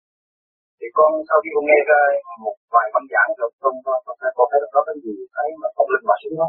Thì 0.78 0.86
con 0.98 1.10
sau 1.28 1.38
khi 1.42 1.50
con 1.54 1.64
nghe 1.68 1.80
ra 1.90 2.00
một 2.44 2.56
vài 2.74 2.86
văn 2.94 3.04
giảng 3.12 3.30
rồi, 3.38 3.50
con 3.62 3.74
có 3.84 3.92
có 4.06 4.12
thể 4.20 4.28
có 4.38 4.44
thể 4.50 4.58
có 4.74 4.80
cái 4.86 4.96
gì 5.04 5.14
cái 5.34 5.46
mà 5.62 5.68
không 5.76 5.90
linh 5.92 6.06
mà 6.10 6.16
xuống 6.22 6.36
đó. 6.40 6.48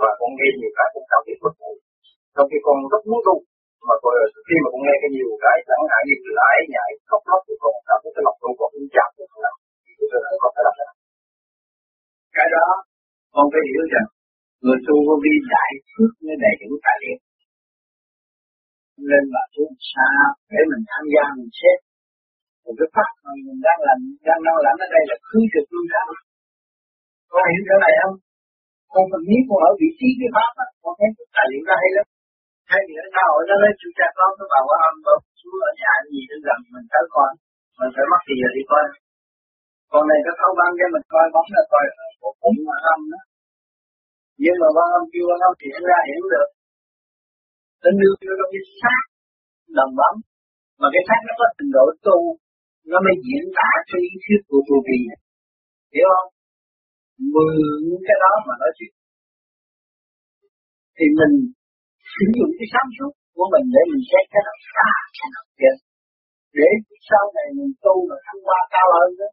Và 0.00 0.10
con 0.20 0.30
nghe 0.38 0.48
nhiều 0.58 0.72
cái 0.78 0.88
cũng 0.94 1.06
cảm 1.12 1.20
thấy 1.26 1.34
bất 1.44 1.54
ngờ 1.60 1.72
trong 2.34 2.46
khi 2.50 2.58
con 2.66 2.76
rất 2.92 3.02
muốn 3.10 3.20
tu, 3.26 3.36
mà 3.88 3.94
tôi 4.04 4.14
khi 4.48 4.56
mà 4.62 4.68
con 4.72 4.82
nghe 4.84 4.94
cái 5.02 5.10
nhiều 5.14 5.30
cái 5.44 5.56
chẳng 5.68 5.84
hạn 5.90 6.02
như 6.08 6.16
lại 6.40 6.56
nhảy 6.74 6.90
khóc 7.08 7.22
lóc 7.30 7.42
thì 7.46 7.54
con 7.62 7.74
cảm 7.88 7.98
thấy 8.02 8.12
cái 8.14 8.22
lòng 8.26 8.38
tu 8.42 8.50
còn 8.58 8.68
cũng 8.74 8.88
chạm 8.94 9.10
được 9.18 9.30
nào 9.44 9.56
thì 9.98 10.04
tôi 10.10 10.20
có 10.44 10.48
thể 10.54 10.60
làm 10.66 10.74
được 10.78 10.91
cái 12.36 12.46
đó, 12.56 12.66
con 13.34 13.44
phải 13.52 13.62
hiểu 13.68 13.84
rằng, 13.94 14.08
người 14.64 14.78
tu 14.86 14.96
có 15.06 15.14
vi 15.24 15.34
đại 15.54 15.72
phước 15.90 16.12
mới 16.24 16.36
đầy 16.44 16.54
đủ 16.60 16.70
tài 16.86 16.96
liệu. 17.02 17.18
Nên 19.10 19.24
là 19.34 19.42
chúng 19.54 19.72
xa 19.90 20.10
để 20.52 20.60
mình 20.70 20.82
tham 20.90 21.04
gia, 21.12 21.24
mình 21.38 21.52
xét. 21.60 21.78
Một 22.64 22.74
cái 22.78 22.88
pháp 22.94 23.10
mà 23.24 23.32
mình 23.46 23.60
đang 23.66 23.80
làm, 23.86 23.98
đang 24.28 24.40
đang 24.46 24.58
làm 24.66 24.76
ở 24.84 24.86
đây 24.94 25.02
là 25.10 25.16
khứ 25.26 25.40
trực 25.52 25.66
luôn 25.74 25.86
đó. 25.94 26.04
Có 27.32 27.38
hiểu 27.50 27.62
chỗ 27.68 27.76
này 27.84 27.94
không? 28.00 28.16
Con 28.92 29.04
mình 29.12 29.24
biết 29.28 29.42
con 29.48 29.60
ở 29.68 29.70
vị 29.80 29.90
trí 29.98 30.08
cái 30.20 30.30
pháp 30.36 30.52
á 30.64 30.66
con 30.82 30.92
thấy 30.98 31.08
cái 31.16 31.26
tài 31.34 31.46
liệu 31.50 31.62
ra 31.68 31.76
hay 31.82 31.90
lắm. 31.96 32.06
Thay 32.68 32.80
vì 32.86 32.94
ở 33.04 33.06
xã 33.14 33.22
hội 33.30 33.42
nó 33.48 33.54
lấy 33.62 33.72
chú 33.80 33.88
cha 33.98 34.08
con 34.18 34.30
nó 34.38 34.44
bảo 34.52 34.64
âm 34.88 34.96
bấm 35.06 35.20
chú 35.40 35.50
ở 35.68 35.70
nhà 35.82 35.94
gì 36.10 36.20
nó 36.30 36.36
gần 36.46 36.58
mình 36.72 36.86
tới 36.92 37.04
con 37.14 37.30
mình 37.78 37.92
phải 37.94 38.06
mất 38.10 38.20
tiền 38.26 38.50
đi 38.56 38.62
coi 38.70 38.84
còn 39.92 40.02
này 40.10 40.20
nó 40.26 40.32
không 40.40 40.54
ban 40.58 40.70
cho 40.78 40.86
mình 40.94 41.04
coi 41.14 41.26
bóng 41.34 41.48
là 41.54 41.62
coi 41.72 41.84
một 42.22 42.34
cũng 42.42 42.58
âm 42.92 43.00
đó. 43.12 43.20
Nhưng 44.42 44.56
mà 44.60 44.68
quan 44.76 44.88
âm 44.98 45.04
kêu 45.12 45.24
quan 45.28 45.40
âm 45.48 45.52
thì 45.60 45.68
ra 45.90 45.98
hiểu 46.08 46.24
được. 46.34 46.48
Nó 47.82 47.90
nương 48.00 48.18
vô 48.26 48.32
trong 48.38 48.50
cái 48.52 48.62
xác 48.80 49.02
đồng 49.78 49.92
bóng. 50.00 50.18
mà 50.80 50.88
cái 50.94 51.02
xác 51.08 51.20
nó 51.26 51.32
có 51.40 51.46
trình 51.56 51.70
độ 51.76 51.84
tu, 52.06 52.18
nó 52.90 52.98
mới 53.04 53.14
diễn 53.26 53.44
tả 53.58 53.70
cho 53.88 53.96
ý 54.08 54.12
thức 54.24 54.40
của 54.48 54.60
tu 54.68 54.76
vi 54.86 55.00
hiểu 55.94 56.08
không? 56.14 56.28
Mượn 57.32 57.54
cái 58.06 58.16
đó 58.24 58.32
mà 58.46 58.54
nói 58.62 58.72
chuyện. 58.76 58.92
Thì 60.96 61.06
mình 61.18 61.34
sử 62.12 62.24
dụng 62.36 62.52
cái 62.58 62.66
sáng 62.72 62.88
suốt 62.96 63.12
của 63.36 63.46
mình 63.52 63.66
để 63.74 63.82
mình 63.90 64.04
xét 64.10 64.24
cái 64.32 64.42
nào 64.46 64.58
xa, 64.72 64.90
cái 65.16 65.28
nào 65.34 65.44
kia. 65.58 65.74
để 66.58 66.70
sau 67.08 67.24
này 67.36 67.46
mình 67.58 67.72
tu 67.84 67.96
là 68.10 68.16
thăng 68.26 68.40
hoa 68.46 68.60
cao 68.74 68.88
hơn 68.96 69.10
đó 69.20 69.28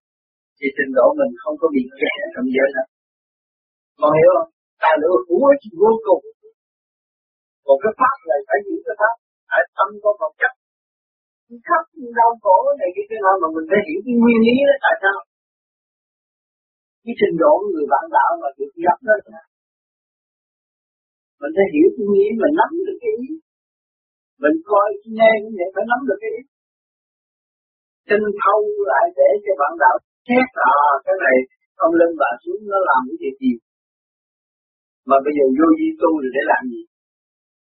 thì 0.59 0.67
trình 0.77 0.91
độ 0.97 1.07
mình 1.19 1.31
không 1.41 1.55
có 1.61 1.67
bị 1.75 1.83
kẹt 1.99 2.21
trong 2.35 2.47
giới 2.55 2.69
nữa 2.77 2.87
con 4.01 4.11
hiểu 4.19 4.31
không? 4.37 4.49
Tài 4.83 4.95
lửa 5.01 5.15
hữu 5.27 5.41
ích 5.53 5.63
vô 5.81 5.91
cùng. 6.05 6.23
Còn 7.65 7.75
cái 7.83 7.93
pháp 7.99 8.17
này 8.29 8.39
phải 8.47 8.59
giữ 8.65 8.75
cái 8.85 8.95
pháp. 9.01 9.15
Phải 9.49 9.61
tâm 9.77 9.89
con 10.03 10.15
vật 10.21 10.33
chất. 10.41 10.53
Khắp 11.67 11.83
đau 12.19 12.31
khổ 12.43 12.57
này, 12.79 12.89
cái 12.95 13.05
cái 13.09 13.19
mà 13.41 13.47
mình 13.55 13.67
phải 13.69 13.81
hiểu 13.87 13.99
cái 14.05 14.15
nguyên 14.21 14.39
lý 14.47 14.55
đó, 14.69 14.75
tại 14.85 14.95
sao? 15.03 15.17
Cái 17.03 17.13
trình 17.19 17.35
độ 17.41 17.51
của 17.61 17.69
người 17.73 17.87
bạn 17.93 18.05
đạo 18.15 18.31
mà 18.41 18.49
được 18.57 18.71
gặp 18.85 18.99
đó. 19.07 19.15
Mình 21.41 21.53
phải 21.55 21.67
hiểu 21.73 21.87
cái 21.95 22.03
nguyên 22.07 22.23
lý, 22.27 22.29
mình 22.41 22.53
nắm 22.59 22.71
được 22.87 22.97
cái 23.03 23.13
ý. 23.25 23.29
Mình 24.43 24.55
coi 24.71 24.87
nghe 25.17 25.31
cũng 25.41 25.53
vậy 25.59 25.69
phải 25.75 25.85
nắm 25.91 25.99
được 26.07 26.19
cái 26.23 26.31
ý 26.39 26.41
tinh 28.09 28.25
thâu 28.41 28.61
lại 28.91 29.05
để 29.19 29.29
cho 29.43 29.53
bạn 29.61 29.73
đạo 29.83 29.95
xét. 30.27 30.47
À 30.75 30.81
cái 31.05 31.15
này 31.25 31.37
không 31.79 31.93
lên 31.99 32.11
và 32.21 32.29
xuống, 32.41 32.61
nó 32.71 32.79
làm 32.89 33.01
cái 33.07 33.17
việc 33.23 33.35
gì? 33.43 33.53
Mà 35.09 35.17
bây 35.25 35.33
giờ 35.37 35.45
vô 35.57 35.67
di 35.79 35.89
tu 36.01 36.09
thì 36.21 36.29
để 36.35 36.41
làm 36.51 36.63
gì? 36.73 36.81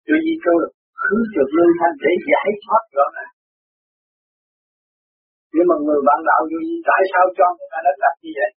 Vô 0.08 0.18
di 0.26 0.34
tu 0.44 0.54
là 0.62 0.70
cứ 1.06 1.18
trượt 1.34 1.50
lương 1.58 1.74
thanh 1.80 1.96
để 2.04 2.12
giải 2.30 2.50
thoát 2.64 2.84
rõ 2.98 3.06
ràng. 3.16 3.34
Nhưng 5.54 5.68
mà 5.70 5.76
người 5.86 6.02
bạn 6.08 6.20
đạo 6.30 6.42
vô 6.50 6.60
di, 6.68 6.76
tại 6.90 7.02
sao 7.12 7.24
cho 7.38 7.48
người 7.56 7.70
ta 7.74 7.80
đánh 7.86 8.00
đặt 8.04 8.16
như 8.24 8.32
vậy? 8.40 8.52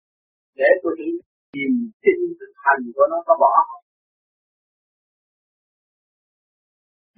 Để 0.59 0.69
tôi 0.81 0.93
đi 1.01 1.09
tìm 1.53 1.71
tin 2.03 2.19
thực 2.39 2.51
thành 2.63 2.81
của 2.95 3.07
nó 3.11 3.17
có 3.27 3.33
bỏ 3.43 3.53
không? 3.69 3.83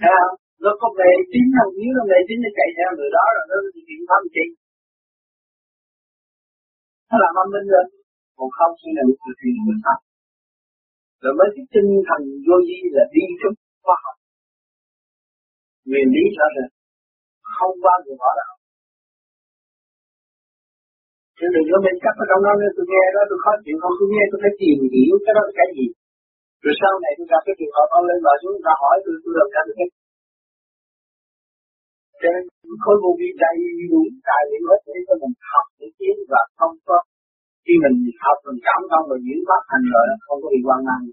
Thấy 0.02 0.14
không? 0.20 0.45
Nó 0.64 0.72
có 0.82 0.88
mê 1.00 1.12
tín 1.32 1.46
không? 1.56 1.72
Nếu 1.80 1.92
nó 1.98 2.04
mê 2.12 2.20
tín 2.28 2.38
nó 2.46 2.50
chạy 2.58 2.70
theo 2.78 2.90
người 2.98 3.12
đó 3.18 3.26
rồi 3.36 3.46
nó 3.50 3.56
thực 3.76 3.86
hiện 3.90 4.02
pháp 4.10 4.22
chi? 4.36 4.46
Nó 7.10 7.16
làm 7.24 7.34
âm 7.44 7.48
minh 7.54 7.68
rồi. 7.74 7.86
Còn 8.38 8.50
không 8.58 8.72
khi 8.80 8.90
nào 8.98 9.06
thực 9.26 9.38
hiện 9.44 9.56
mình 9.68 9.82
học 9.88 10.00
Rồi 11.24 11.34
mới 11.40 11.48
cái 11.56 11.66
tinh 11.74 11.90
thần 12.08 12.22
vô 12.46 12.58
vi 12.68 12.80
là 12.96 13.04
đi 13.16 13.26
trong 13.42 13.56
khoa 13.86 13.98
học. 14.06 14.18
Nguyên 15.90 16.08
lý 16.16 16.24
rõ 16.38 16.48
ràng. 16.56 16.72
Không 17.56 17.74
qua 17.84 17.96
người 18.04 18.18
đó 18.24 18.32
đâu. 18.40 18.54
Chứ 21.38 21.46
đừng 21.56 21.68
có 21.72 21.78
mình 21.86 21.98
cắt 22.04 22.16
ở 22.24 22.26
trong 22.30 22.42
đó 22.46 22.52
nữa, 22.62 22.72
tôi 22.76 22.86
nghe 22.92 23.06
đó, 23.16 23.22
tôi 23.30 23.38
khó 23.44 23.52
chịu 23.66 23.78
không, 23.82 23.94
tôi 24.00 24.08
nghe 24.14 24.24
tôi 24.32 24.40
phải 24.44 24.54
tìm 24.62 24.78
hiểu 24.94 25.14
cái 25.26 25.34
đó 25.38 25.42
là 25.48 25.54
cái 25.60 25.68
gì. 25.78 25.88
Rồi 26.64 26.76
sau 26.82 26.94
này 27.04 27.12
tôi 27.18 27.26
gặp 27.32 27.42
cái 27.48 27.56
trường 27.60 27.76
hợp 27.78 27.88
ông 27.98 28.06
lên 28.10 28.20
bờ 28.26 28.34
xuống, 28.42 28.54
người 28.56 28.66
ta 28.68 28.74
hỏi 28.82 28.96
tôi, 29.04 29.14
tôi 29.24 29.34
làm 29.40 29.48
sao 29.54 29.64
được 29.68 29.78
hết. 29.82 29.90
Cho 32.26 32.32
nên 32.36 32.46
khối 32.84 32.96
vô 33.04 33.12
vi 33.20 33.30
đầy 33.46 33.58
đủ 33.92 34.02
tài 34.28 34.42
liệu 34.50 34.64
hết 34.70 34.82
để 34.88 34.98
cho 35.08 35.16
mình 35.22 35.36
học 35.52 35.66
để 35.80 35.88
tiến 35.98 36.16
và 36.32 36.42
không 36.60 36.76
có 36.88 36.98
khi 37.64 37.74
mình 37.84 37.98
học, 38.26 38.38
mình 38.46 38.60
cảm 38.68 38.82
thông 38.92 39.06
rồi 39.10 39.20
diễn 39.26 39.40
phát 39.48 39.62
thành 39.70 39.86
rồi 39.94 40.06
không 40.26 40.40
có 40.44 40.48
bị 40.54 40.62
quan 40.68 40.80
năng 40.90 41.04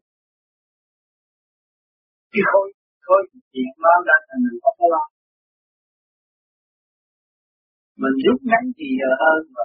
chứ 2.32 2.40
khối 2.50 2.66
khối 3.06 3.20
chuyện 3.52 3.68
nó 3.84 3.94
ra 4.08 4.16
thì 4.26 4.36
mình 4.44 4.56
không 4.62 4.76
có 4.80 4.86
lo 4.94 5.04
mình 8.02 8.16
rút 8.24 8.40
ngắn 8.50 8.64
thì 8.76 8.86
giờ 9.00 9.10
hơn 9.22 9.40
và 9.54 9.64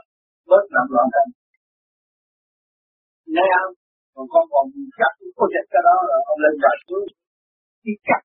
bớt 0.50 0.66
làm 0.76 0.88
loạn 0.96 1.08
hơn 1.16 1.28
nghe 3.36 3.48
không 3.60 3.76
còn 4.16 4.26
con 4.34 4.44
còn 4.52 4.66
cắt 5.00 5.14
có 5.38 5.46
dịch 5.54 5.68
cái 5.74 5.82
đó 5.88 5.96
là 6.10 6.18
ông 6.32 6.40
lên 6.44 6.54
trời 6.64 6.76
xuống. 6.88 7.08
Cái 7.84 7.96
chắc 8.08 8.22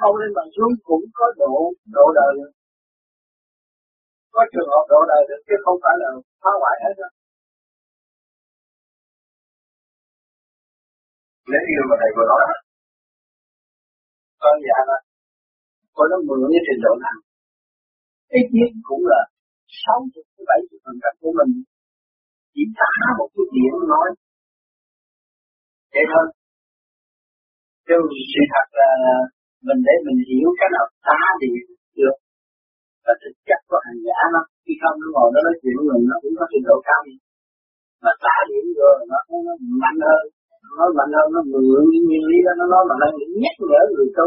không 0.00 0.14
lên 0.20 0.30
bằng 0.36 0.50
xuống 0.54 0.72
cũng 0.88 1.04
có 1.18 1.26
độ 1.40 1.54
độ 1.96 2.06
đời. 2.18 2.34
Có 4.34 4.42
trường 4.52 4.70
hợp 4.72 4.84
độ 4.92 5.00
đời 5.10 5.22
được 5.28 5.40
chứ 5.46 5.54
không 5.64 5.78
phải 5.82 5.94
là 6.00 6.08
phá 6.42 6.52
hoại 6.60 6.76
hết 6.84 6.94
đó 7.00 7.08
nếu 11.52 11.62
như 11.70 11.80
mà 11.88 11.94
thầy 12.00 12.10
vừa 12.16 12.26
nói 12.30 12.42
con 14.42 14.56
dạ 14.66 14.78
đó 14.90 14.98
con 15.96 16.06
nó 16.10 16.16
mượn 16.26 16.38
cái 16.52 16.62
trình 16.66 16.80
độ 16.86 16.92
nào 17.04 17.18
ít 18.38 18.46
nhất 18.56 18.70
cũng 18.88 19.02
là 19.12 19.20
sáu 19.82 19.98
chục 20.12 20.26
bảy 20.48 20.60
chục 20.68 20.80
phần 20.84 20.96
trăm 21.02 21.12
của 21.20 21.32
mình. 21.38 21.50
Chỉ 22.54 22.62
thả 22.78 22.92
một 23.18 23.28
chút 23.34 23.48
điện 23.56 23.72
nói. 23.92 24.08
Vậy 25.94 26.04
thôi. 26.12 26.26
Chứ 27.86 27.96
sự 28.32 28.40
thật 28.52 28.66
là 28.80 28.90
mình 29.66 29.80
để 29.86 29.94
mình 30.06 30.18
hiểu 30.28 30.48
cái 30.60 30.68
nào 30.74 30.86
tá 31.06 31.20
điện 31.42 31.64
được. 31.98 32.16
Và 33.04 33.12
thực 33.22 33.34
chất 33.48 33.60
của 33.68 33.80
hành 33.86 34.00
giả 34.06 34.18
nó 34.34 34.40
khi 34.64 34.74
không 34.82 34.96
nó 35.00 35.06
ngồi 35.14 35.28
nó 35.34 35.40
nói 35.46 35.54
chuyện 35.60 35.74
với 35.76 35.86
mình 35.90 36.02
nó 36.10 36.16
cũng 36.22 36.34
có 36.38 36.44
trình 36.52 36.64
độ 36.68 36.76
cao 36.88 37.00
đi. 37.06 37.14
Mà 38.04 38.12
tá 38.24 38.36
điện 38.48 38.64
rồi 38.80 38.94
nó, 39.10 39.18
nó, 39.28 39.36
nó 39.46 39.54
mạnh 39.82 40.00
hơn 40.08 40.22
nó 40.78 40.84
mạnh 40.98 41.12
hơn 41.16 41.26
nó 41.34 41.40
mượn 41.52 41.82
những 41.90 42.04
nguyên 42.06 42.24
lý 42.30 42.38
đó 42.46 42.52
nó 42.60 42.64
nói 42.72 42.82
mạnh 42.88 43.00
hơn 43.04 43.12
để 43.20 43.26
nhắc 43.42 43.56
nhở 43.68 43.82
người 43.94 44.10
tu. 44.18 44.26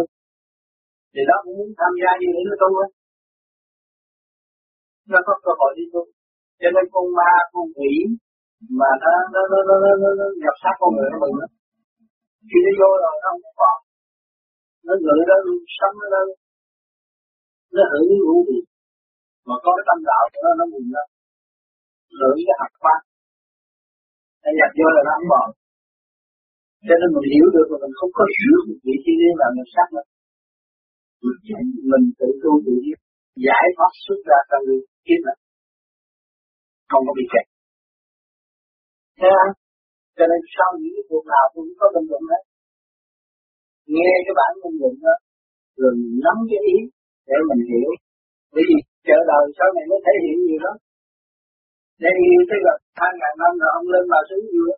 Thì 1.13 1.21
đó 1.29 1.35
cũng 1.43 1.55
muốn 1.57 1.69
tham 1.79 1.91
gia 2.01 2.11
như 2.19 2.29
thế 2.33 2.41
nó 2.49 2.55
tu 2.61 2.69
ấy 2.83 2.89
nó 5.11 5.19
có 5.27 5.33
cơ 5.45 5.51
hội 5.59 5.71
đi 5.77 5.85
tu. 5.93 6.01
Cho 6.61 6.69
nên 6.75 6.85
con 6.93 7.05
ma 7.17 7.31
con 7.53 7.65
quỷ 7.77 7.93
mà 8.79 8.89
nó 9.03 9.13
nó 9.33 9.41
nó 9.51 9.59
nó 9.67 9.75
nó, 9.83 9.91
nó, 10.01 10.09
nó 10.19 10.25
nhập 10.43 10.55
sát 10.61 10.75
con 10.81 10.91
người 10.95 11.09
của 11.11 11.19
mình 11.23 11.35
đó 11.41 11.47
khi 12.49 12.59
nó 12.65 12.71
vô 12.79 12.89
rồi 13.03 13.13
nó 13.23 13.29
không 13.33 13.55
còn 13.59 13.77
nó 14.87 14.93
ngự 15.03 15.17
đó 15.29 15.35
luôn 15.45 15.59
sống 15.77 15.95
nó 16.01 16.07
lên 16.13 16.27
nó 17.75 17.83
hưởng 17.91 18.05
những 18.09 18.23
ngũ 18.25 18.37
mà 19.47 19.55
có 19.63 19.69
cái 19.77 19.85
tâm 19.89 19.99
đạo 20.09 20.23
của 20.31 20.41
nó 20.45 20.51
nó 20.59 20.65
mừng 20.73 20.89
lắm 20.95 21.07
hưởng 22.19 22.37
cái 22.47 22.55
hạt 22.61 22.73
pháp. 22.83 23.01
Nó 24.43 24.49
nhập 24.57 24.71
vô 24.77 24.87
là 24.95 25.01
nó 25.07 25.11
không 25.17 25.29
còn 25.33 25.47
cho 26.87 26.95
nên 27.01 27.09
mình 27.15 27.27
hiểu 27.33 27.47
được 27.55 27.67
mà 27.71 27.77
mình 27.83 27.95
không 27.99 28.11
có 28.17 28.23
rước 28.41 28.61
một 28.67 28.79
vị 28.85 28.95
trí 29.03 29.11
liên 29.21 29.35
là 29.41 29.47
mình 29.57 29.69
sắc 29.75 29.87
lắm 29.95 30.05
mình 31.23 31.67
mình 31.91 32.05
tự 32.19 32.27
tu 32.41 32.51
tự 32.65 32.73
nhiên 32.83 32.99
giải 33.47 33.65
thoát 33.75 33.91
xuất 34.03 34.19
ra 34.29 34.39
trong 34.49 34.61
người 34.65 34.79
kiếp 35.05 35.21
này. 35.27 35.37
Không 36.91 37.03
có 37.07 37.11
bị 37.17 37.25
kẹt. 37.33 37.45
Thế 39.19 39.29
không? 39.37 39.53
Cho 40.17 40.25
nên 40.31 40.41
sau 40.55 40.69
những 40.81 41.05
cuộc 41.09 41.25
nào 41.33 41.45
tôi 41.53 41.63
cũng 41.65 41.77
có 41.79 41.87
bình 41.95 42.07
luận 42.09 42.23
đấy 42.31 42.43
nghe 43.95 44.11
cái 44.25 44.33
bản 44.39 44.51
ngôn 44.59 44.73
luận 44.79 44.95
đó 45.05 45.15
rồi 45.81 45.91
mình 45.99 46.19
nắm 46.25 46.37
cái 46.49 46.59
ý 46.73 46.77
để 47.27 47.37
mình 47.49 47.61
hiểu. 47.69 47.89
Bởi 48.53 48.63
vì 48.67 48.77
chờ 49.07 49.17
đời 49.31 49.43
sau 49.57 49.67
này 49.75 49.85
mới 49.89 49.99
thể 50.05 50.13
hiện 50.23 50.37
nhiều 50.45 50.59
đó. 50.65 50.73
Để 52.01 52.09
yêu 52.25 52.41
tới 52.49 52.59
gặp 52.65 52.77
hai 52.99 53.11
ngàn 53.19 53.33
năm 53.41 53.51
rồi 53.61 53.71
ông 53.77 53.87
lên 53.93 54.03
bà 54.11 54.19
xuống 54.29 54.45
vừa 54.53 54.73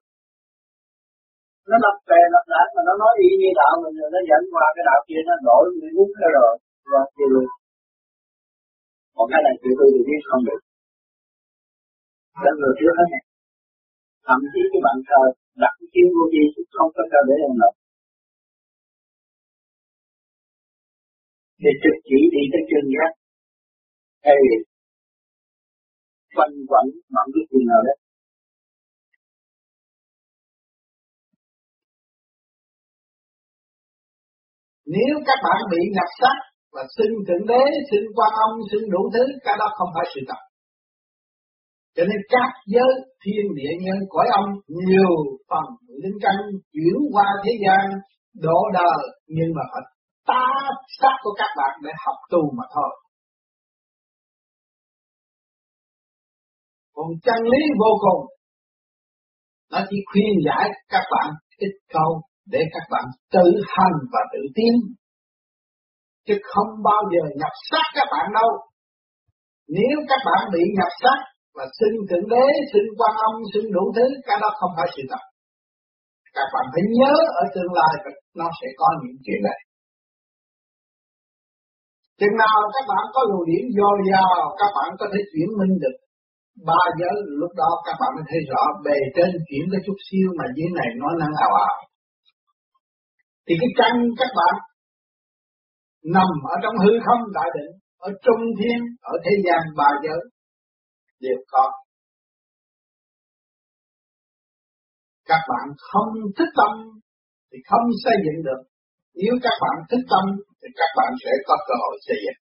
nó 1.70 1.78
lập 1.86 1.98
về 2.10 2.22
lập 2.36 2.46
lại 2.54 2.68
mà 2.76 2.82
nó 2.88 2.94
nói 3.02 3.14
y 3.26 3.30
như 3.42 3.52
đạo 3.62 3.74
mình 3.84 3.96
rồi 4.00 4.10
nó 4.16 4.22
dẫn 4.30 4.44
qua 4.54 4.66
cái 4.76 4.84
đạo 4.90 5.00
kia, 5.08 5.22
nó 5.30 5.36
đổi 5.48 5.64
bị 5.82 5.88
muốn 5.98 6.10
cái 6.20 6.30
rồi 6.38 6.54
và 6.92 7.02
chịu 7.16 7.30
luôn. 7.34 7.48
Còn 9.16 9.26
cái 9.32 9.42
này 9.46 9.56
chịu 9.62 9.74
tôi 9.80 9.88
thì 9.94 10.02
biết 10.08 10.22
không 10.30 10.44
được. 10.48 10.62
Đó 12.44 12.52
người 12.60 12.74
trước 12.80 12.94
hết 13.00 13.08
này 13.14 13.24
thậm 14.28 14.40
chí 14.52 14.62
cái 14.72 14.82
bạn 14.86 14.98
thờ 15.08 15.22
đặt 15.64 15.74
cái 15.80 15.88
kiếm 15.94 16.08
vô 16.16 16.24
gì 16.34 16.44
không 16.78 16.92
có 16.96 17.04
cho 17.12 17.20
để 17.28 17.36
làm 17.44 17.54
lập 17.62 17.74
để 21.64 21.72
trực 21.84 21.98
chỉ 22.08 22.20
đi 22.34 22.44
tới 22.52 22.64
chân 22.70 22.86
giác 22.96 23.12
hay 24.26 24.40
quanh 26.36 26.56
quẩn 26.70 26.86
bằng 27.16 27.28
cái 27.34 27.44
chuyện 27.50 27.66
nào 27.72 27.82
đó 27.88 27.96
Nếu 34.96 35.14
các 35.28 35.40
bạn 35.46 35.60
bị 35.72 35.82
nhập 35.96 36.10
sắc 36.20 36.38
và 36.74 36.84
xin 36.96 37.12
thượng 37.28 37.46
đế, 37.52 37.64
xin 37.90 38.04
quan 38.16 38.32
âm 38.46 38.52
xin 38.72 38.82
đủ 38.94 39.02
thứ, 39.14 39.24
cái 39.46 39.56
đó 39.60 39.68
không 39.78 39.90
phải 39.96 40.06
sự 40.14 40.22
thật. 40.28 40.42
Cho 41.96 42.04
nên 42.10 42.20
các 42.34 42.50
giới 42.74 42.92
thiên 43.24 43.46
địa 43.58 43.74
nhân 43.86 44.00
cõi 44.10 44.28
âm 44.40 44.46
nhiều 44.68 45.14
phần 45.50 45.66
linh 46.04 46.18
căn 46.24 46.38
chuyển 46.74 46.98
qua 47.14 47.28
thế 47.44 47.52
gian 47.64 47.86
độ 48.46 48.60
đời 48.74 49.00
nhưng 49.28 49.52
mà 49.56 49.64
phải 49.72 49.84
ta 50.30 50.44
sắc 51.00 51.16
của 51.24 51.34
các 51.38 51.52
bạn 51.58 51.74
để 51.84 51.92
học 52.06 52.18
tu 52.32 52.42
mà 52.58 52.64
thôi. 52.76 52.92
Còn 56.96 57.08
chân 57.26 57.40
lý 57.52 57.62
vô 57.82 57.92
cùng, 58.06 58.22
nó 59.72 59.80
chỉ 59.90 59.98
khuyên 60.10 60.34
giải 60.46 60.66
các 60.94 61.06
bạn 61.14 61.30
ít 61.58 61.74
câu 61.94 62.22
để 62.54 62.62
các 62.74 62.86
bạn 62.94 63.06
tự 63.36 63.48
hành 63.76 63.98
và 64.14 64.22
tự 64.34 64.42
tin. 64.56 64.74
Chứ 66.28 66.36
không 66.52 66.72
bao 66.84 67.02
giờ 67.12 67.24
nhập 67.40 67.54
sắc 67.70 67.86
các 67.98 68.08
bạn 68.14 68.26
đâu. 68.40 68.50
Nếu 69.78 69.98
các 70.10 70.22
bạn 70.28 70.42
bị 70.54 70.64
nhập 70.78 70.92
sắc 71.04 71.20
và 71.56 71.66
xin 71.80 71.94
thượng 72.10 72.28
đế, 72.34 72.46
xin 72.72 72.86
quan 72.98 73.14
âm, 73.28 73.34
xin 73.54 73.64
đủ 73.76 73.84
thứ, 73.96 74.06
cái 74.28 74.38
đó 74.42 74.50
không 74.60 74.72
phải 74.78 74.88
sự 74.96 75.04
thật. 75.12 75.24
Các 76.38 76.48
bạn 76.54 76.66
phải 76.74 76.84
nhớ 77.00 77.14
ở 77.42 77.44
tương 77.54 77.74
lai 77.80 77.94
nó 78.40 78.48
sẽ 78.60 78.68
có 78.78 78.88
những 79.02 79.18
chuyện 79.26 79.42
này 79.48 79.60
chừng 82.20 82.36
nào 82.44 82.58
các 82.76 82.86
bạn 82.92 83.04
có 83.14 83.22
luồng 83.30 83.46
điển 83.50 83.64
dồi 83.78 83.98
dào 84.12 84.40
các 84.60 84.72
bạn 84.78 84.90
có 85.00 85.06
thể 85.12 85.20
chuyển 85.32 85.50
minh 85.60 85.74
được. 85.84 85.98
Ba 86.70 86.82
giờ, 87.00 87.12
lúc 87.42 87.52
đó 87.62 87.72
các 87.86 87.96
bạn 88.00 88.12
mới 88.16 88.26
thấy 88.30 88.40
rõ 88.52 88.64
bề 88.86 88.98
trên 89.16 89.30
chuyển 89.48 89.64
cái 89.72 89.82
chút 89.86 89.98
xíu 90.08 90.28
mà 90.38 90.46
dưới 90.56 90.70
này 90.80 90.90
nó 91.02 91.10
năng 91.22 91.34
ảo 91.46 91.52
ảo. 91.68 91.76
Thì 93.46 93.54
cái 93.62 93.72
căn 93.80 93.94
các 94.20 94.32
bạn 94.40 94.56
nằm 96.16 96.30
ở 96.54 96.56
trong 96.64 96.76
hư 96.84 96.92
không 97.06 97.22
đại 97.38 97.50
định, 97.56 97.72
ở 98.08 98.10
trung 98.26 98.44
thiên, 98.60 98.80
ở 99.02 99.14
thế 99.26 99.34
gian 99.46 99.62
ba 99.80 99.90
giới 100.04 100.22
đều 101.24 101.40
có. 101.52 101.66
Các 105.26 105.42
bạn 105.50 105.66
không 105.90 106.12
thích 106.38 106.54
tâm 106.60 106.72
thì 107.52 107.58
không 107.70 107.86
xây 108.04 108.16
dựng 108.26 108.40
được. 108.48 108.62
Nếu 109.16 109.34
các 109.44 109.56
bạn 109.64 109.76
thích 109.90 110.06
tâm 110.12 110.26
thì 110.60 110.68
các 110.80 110.90
bạn 110.98 111.12
sẽ 111.24 111.32
có 111.48 111.56
cơ 111.68 111.76
hội 111.84 111.96
xây 112.06 112.18
dựng. 112.24 112.40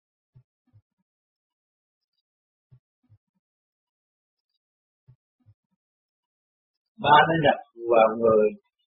Ba 7.03 7.17
nó 7.27 7.35
nhập 7.45 7.59
vào 7.93 8.09
người, 8.21 8.47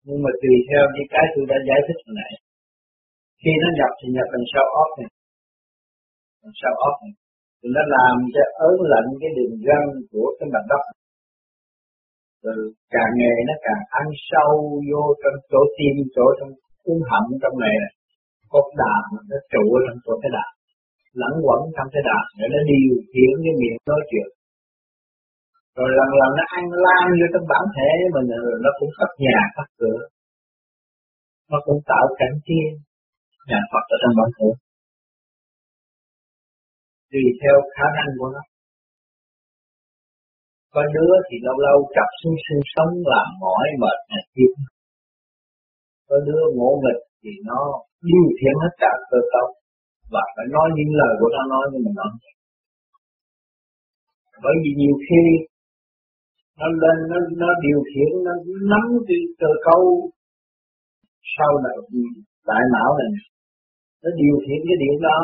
nhưng 0.07 0.21
mà 0.25 0.31
tùy 0.41 0.55
theo 0.69 0.85
cái 0.95 1.05
cái 1.13 1.25
tôi 1.33 1.45
đã 1.51 1.57
giải 1.69 1.81
thích 1.87 2.01
hồi 2.05 2.15
nãy. 2.21 2.33
Khi 3.41 3.53
nó 3.63 3.69
nhập 3.79 3.93
thì 3.99 4.07
nhập 4.17 4.29
bằng 4.33 4.47
sao 4.53 4.67
óc 4.85 4.91
này. 4.99 5.11
Bằng 6.43 6.55
sao 6.61 6.75
óc 6.89 6.95
này. 7.05 7.15
Thì 7.59 7.67
nó 7.77 7.83
làm 7.97 8.17
cho 8.35 8.43
ớn 8.69 8.77
lạnh 8.93 9.09
cái 9.21 9.31
đường 9.37 9.57
gân 9.67 9.87
của 10.11 10.29
cái 10.39 10.49
mặt 10.55 10.65
đất 10.73 10.85
rồi 12.45 12.59
càng 12.95 13.13
ngày 13.21 13.37
nó 13.49 13.55
càng 13.67 13.83
ăn 14.01 14.07
sâu 14.31 14.53
vô 14.89 15.03
trong 15.23 15.37
chỗ 15.51 15.61
tim, 15.77 15.95
chỗ 16.15 16.27
trong 16.39 16.51
cuốn 16.85 16.99
họng 17.11 17.29
trong 17.43 17.57
này 17.65 17.75
này 17.83 17.93
cốt 18.53 18.67
đàm 18.83 19.03
nó 19.31 19.39
trụ 19.53 19.63
ở 19.79 19.81
trong 19.87 19.99
chỗ 20.05 20.13
cái 20.23 20.31
đàm. 20.37 20.51
Lẫn 21.21 21.33
quẩn 21.45 21.61
trong 21.77 21.89
cái 21.95 22.03
đàm 22.11 22.25
để 22.39 22.47
nó 22.55 22.61
điều 22.71 22.95
khiển 23.11 23.33
cái 23.45 23.55
miệng 23.61 23.79
nói 23.91 24.03
chuyện. 24.11 24.29
Rồi 25.77 25.91
lần 25.99 26.11
lần 26.21 26.31
nó 26.39 26.45
ăn 26.57 26.65
lan 26.85 27.07
vô 27.19 27.27
trong 27.33 27.47
bản 27.53 27.65
thể 27.77 27.91
mình 28.15 28.27
rồi 28.45 28.59
nó 28.65 28.71
cũng 28.79 28.91
cất 28.99 29.11
nhà 29.25 29.39
cất 29.57 29.69
cửa. 29.81 30.01
Nó 31.51 31.59
cũng 31.67 31.79
tạo 31.91 32.05
cảnh 32.19 32.37
thiên, 32.45 32.69
nhà 33.51 33.61
Phật 33.71 33.85
ở 33.95 33.97
trong 34.03 34.15
bản 34.19 34.31
thể. 34.37 34.51
Tùy 37.11 37.25
theo 37.41 37.57
khả 37.75 37.87
năng 37.97 38.11
của 38.19 38.31
nó. 38.35 38.43
Có 40.75 40.83
đứa 40.95 41.13
thì 41.27 41.37
lâu 41.47 41.57
lâu 41.67 41.79
chập 41.97 42.09
xuống 42.21 42.37
sinh 42.47 42.63
sống 42.75 42.93
làm 43.13 43.29
mỏi 43.43 43.67
mệt 43.83 43.99
này 44.13 44.25
kia. 44.35 44.53
Có 46.09 46.17
đứa 46.27 46.43
ngộ 46.57 46.71
nghịch 46.83 47.03
thì 47.23 47.31
nó 47.49 47.61
điều 48.09 48.27
khiển 48.39 48.55
hết 48.63 48.73
cả 48.83 48.93
cơ 49.11 49.21
cấu. 49.33 49.47
Và 50.13 50.25
phải 50.35 50.47
nói 50.57 50.69
những 50.77 50.93
lời 51.01 51.13
của 51.21 51.31
nó 51.35 51.43
nói 51.53 51.65
nhưng 51.73 51.83
mà 51.87 51.93
nói 52.01 52.11
bởi 54.45 54.55
vì 54.63 54.71
nhiều 54.83 54.97
khi 55.07 55.23
nó 56.61 56.67
lên 56.83 56.97
nó 57.11 57.19
nó 57.43 57.51
điều 57.67 57.81
khiển 57.91 58.11
nó 58.27 58.33
nắm 58.73 58.85
cái 59.09 59.21
cơ 59.41 59.51
cấu 59.67 59.83
sau 61.37 61.51
này 61.65 61.77
đại 62.49 62.63
não 62.75 62.91
này 63.01 63.11
nó 64.03 64.11
điều 64.23 64.37
khiển 64.45 64.59
cái 64.69 64.79
điểm 64.83 64.97
đó. 65.09 65.19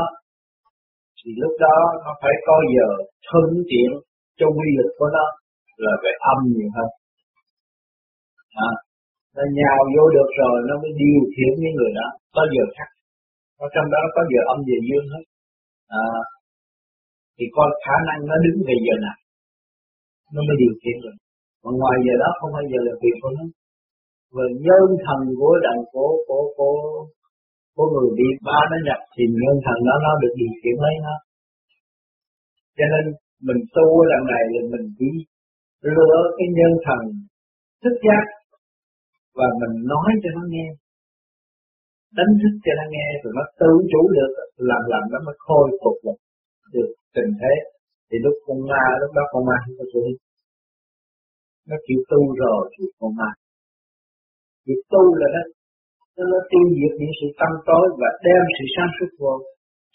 Thì 1.18 1.30
lúc 1.42 1.52
đó 1.60 1.76
nó 2.04 2.10
phải 2.22 2.34
có 2.46 2.56
giờ 2.74 2.88
thuận 3.26 3.50
tiện 3.70 3.90
cho 4.38 4.46
quy 4.56 4.68
lực 4.78 4.90
của 4.98 5.08
nó 5.16 5.26
là 5.84 5.92
về 6.02 6.12
âm 6.32 6.38
nhiều 6.54 6.68
hơn. 6.76 6.90
À, 8.68 8.70
nó 9.36 9.42
nhào 9.58 9.80
vô 9.94 10.04
được 10.16 10.30
rồi 10.40 10.56
nó 10.68 10.74
mới 10.82 10.92
điều 11.02 11.20
khiển 11.32 11.52
những 11.62 11.74
người 11.78 11.92
đó. 11.98 12.08
Có 12.36 12.42
giờ 12.54 12.64
khác? 12.76 12.90
Nó 13.58 13.66
trong 13.74 13.88
đó 13.94 14.00
có 14.14 14.20
giờ 14.32 14.40
âm 14.54 14.58
giờ 14.68 14.78
dương 14.88 15.06
hết. 15.12 15.24
À, 16.00 16.04
thì 17.36 17.44
coi 17.56 17.68
khả 17.84 17.96
năng 18.08 18.20
nó 18.30 18.36
đứng 18.44 18.58
về 18.68 18.76
giờ 18.86 18.94
nào. 19.06 19.18
Nó 20.34 20.40
mới 20.46 20.56
điều 20.62 20.74
khiển 20.80 20.96
được. 21.04 21.16
Còn 21.62 21.72
ngoài 21.80 21.96
giờ 22.06 22.14
đó 22.22 22.28
không 22.38 22.52
bao 22.56 22.64
giờ 22.70 22.78
là 22.86 22.94
việc 23.02 23.16
của 23.22 23.32
nó 23.36 23.44
và 24.34 24.44
nhân 24.66 24.86
thần 25.04 25.20
của 25.38 25.54
đàn 25.64 25.78
của 25.92 26.10
của 26.26 26.44
của 26.56 26.76
của 27.76 27.86
người 27.92 28.10
bị 28.18 28.28
ba 28.46 28.60
nó 28.70 28.78
nhập 28.86 29.00
thì 29.14 29.22
nhân 29.42 29.56
thần 29.64 29.78
đó 29.88 29.94
nó 30.04 30.10
được 30.22 30.32
điều 30.40 30.52
khiển 30.60 30.76
lấy 30.84 30.94
nó. 31.06 31.16
Cho 32.76 32.86
nên 32.92 33.04
mình 33.46 33.60
tu 33.74 33.86
lần 34.10 34.22
này 34.34 34.44
là 34.52 34.60
mình 34.72 34.86
chỉ 34.98 35.08
lựa 35.96 36.20
cái 36.36 36.48
nhân 36.58 36.72
thần 36.86 37.02
thức 37.82 37.94
giác 38.06 38.24
và 39.38 39.46
mình 39.60 39.74
nói 39.92 40.10
cho 40.22 40.30
nó 40.36 40.42
nghe. 40.52 40.68
Đánh 42.18 42.32
thức 42.40 42.54
cho 42.64 42.72
nó 42.80 42.84
nghe 42.94 43.08
rồi 43.22 43.32
nó 43.38 43.44
tự 43.60 43.72
chủ 43.90 44.02
được 44.16 44.32
làm 44.70 44.82
làm 44.92 45.02
nó 45.12 45.18
mới 45.26 45.36
khôi 45.46 45.66
phục 45.82 45.96
được 46.04 46.18
được 46.74 46.90
tình 47.14 47.30
thế. 47.40 47.54
Thì 48.08 48.16
lúc 48.24 48.34
con 48.46 48.58
ma 48.70 48.84
lúc 49.00 49.10
đó 49.16 49.22
con 49.32 49.42
ma 49.48 49.56
không 49.62 49.76
có 49.78 49.84
chủ 49.92 50.02
nó 51.68 51.76
chịu 51.86 52.00
tu 52.10 52.20
rồi 52.42 52.60
thì 52.72 52.84
con 52.98 53.10
ma. 53.18 53.30
Việc 54.66 54.80
tu 54.92 55.04
là 55.20 55.28
nó 55.34 55.42
nó, 56.16 56.24
nó 56.32 56.38
tiêu 56.50 56.66
diệt 56.76 56.92
những 57.00 57.14
sự 57.18 57.26
tâm 57.40 57.52
tối 57.68 57.86
và 58.00 58.08
đem 58.26 58.42
sự 58.56 58.64
sáng 58.74 58.90
suốt 58.96 59.10
vô. 59.20 59.34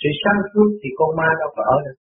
Sự 0.01 0.09
sáng 0.21 0.39
suốt 0.51 0.69
thì 0.81 0.89
con 0.99 1.11
ma 1.19 1.29
đâu 1.41 1.49
có 1.55 1.63
ở 1.75 1.77
được 1.85 1.97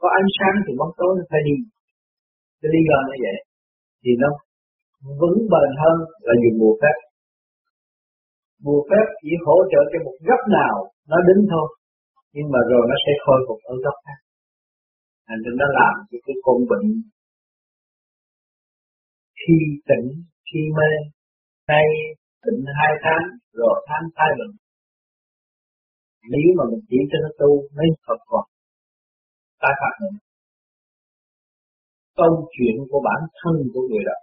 có 0.00 0.08
ánh 0.20 0.30
sáng 0.36 0.54
thì 0.64 0.72
bóng 0.80 0.92
tối 0.98 1.10
nó 1.18 1.24
phải 1.30 1.40
đi. 1.48 1.56
Cái 2.60 2.68
lý 2.74 2.80
do 2.88 2.98
nó 3.08 3.14
vậy. 3.24 3.38
Thì 4.02 4.10
nó 4.22 4.30
vững 5.20 5.38
bền 5.52 5.70
hơn 5.82 5.96
là 6.26 6.34
dùng 6.42 6.56
bùa 6.60 6.74
phép. 6.82 6.96
Bùa 8.64 8.80
phép 8.88 9.06
chỉ 9.22 9.30
hỗ 9.46 9.56
trợ 9.72 9.80
cho 9.90 9.98
một 10.06 10.16
góc 10.28 10.42
nào 10.58 10.74
nó 11.10 11.18
đứng 11.28 11.42
thôi, 11.52 11.68
nhưng 12.34 12.48
mà 12.52 12.60
rồi 12.70 12.84
nó 12.90 12.96
sẽ 13.04 13.12
khôi 13.24 13.40
phục 13.46 13.60
ở 13.72 13.74
góc 13.84 13.96
khác. 14.04 14.20
Thành 15.26 15.40
ra 15.44 15.52
nó 15.60 15.66
làm 15.80 15.94
cho 16.08 16.18
cái 16.26 16.36
con 16.44 16.58
bệnh 16.70 16.88
khi 19.40 19.56
tỉnh, 19.88 20.06
khi 20.48 20.60
mê, 20.78 20.90
nay 21.68 21.86
tỉnh 22.44 22.60
hai 22.78 22.92
tháng, 23.04 23.24
rồi 23.52 23.76
tháng 23.88 24.04
hai 24.16 24.30
lần 24.38 24.50
nếu 26.34 26.48
mà 26.58 26.64
mình 26.70 26.82
chỉ 26.88 26.98
cho 27.10 27.18
nó 27.24 27.30
tu 27.40 27.50
mới 27.76 27.88
thật 28.06 28.20
còn. 28.30 28.44
Tai 29.60 29.74
phạt 29.80 29.94
mình. 30.02 30.16
Câu 32.20 32.32
chuyện 32.54 32.76
của 32.90 33.00
bản 33.08 33.20
thân 33.38 33.54
của 33.72 33.82
người 33.88 34.04
đó 34.08 34.18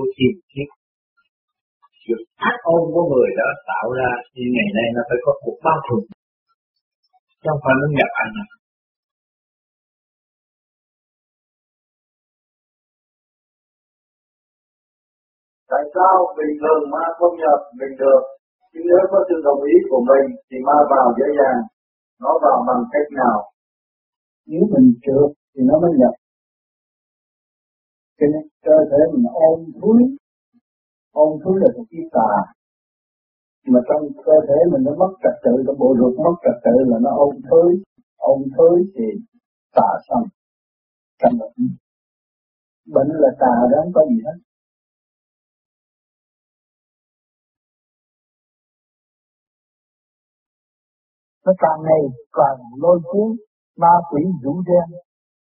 của 0.00 0.10
thiền 0.16 0.34
thiết 0.50 0.68
sự 2.04 2.16
ác 2.50 2.58
ôn 2.74 2.82
của 2.94 3.04
người 3.10 3.30
đó 3.40 3.48
tạo 3.70 3.86
ra 3.98 4.10
thì 4.32 4.42
ngày 4.54 4.68
nay 4.76 4.86
nó 4.94 5.02
phải 5.08 5.18
có 5.24 5.32
cuộc 5.42 5.58
bao 5.66 5.78
trùm. 5.86 6.02
Trong 7.44 7.58
phải 7.62 7.74
nó 7.80 7.86
nhập 7.98 8.10
ảnh 8.22 8.32
nào 8.38 8.50
tại 15.72 15.84
sao 15.94 16.14
bình 16.38 16.52
thường 16.60 16.82
ma 16.92 17.04
không 17.18 17.34
nhập 17.42 17.60
mình 17.80 17.94
được? 18.02 18.22
Nhưng 18.72 18.84
nếu 18.90 19.02
có 19.12 19.18
sự 19.28 19.36
đồng 19.48 19.60
ý 19.72 19.76
của 19.90 20.02
mình 20.10 20.26
thì 20.48 20.56
ma 20.68 20.76
vào 20.92 21.06
dễ 21.18 21.28
dàng 21.38 21.60
nó 22.22 22.30
vào 22.42 22.56
bằng 22.68 22.82
cách 22.92 23.08
nào? 23.20 23.38
Nếu 24.50 24.62
mình 24.72 24.88
trượt 25.04 25.28
thì 25.52 25.60
nó 25.68 25.74
mới 25.82 25.92
nhập 26.00 26.14
cho 28.20 28.26
nên 28.32 28.44
cơ 28.66 28.76
thể 28.90 29.00
mình 29.12 29.26
ôm 29.48 29.58
thúi. 29.80 30.02
Ôm 31.12 31.30
thúi 31.44 31.56
là 31.62 31.68
một 31.76 31.84
cái 31.90 32.04
tà. 32.12 32.32
Mà 33.72 33.80
trong 33.88 34.02
cơ 34.26 34.36
thể 34.48 34.58
mình 34.72 34.82
nó 34.86 34.92
mất 35.02 35.12
trật 35.22 35.36
tự, 35.44 35.52
trong 35.66 35.78
bộ 35.78 35.88
ruột 35.98 36.14
mất 36.24 36.36
trật 36.44 36.56
tự 36.64 36.74
là 36.90 36.98
nó 37.04 37.10
ôm 37.16 37.34
thúi. 37.50 37.70
Ôm 38.16 38.40
thúi 38.56 38.76
thì 38.94 39.06
tà 39.76 39.90
xong. 40.08 40.24
Căn 41.18 41.32
bệnh. 41.40 41.68
Bệnh 42.94 43.10
là 43.22 43.30
tà 43.40 43.54
đó, 43.70 43.78
không 43.82 43.92
có 43.94 44.02
gì 44.10 44.18
hết. 44.26 44.38
Nó 51.46 51.52
càng 51.58 51.80
ngày 51.82 52.02
càng 52.32 52.58
lôi 52.82 53.00
cuốn, 53.04 53.36
ma 53.76 53.94
quỷ 54.10 54.22
rủ 54.42 54.62
đen, 54.66 54.98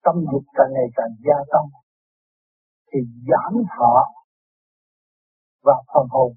tâm 0.05 0.15
dục 0.33 0.43
càng 0.55 0.71
ngày 0.73 0.89
càng 0.97 1.11
gia 1.27 1.39
tăng 1.53 1.86
thì 2.97 3.03
giảm 3.31 3.53
thọ 3.79 3.95
và 5.63 5.75
phần 5.95 6.07
hồn. 6.11 6.33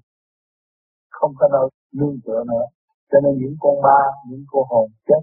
Không 1.10 1.32
có 1.38 1.48
nơi 1.52 1.68
nương 1.92 2.16
tựa 2.24 2.44
nữa. 2.46 2.66
Cho 3.10 3.18
nên 3.24 3.32
những 3.40 3.56
con 3.60 3.74
ma, 3.82 4.00
những 4.28 4.44
cô 4.48 4.60
hồn 4.70 4.90
chết. 5.06 5.22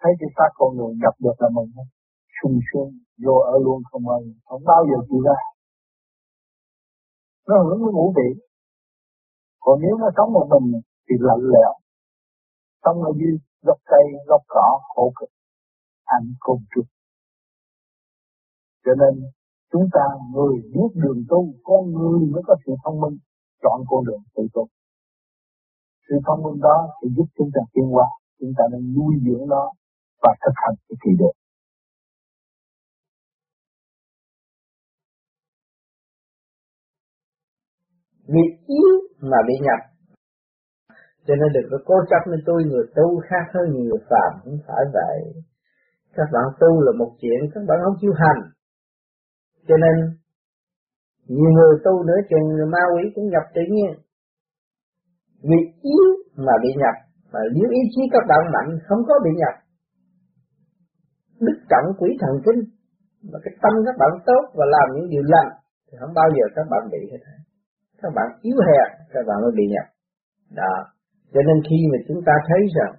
Thấy 0.00 0.12
cái 0.20 0.28
xác 0.36 0.50
con 0.54 0.76
người 0.76 0.94
gặp 1.02 1.14
được 1.18 1.36
là 1.38 1.48
mừng 1.56 1.70
không 1.76 1.90
sung 2.42 2.58
sướng, 2.68 2.90
vô 3.24 3.36
ở 3.52 3.54
luôn 3.64 3.82
không 3.90 4.08
ơn 4.08 4.22
không 4.44 4.62
bao 4.64 4.84
giờ 4.88 4.98
chịu 5.08 5.20
ra. 5.28 5.38
Nó 7.48 7.54
hưởng 7.64 7.78
cái 7.82 7.92
ngũ 7.92 8.12
vị. 8.16 8.28
Còn 9.60 9.80
nếu 9.82 9.96
nó 9.98 10.08
sống 10.16 10.32
một 10.32 10.46
mình 10.52 10.80
thì 11.06 11.14
lạnh 11.18 11.44
lẽo. 11.52 11.72
Sống 12.84 13.02
ở 13.02 13.10
dưới 13.18 13.38
gốc 13.62 13.78
cây, 13.84 14.04
gốc 14.26 14.42
cỏ 14.48 14.80
khổ 14.94 15.12
cực. 15.16 15.30
Ăn 16.04 16.22
côn 16.40 16.58
trùng 16.74 16.86
cho 18.86 18.92
nên 19.02 19.14
chúng 19.72 19.86
ta 19.92 20.04
người 20.34 20.54
biết 20.74 20.90
đường 20.94 21.20
tu, 21.28 21.40
con 21.64 21.82
người 21.92 22.20
mới 22.32 22.42
có 22.46 22.54
sự 22.66 22.72
thông 22.84 23.00
minh, 23.00 23.16
chọn 23.62 23.80
con 23.88 24.04
đường 24.06 24.22
tự 24.36 24.42
tu. 24.54 24.66
Sự 26.08 26.14
thông 26.26 26.42
minh 26.42 26.60
đó 26.60 26.76
sẽ 26.98 27.08
giúp 27.16 27.26
chúng 27.36 27.50
ta 27.54 27.60
tiến 27.72 27.84
hóa, 27.84 28.06
chúng 28.40 28.52
ta 28.58 28.64
nên 28.72 28.94
nuôi 28.94 29.14
dưỡng 29.24 29.48
nó 29.48 29.64
và 30.22 30.34
thực 30.42 30.54
hành 30.54 30.74
cái 30.88 30.96
kỳ 31.02 31.10
được. 31.18 31.34
Vì 38.28 38.44
yếu 38.66 38.92
mà 39.20 39.38
bị 39.48 39.54
nhập. 39.66 39.80
Cho 41.26 41.34
nên 41.34 41.48
đừng 41.54 41.68
có 41.70 41.78
cố 41.84 41.94
chấp 42.10 42.30
nên 42.30 42.40
tôi 42.46 42.64
người 42.64 42.86
tu 42.96 43.20
khác 43.28 43.44
hơn 43.54 43.66
người 43.74 44.00
phạm 44.10 44.40
không 44.44 44.58
phải 44.66 44.82
vậy. 44.92 45.42
Các 46.12 46.28
bạn 46.32 46.44
tu 46.60 46.80
là 46.80 46.92
một 46.98 47.12
chuyện, 47.20 47.40
các 47.54 47.60
bạn 47.68 47.78
không 47.84 47.96
chịu 48.00 48.12
hành 48.12 48.55
cho 49.68 49.76
nên, 49.84 49.94
nhiều 51.36 51.50
người 51.56 51.74
tu 51.84 52.02
nữa 52.08 52.20
chừng 52.30 52.46
người 52.54 52.68
ma 52.74 52.82
quỷ 52.92 53.02
cũng 53.14 53.28
nhập 53.28 53.44
tự 53.54 53.62
nhiên. 53.74 53.90
Vì 55.48 55.58
yếu 55.92 56.06
mà 56.46 56.54
bị 56.62 56.70
nhập, 56.82 56.96
mà 57.32 57.40
nếu 57.54 57.68
ý 57.70 57.82
chí 57.92 58.02
các 58.12 58.24
bạn 58.30 58.42
mạnh, 58.54 58.70
không 58.88 59.02
có 59.08 59.14
bị 59.24 59.30
nhập. 59.40 59.54
Đức 61.40 61.58
trọng 61.70 61.86
quỷ 61.98 62.10
thần 62.20 62.34
kinh, 62.46 62.60
mà 63.30 63.38
cái 63.44 63.54
tâm 63.62 63.72
các 63.86 63.96
bạn 64.00 64.12
tốt 64.26 64.42
và 64.56 64.64
làm 64.74 64.86
những 64.94 65.08
điều 65.08 65.22
lành, 65.32 65.50
thì 65.86 65.94
không 66.00 66.14
bao 66.14 66.28
giờ 66.36 66.44
các 66.56 66.66
bạn 66.70 66.82
bị 66.92 66.98
hết 67.12 67.22
các 68.02 68.12
bạn 68.16 68.28
yếu 68.42 68.56
hèn 68.68 68.88
các 69.12 69.22
bạn 69.28 69.36
mới 69.42 69.52
bị 69.58 69.64
nhập. 69.74 69.86
Đó. 70.60 70.74
Cho 71.32 71.40
nên 71.46 71.56
khi 71.68 71.78
mà 71.92 71.98
chúng 72.08 72.20
ta 72.26 72.32
thấy 72.48 72.62
rằng, 72.76 72.94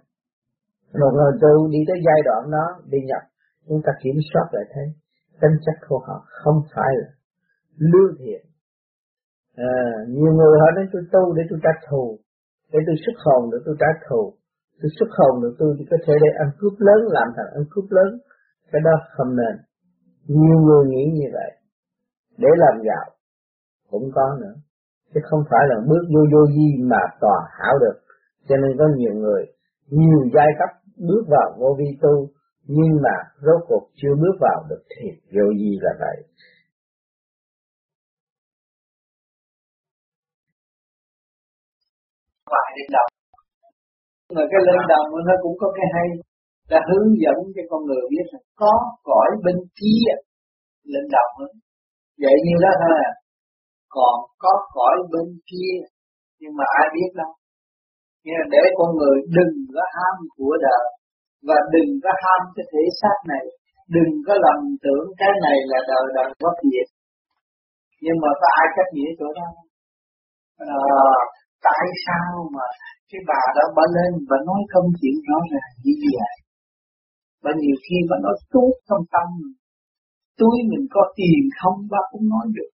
một 1.01 1.11
người 1.17 1.33
tu 1.41 1.67
đi 1.73 1.79
tới 1.87 1.97
giai 2.05 2.19
đoạn 2.27 2.41
đó 2.55 2.65
bị 2.91 2.99
nhập, 3.09 3.23
chúng 3.67 3.81
ta 3.85 3.91
kiểm 4.03 4.17
soát 4.29 4.47
lại 4.51 4.65
thấy 4.73 4.87
Tính 5.41 5.55
chất 5.65 5.77
của 5.87 5.99
họ 6.07 6.25
không 6.41 6.59
phải 6.73 6.91
là 6.99 7.07
lương 7.77 8.13
thiện. 8.19 8.41
À, 9.55 9.73
nhiều 10.07 10.33
người 10.37 10.59
họ 10.61 10.67
nói 10.75 10.85
tôi 10.93 11.01
tu 11.13 11.33
để 11.33 11.43
tôi 11.49 11.59
trả 11.63 11.73
thù 11.89 12.19
để 12.71 12.79
tôi 12.87 12.95
xuất 13.03 13.17
hồn 13.25 13.41
để 13.51 13.57
tôi 13.65 13.75
trả 13.79 13.89
thù. 14.05 14.33
Tôi 14.81 14.89
xuất 14.99 15.09
hồn 15.17 15.41
được 15.41 15.53
tôi 15.59 15.75
thì 15.77 15.85
có 15.91 15.97
thể 16.05 16.13
để 16.23 16.29
ăn 16.43 16.49
cướp 16.59 16.73
lớn 16.87 17.01
làm 17.15 17.27
thành 17.35 17.49
ăn 17.57 17.63
cướp 17.71 17.85
lớn. 17.89 18.09
Cái 18.71 18.81
đó 18.85 18.95
không 19.15 19.31
nên. 19.41 19.55
Nhiều 20.27 20.57
người 20.65 20.83
nghĩ 20.87 21.05
như 21.19 21.27
vậy. 21.33 21.51
Để 22.37 22.49
làm 22.63 22.75
giàu 22.87 23.05
cũng 23.91 24.09
có 24.15 24.37
nữa. 24.41 24.55
Chứ 25.13 25.19
không 25.29 25.43
phải 25.49 25.63
là 25.69 25.75
bước 25.89 26.03
vô 26.13 26.21
vô 26.33 26.41
di 26.55 26.67
mà 26.91 27.01
tòa 27.21 27.39
hảo 27.59 27.75
được. 27.79 27.97
Cho 28.47 28.55
nên 28.57 28.77
có 28.79 28.85
nhiều 28.97 29.13
người 29.13 29.43
nhiều 29.89 30.19
giai 30.33 30.47
cấp 30.59 30.69
bước 31.07 31.23
vào 31.27 31.57
vô 31.59 31.75
vi 31.79 31.85
tu 32.01 32.27
nhưng 32.67 32.91
mà 33.03 33.15
rốt 33.45 33.59
cuộc 33.67 33.83
chưa 33.95 34.13
bước 34.21 34.35
vào 34.39 34.59
được 34.69 34.83
thì 34.93 35.05
vô 35.35 35.45
gì 35.61 35.71
là 35.81 35.91
vậy. 35.99 36.17
Phải 42.51 42.69
lên 42.77 42.87
đầu. 42.95 43.07
Mà 44.35 44.43
cái 44.51 44.61
lên 44.67 44.81
đầu 44.93 45.03
nó 45.27 45.33
cũng 45.43 45.55
có 45.61 45.67
cái 45.75 45.87
hay. 45.93 46.07
Là 46.71 46.79
hướng 46.89 47.09
dẫn 47.23 47.37
cho 47.55 47.61
con 47.69 47.81
người 47.85 48.03
biết 48.11 48.25
là 48.31 48.39
có 48.55 48.73
cõi 49.03 49.29
bên 49.45 49.55
kia 49.79 50.07
lên 50.83 51.03
đầu 51.11 51.27
hơn 51.39 51.51
vậy 52.23 52.35
như 52.45 52.55
đó 52.63 52.71
thôi 52.81 52.95
à. 53.09 53.11
Còn 53.95 54.15
có 54.43 54.53
cõi 54.75 54.95
bên 55.13 55.27
kia, 55.49 55.73
nhưng 56.39 56.53
mà 56.57 56.65
ai 56.79 56.87
biết 56.95 57.09
đâu. 57.21 57.31
Nghĩa 58.23 58.37
là 58.39 58.45
để 58.55 58.63
con 58.77 58.89
người 58.97 59.17
đừng 59.37 59.55
có 59.75 59.83
ham 59.95 60.15
của 60.37 60.53
đời 60.67 60.85
và 61.47 61.57
đừng 61.73 61.91
có 62.03 62.11
ham 62.23 62.41
cái 62.55 62.65
thể 62.71 62.83
xác 63.01 63.17
này, 63.33 63.45
đừng 63.95 64.11
có 64.25 64.33
lầm 64.45 64.59
tưởng 64.83 65.05
cái 65.21 65.33
này 65.45 65.57
là 65.71 65.79
đời 65.91 66.05
đời 66.17 66.29
bất 66.43 66.55
diệt. 66.71 66.87
Nhưng 68.03 68.17
mà 68.23 68.29
có 68.41 68.47
ai 68.61 68.67
cách 68.75 68.91
nghĩa 68.95 69.11
chỗ 69.19 69.27
đó? 69.39 69.49
À, 70.75 70.77
tại 71.67 71.85
sao 72.05 72.31
mà 72.55 72.65
cái 73.09 73.21
bà 73.29 73.41
đó 73.57 73.63
bà 73.77 73.85
lên 73.95 74.11
và 74.29 74.37
nói 74.47 74.61
công 74.73 74.87
chuyện 74.99 75.15
rõ 75.27 75.39
ràng 75.51 75.71
như 75.85 75.95
vậy? 76.15 76.37
và 77.43 77.51
nhiều 77.61 77.77
khi 77.85 77.97
bà 78.09 78.17
nói 78.25 78.35
tốt 78.53 78.71
trong 78.87 79.03
tâm 79.13 79.27
túi 80.39 80.57
mình 80.69 80.85
có 80.95 81.01
tiền 81.17 81.41
không 81.59 81.77
bà 81.91 82.01
cũng 82.11 82.25
nói 82.33 82.45
được 82.55 82.71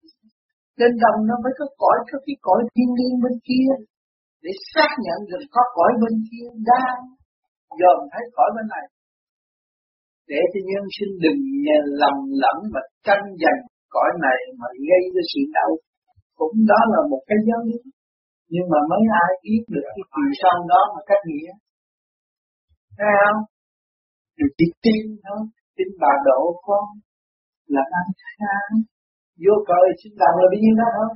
trên 0.78 0.92
đồng 1.04 1.20
nó 1.30 1.36
mới 1.44 1.54
có 1.60 1.66
cõi 1.82 1.98
có 2.10 2.18
cái 2.26 2.36
cõi 2.46 2.62
thiên 2.74 2.90
liên 3.00 3.14
bên 3.24 3.36
kia 3.48 3.70
để 4.44 4.52
xác 4.74 4.92
nhận 5.06 5.20
rằng 5.30 5.46
có 5.56 5.62
cõi 5.78 5.92
bên 6.02 6.16
kia 6.28 6.48
đang 6.72 7.00
dòm 7.82 8.00
thấy 8.12 8.24
cõi 8.36 8.50
bên 8.56 8.66
này. 8.74 8.86
Để 10.32 10.42
cho 10.52 10.60
nhân 10.70 10.86
sinh 10.96 11.14
đừng 11.24 11.42
lầm 12.02 12.18
lẫn 12.44 12.58
mà 12.74 12.82
tranh 13.06 13.26
giành 13.42 13.62
cõi 13.96 14.10
này 14.26 14.40
mà 14.60 14.68
gây 14.88 15.04
ra 15.14 15.24
sự 15.32 15.42
đau. 15.58 15.72
Cũng 16.40 16.56
đó 16.72 16.82
là 16.94 17.00
một 17.12 17.22
cái 17.30 17.40
dấu 17.48 17.62
lý 17.70 17.80
nhưng 18.54 18.66
mà 18.72 18.80
mấy 18.92 19.04
ai 19.24 19.32
biết 19.44 19.64
được 19.74 19.88
cái 19.96 20.06
chiều 20.14 20.30
sâu 20.42 20.58
đó 20.72 20.82
mà 20.94 21.02
cách 21.10 21.24
nghĩa. 21.30 21.52
Thấy 22.98 23.12
không? 23.22 23.42
Được 24.38 24.52
chỉ 24.58 24.68
tin 24.84 25.04
thôi. 25.26 25.42
Tin 25.76 25.90
bà 26.02 26.14
độ 26.28 26.42
con 26.68 26.86
là 27.74 27.84
ăn 28.00 28.08
khang. 28.32 28.74
Vô 29.44 29.56
cõi 29.70 29.84
sinh 30.00 30.16
làm 30.22 30.34
là 30.40 30.48
bao 30.54 30.74
đó 30.82 30.90
thôi. 30.98 31.10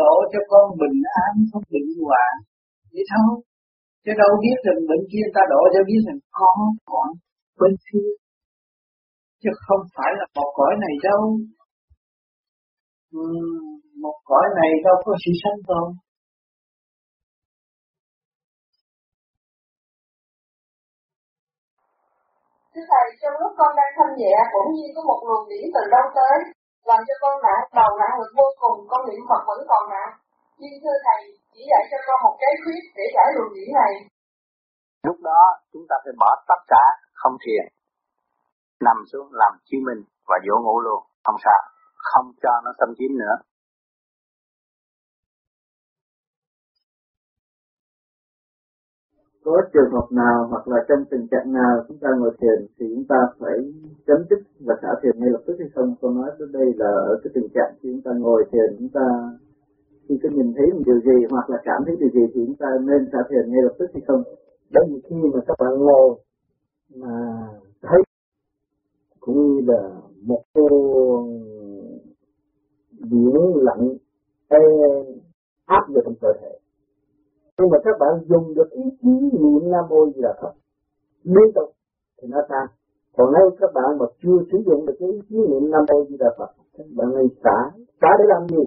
Độ 0.00 0.14
cho 0.32 0.40
con 0.50 0.64
bình 0.80 0.98
an, 1.24 1.32
không 1.50 1.64
bị 1.74 1.82
hoạn. 2.04 2.32
Vậy 2.92 3.04
thôi 3.12 3.32
chứ 4.04 4.12
đâu 4.22 4.32
biết 4.42 4.56
rằng 4.66 4.78
bệnh 4.88 5.04
kia 5.12 5.24
ta 5.34 5.42
đổ 5.52 5.62
cho 5.74 5.80
biết 5.88 6.00
rằng 6.06 6.20
có 6.38 6.52
còn 6.90 7.08
bên 7.60 7.72
kia 7.86 8.08
chứ 9.42 9.50
không 9.66 9.82
phải 9.96 10.10
là 10.18 10.26
một 10.36 10.50
cõi 10.58 10.72
này 10.84 10.94
đâu. 11.08 11.22
Uhm, 13.16 13.80
một 14.04 14.16
cõi 14.30 14.46
này 14.58 14.70
đâu 14.84 14.96
có 15.04 15.12
sự 15.24 15.32
sanh 15.42 15.60
tồn. 15.68 15.88
Thưa 22.72 22.86
Thầy, 22.92 23.06
trong 23.20 23.34
lúc 23.40 23.52
con 23.58 23.70
đang 23.78 23.92
thanh 23.96 24.12
nhẹ, 24.20 24.34
bỗng 24.52 24.70
nhiên 24.74 24.90
có 24.96 25.00
một 25.10 25.20
luồng 25.26 25.48
điển 25.50 25.64
từ 25.74 25.82
đâu 25.94 26.06
tới, 26.18 26.36
làm 26.88 27.00
cho 27.06 27.14
con 27.22 27.34
nặng 27.44 27.64
đầu 27.78 27.90
nặng 28.00 28.14
lực 28.20 28.32
vô 28.38 28.48
cùng, 28.62 28.78
con 28.90 29.00
niệm 29.08 29.22
Phật 29.28 29.42
vẫn 29.50 29.60
còn 29.70 29.82
nặng. 29.94 30.12
Nhưng 30.60 30.74
thưa 30.82 30.96
Thầy, 31.06 31.20
chỉ 31.58 31.64
dạy 31.72 31.84
cho 31.90 31.98
con 32.06 32.18
một 32.26 32.36
cái 32.42 32.52
khuyết 32.62 32.82
để 32.98 33.04
giải 33.14 33.28
luồng 33.34 33.52
điển 33.54 33.68
này. 33.80 33.92
Lúc 35.06 35.18
đó 35.28 35.40
chúng 35.72 35.84
ta 35.88 35.96
phải 36.04 36.14
bỏ 36.20 36.30
tất 36.50 36.60
cả 36.72 36.84
không 37.20 37.36
thiền, 37.44 37.64
nằm 38.86 38.96
xuống 39.10 39.28
làm 39.32 39.52
chiếu 39.66 39.80
minh 39.86 40.02
và 40.28 40.36
dỗ 40.46 40.54
ngủ 40.64 40.80
luôn, 40.86 41.00
không 41.24 41.38
sao, 41.44 41.60
không 42.10 42.26
cho 42.42 42.52
nó 42.64 42.70
xâm 42.78 42.90
chiếm 42.98 43.12
nữa. 43.18 43.36
có 49.44 49.62
trường 49.72 49.92
hợp 49.92 50.08
nào 50.10 50.46
hoặc 50.50 50.68
là 50.68 50.78
trong 50.88 51.04
tình 51.10 51.26
trạng 51.30 51.52
nào 51.52 51.74
chúng 51.88 51.98
ta 51.98 52.08
ngồi 52.18 52.32
thiền 52.40 52.58
thì 52.78 52.86
chúng 52.94 53.04
ta 53.08 53.16
phải 53.38 53.56
chấm 54.06 54.18
dứt 54.30 54.40
và 54.66 54.74
xả 54.82 54.88
thiền 55.02 55.20
ngay 55.20 55.30
lập 55.30 55.42
tức 55.46 55.56
hay 55.58 55.68
không? 55.74 55.94
Tôi 56.00 56.10
nói 56.14 56.30
đến 56.38 56.52
đây 56.52 56.68
là 56.76 56.90
ở 57.12 57.14
cái 57.22 57.30
tình 57.34 57.48
trạng 57.54 57.72
khi 57.80 57.88
chúng 57.92 58.02
ta 58.04 58.10
ngồi 58.18 58.44
thiền 58.52 58.76
chúng 58.78 58.88
ta 58.88 59.04
khi 60.08 60.14
có 60.22 60.28
nhìn 60.28 60.52
thấy 60.56 60.66
một 60.74 60.82
điều 60.86 61.00
gì 61.00 61.26
hoặc 61.30 61.50
là 61.50 61.58
cảm 61.64 61.82
thấy 61.86 61.96
điều 62.00 62.08
gì 62.08 62.20
thì 62.34 62.40
chúng 62.46 62.56
ta 62.56 62.66
nên 62.80 63.08
xả 63.12 63.18
thiền 63.28 63.50
ngay 63.50 63.62
lập 63.62 63.74
tức 63.78 63.86
hay 63.94 64.02
không? 64.06 64.22
Bởi 64.72 64.84
vì 64.88 65.00
khi 65.08 65.16
mà 65.34 65.40
các 65.46 65.56
bạn 65.58 65.72
ngồi 65.78 66.18
mà 66.94 67.14
thấy 67.82 68.02
cũng 69.20 69.36
như 69.36 69.60
là 69.66 69.90
một 70.22 70.42
con 70.54 71.22
biển 73.10 73.36
lạnh 73.54 73.96
e 74.48 74.58
áp 75.66 75.82
vào 75.94 76.02
trong 76.04 76.14
cơ 76.20 76.28
thể. 76.40 76.58
Nhưng 77.58 77.70
mà 77.70 77.78
các 77.84 77.96
bạn 78.00 78.12
dùng 78.28 78.54
được 78.54 78.70
ý 78.70 78.82
chí 79.02 79.08
niệm 79.32 79.70
nam 79.70 79.84
mô 79.90 80.06
di 80.06 80.22
đà 80.22 80.34
phật 80.42 80.52
liên 81.22 81.52
tục 81.54 81.70
thì 82.22 82.28
nó 82.28 82.38
tan. 82.48 82.66
Còn 83.16 83.32
nếu 83.32 83.50
các 83.60 83.70
bạn 83.74 83.98
mà 83.98 84.06
chưa 84.22 84.38
sử 84.52 84.58
dụng 84.66 84.86
được 84.86 84.94
cái 84.98 85.08
ý 85.08 85.20
chí 85.28 85.36
niệm 85.36 85.70
nam 85.70 85.84
mô 85.90 86.04
di 86.04 86.16
đà 86.16 86.30
phật, 86.38 86.50
các 86.78 86.86
bạn 86.96 87.08
nên 87.14 87.28
xả. 87.44 87.56
Xả 88.00 88.08
để 88.18 88.24
làm 88.28 88.48
gì? 88.48 88.64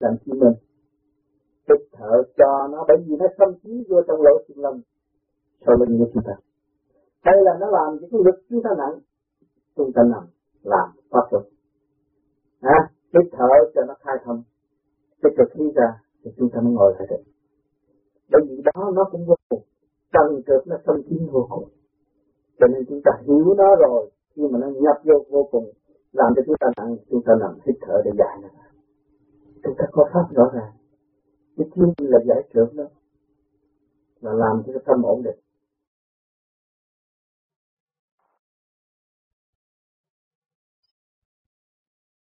Làm 0.00 0.16
chi 0.24 0.32
mình 0.32 0.54
tích 1.68 1.88
thở 1.92 2.22
cho 2.36 2.68
nó 2.72 2.84
bởi 2.88 2.96
vì 3.06 3.16
nó 3.16 3.26
xâm 3.38 3.48
chiếm 3.62 3.76
vô 3.88 4.02
trong 4.08 4.22
lỗ 4.22 4.38
chân 4.48 4.58
lông 4.58 4.80
sau 5.66 5.76
lưng 5.76 5.98
của 5.98 6.10
chúng 6.14 6.22
ta. 6.26 6.32
Hay 7.20 7.34
là 7.42 7.52
nó 7.60 7.66
làm 7.70 7.96
những 8.00 8.10
cái 8.10 8.20
lực 8.24 8.40
chúng 8.50 8.62
ta 8.62 8.70
nặng 8.78 8.98
chúng 9.76 9.92
ta 9.92 10.02
nằm 10.02 10.24
làm 10.62 10.88
pháp 11.10 11.26
luật. 11.30 11.44
À, 12.60 12.90
tích 13.12 13.30
thở 13.32 13.48
cho 13.74 13.82
nó 13.88 13.94
khai 14.00 14.16
thông. 14.24 14.42
Tích 15.22 15.32
cực 15.38 15.48
khí 15.54 15.64
ra 15.74 16.00
thì 16.24 16.30
chúng 16.36 16.50
ta 16.50 16.60
mới 16.60 16.72
ngồi 16.72 16.94
lại 16.98 17.06
được. 17.10 17.22
Bởi 18.30 18.42
vì 18.48 18.62
đó 18.64 18.92
nó 18.94 19.04
cũng 19.10 19.26
vô 19.26 19.34
cùng. 19.48 19.62
Cần 20.12 20.42
cực 20.46 20.66
nó 20.66 20.76
xâm 20.86 21.02
chiếm 21.08 21.26
vô 21.32 21.46
cùng. 21.50 21.68
Cho 22.58 22.66
nên 22.66 22.84
chúng 22.88 23.00
ta 23.04 23.10
hiểu 23.26 23.54
nó 23.56 23.76
rồi. 23.76 24.10
Khi 24.36 24.42
mà 24.50 24.58
nó 24.58 24.66
nhập 24.66 24.96
vô 25.04 25.24
vô 25.30 25.48
cùng 25.50 25.70
làm 26.12 26.32
cho 26.36 26.42
chúng 26.46 26.56
ta 26.60 26.66
nặng 26.76 26.96
chúng 27.10 27.22
ta 27.22 27.32
nằm 27.40 27.58
hít 27.66 27.76
thở 27.80 28.02
để 28.04 28.10
giải 28.18 28.38
nó 28.42 28.48
chúng 29.62 29.74
ta 29.78 29.84
có 29.92 30.10
pháp 30.12 30.34
rõ 30.34 30.50
ràng. 30.54 30.72
Cái 31.56 31.66
thiên 31.74 31.92
là 31.98 32.18
giải 32.26 32.42
thưởng 32.54 32.76
đó, 32.76 32.84
là 34.20 34.32
làm 34.32 34.62
cho 34.66 34.72
cái 34.72 34.82
tâm 34.86 35.02
ổn 35.02 35.22
định. 35.22 35.38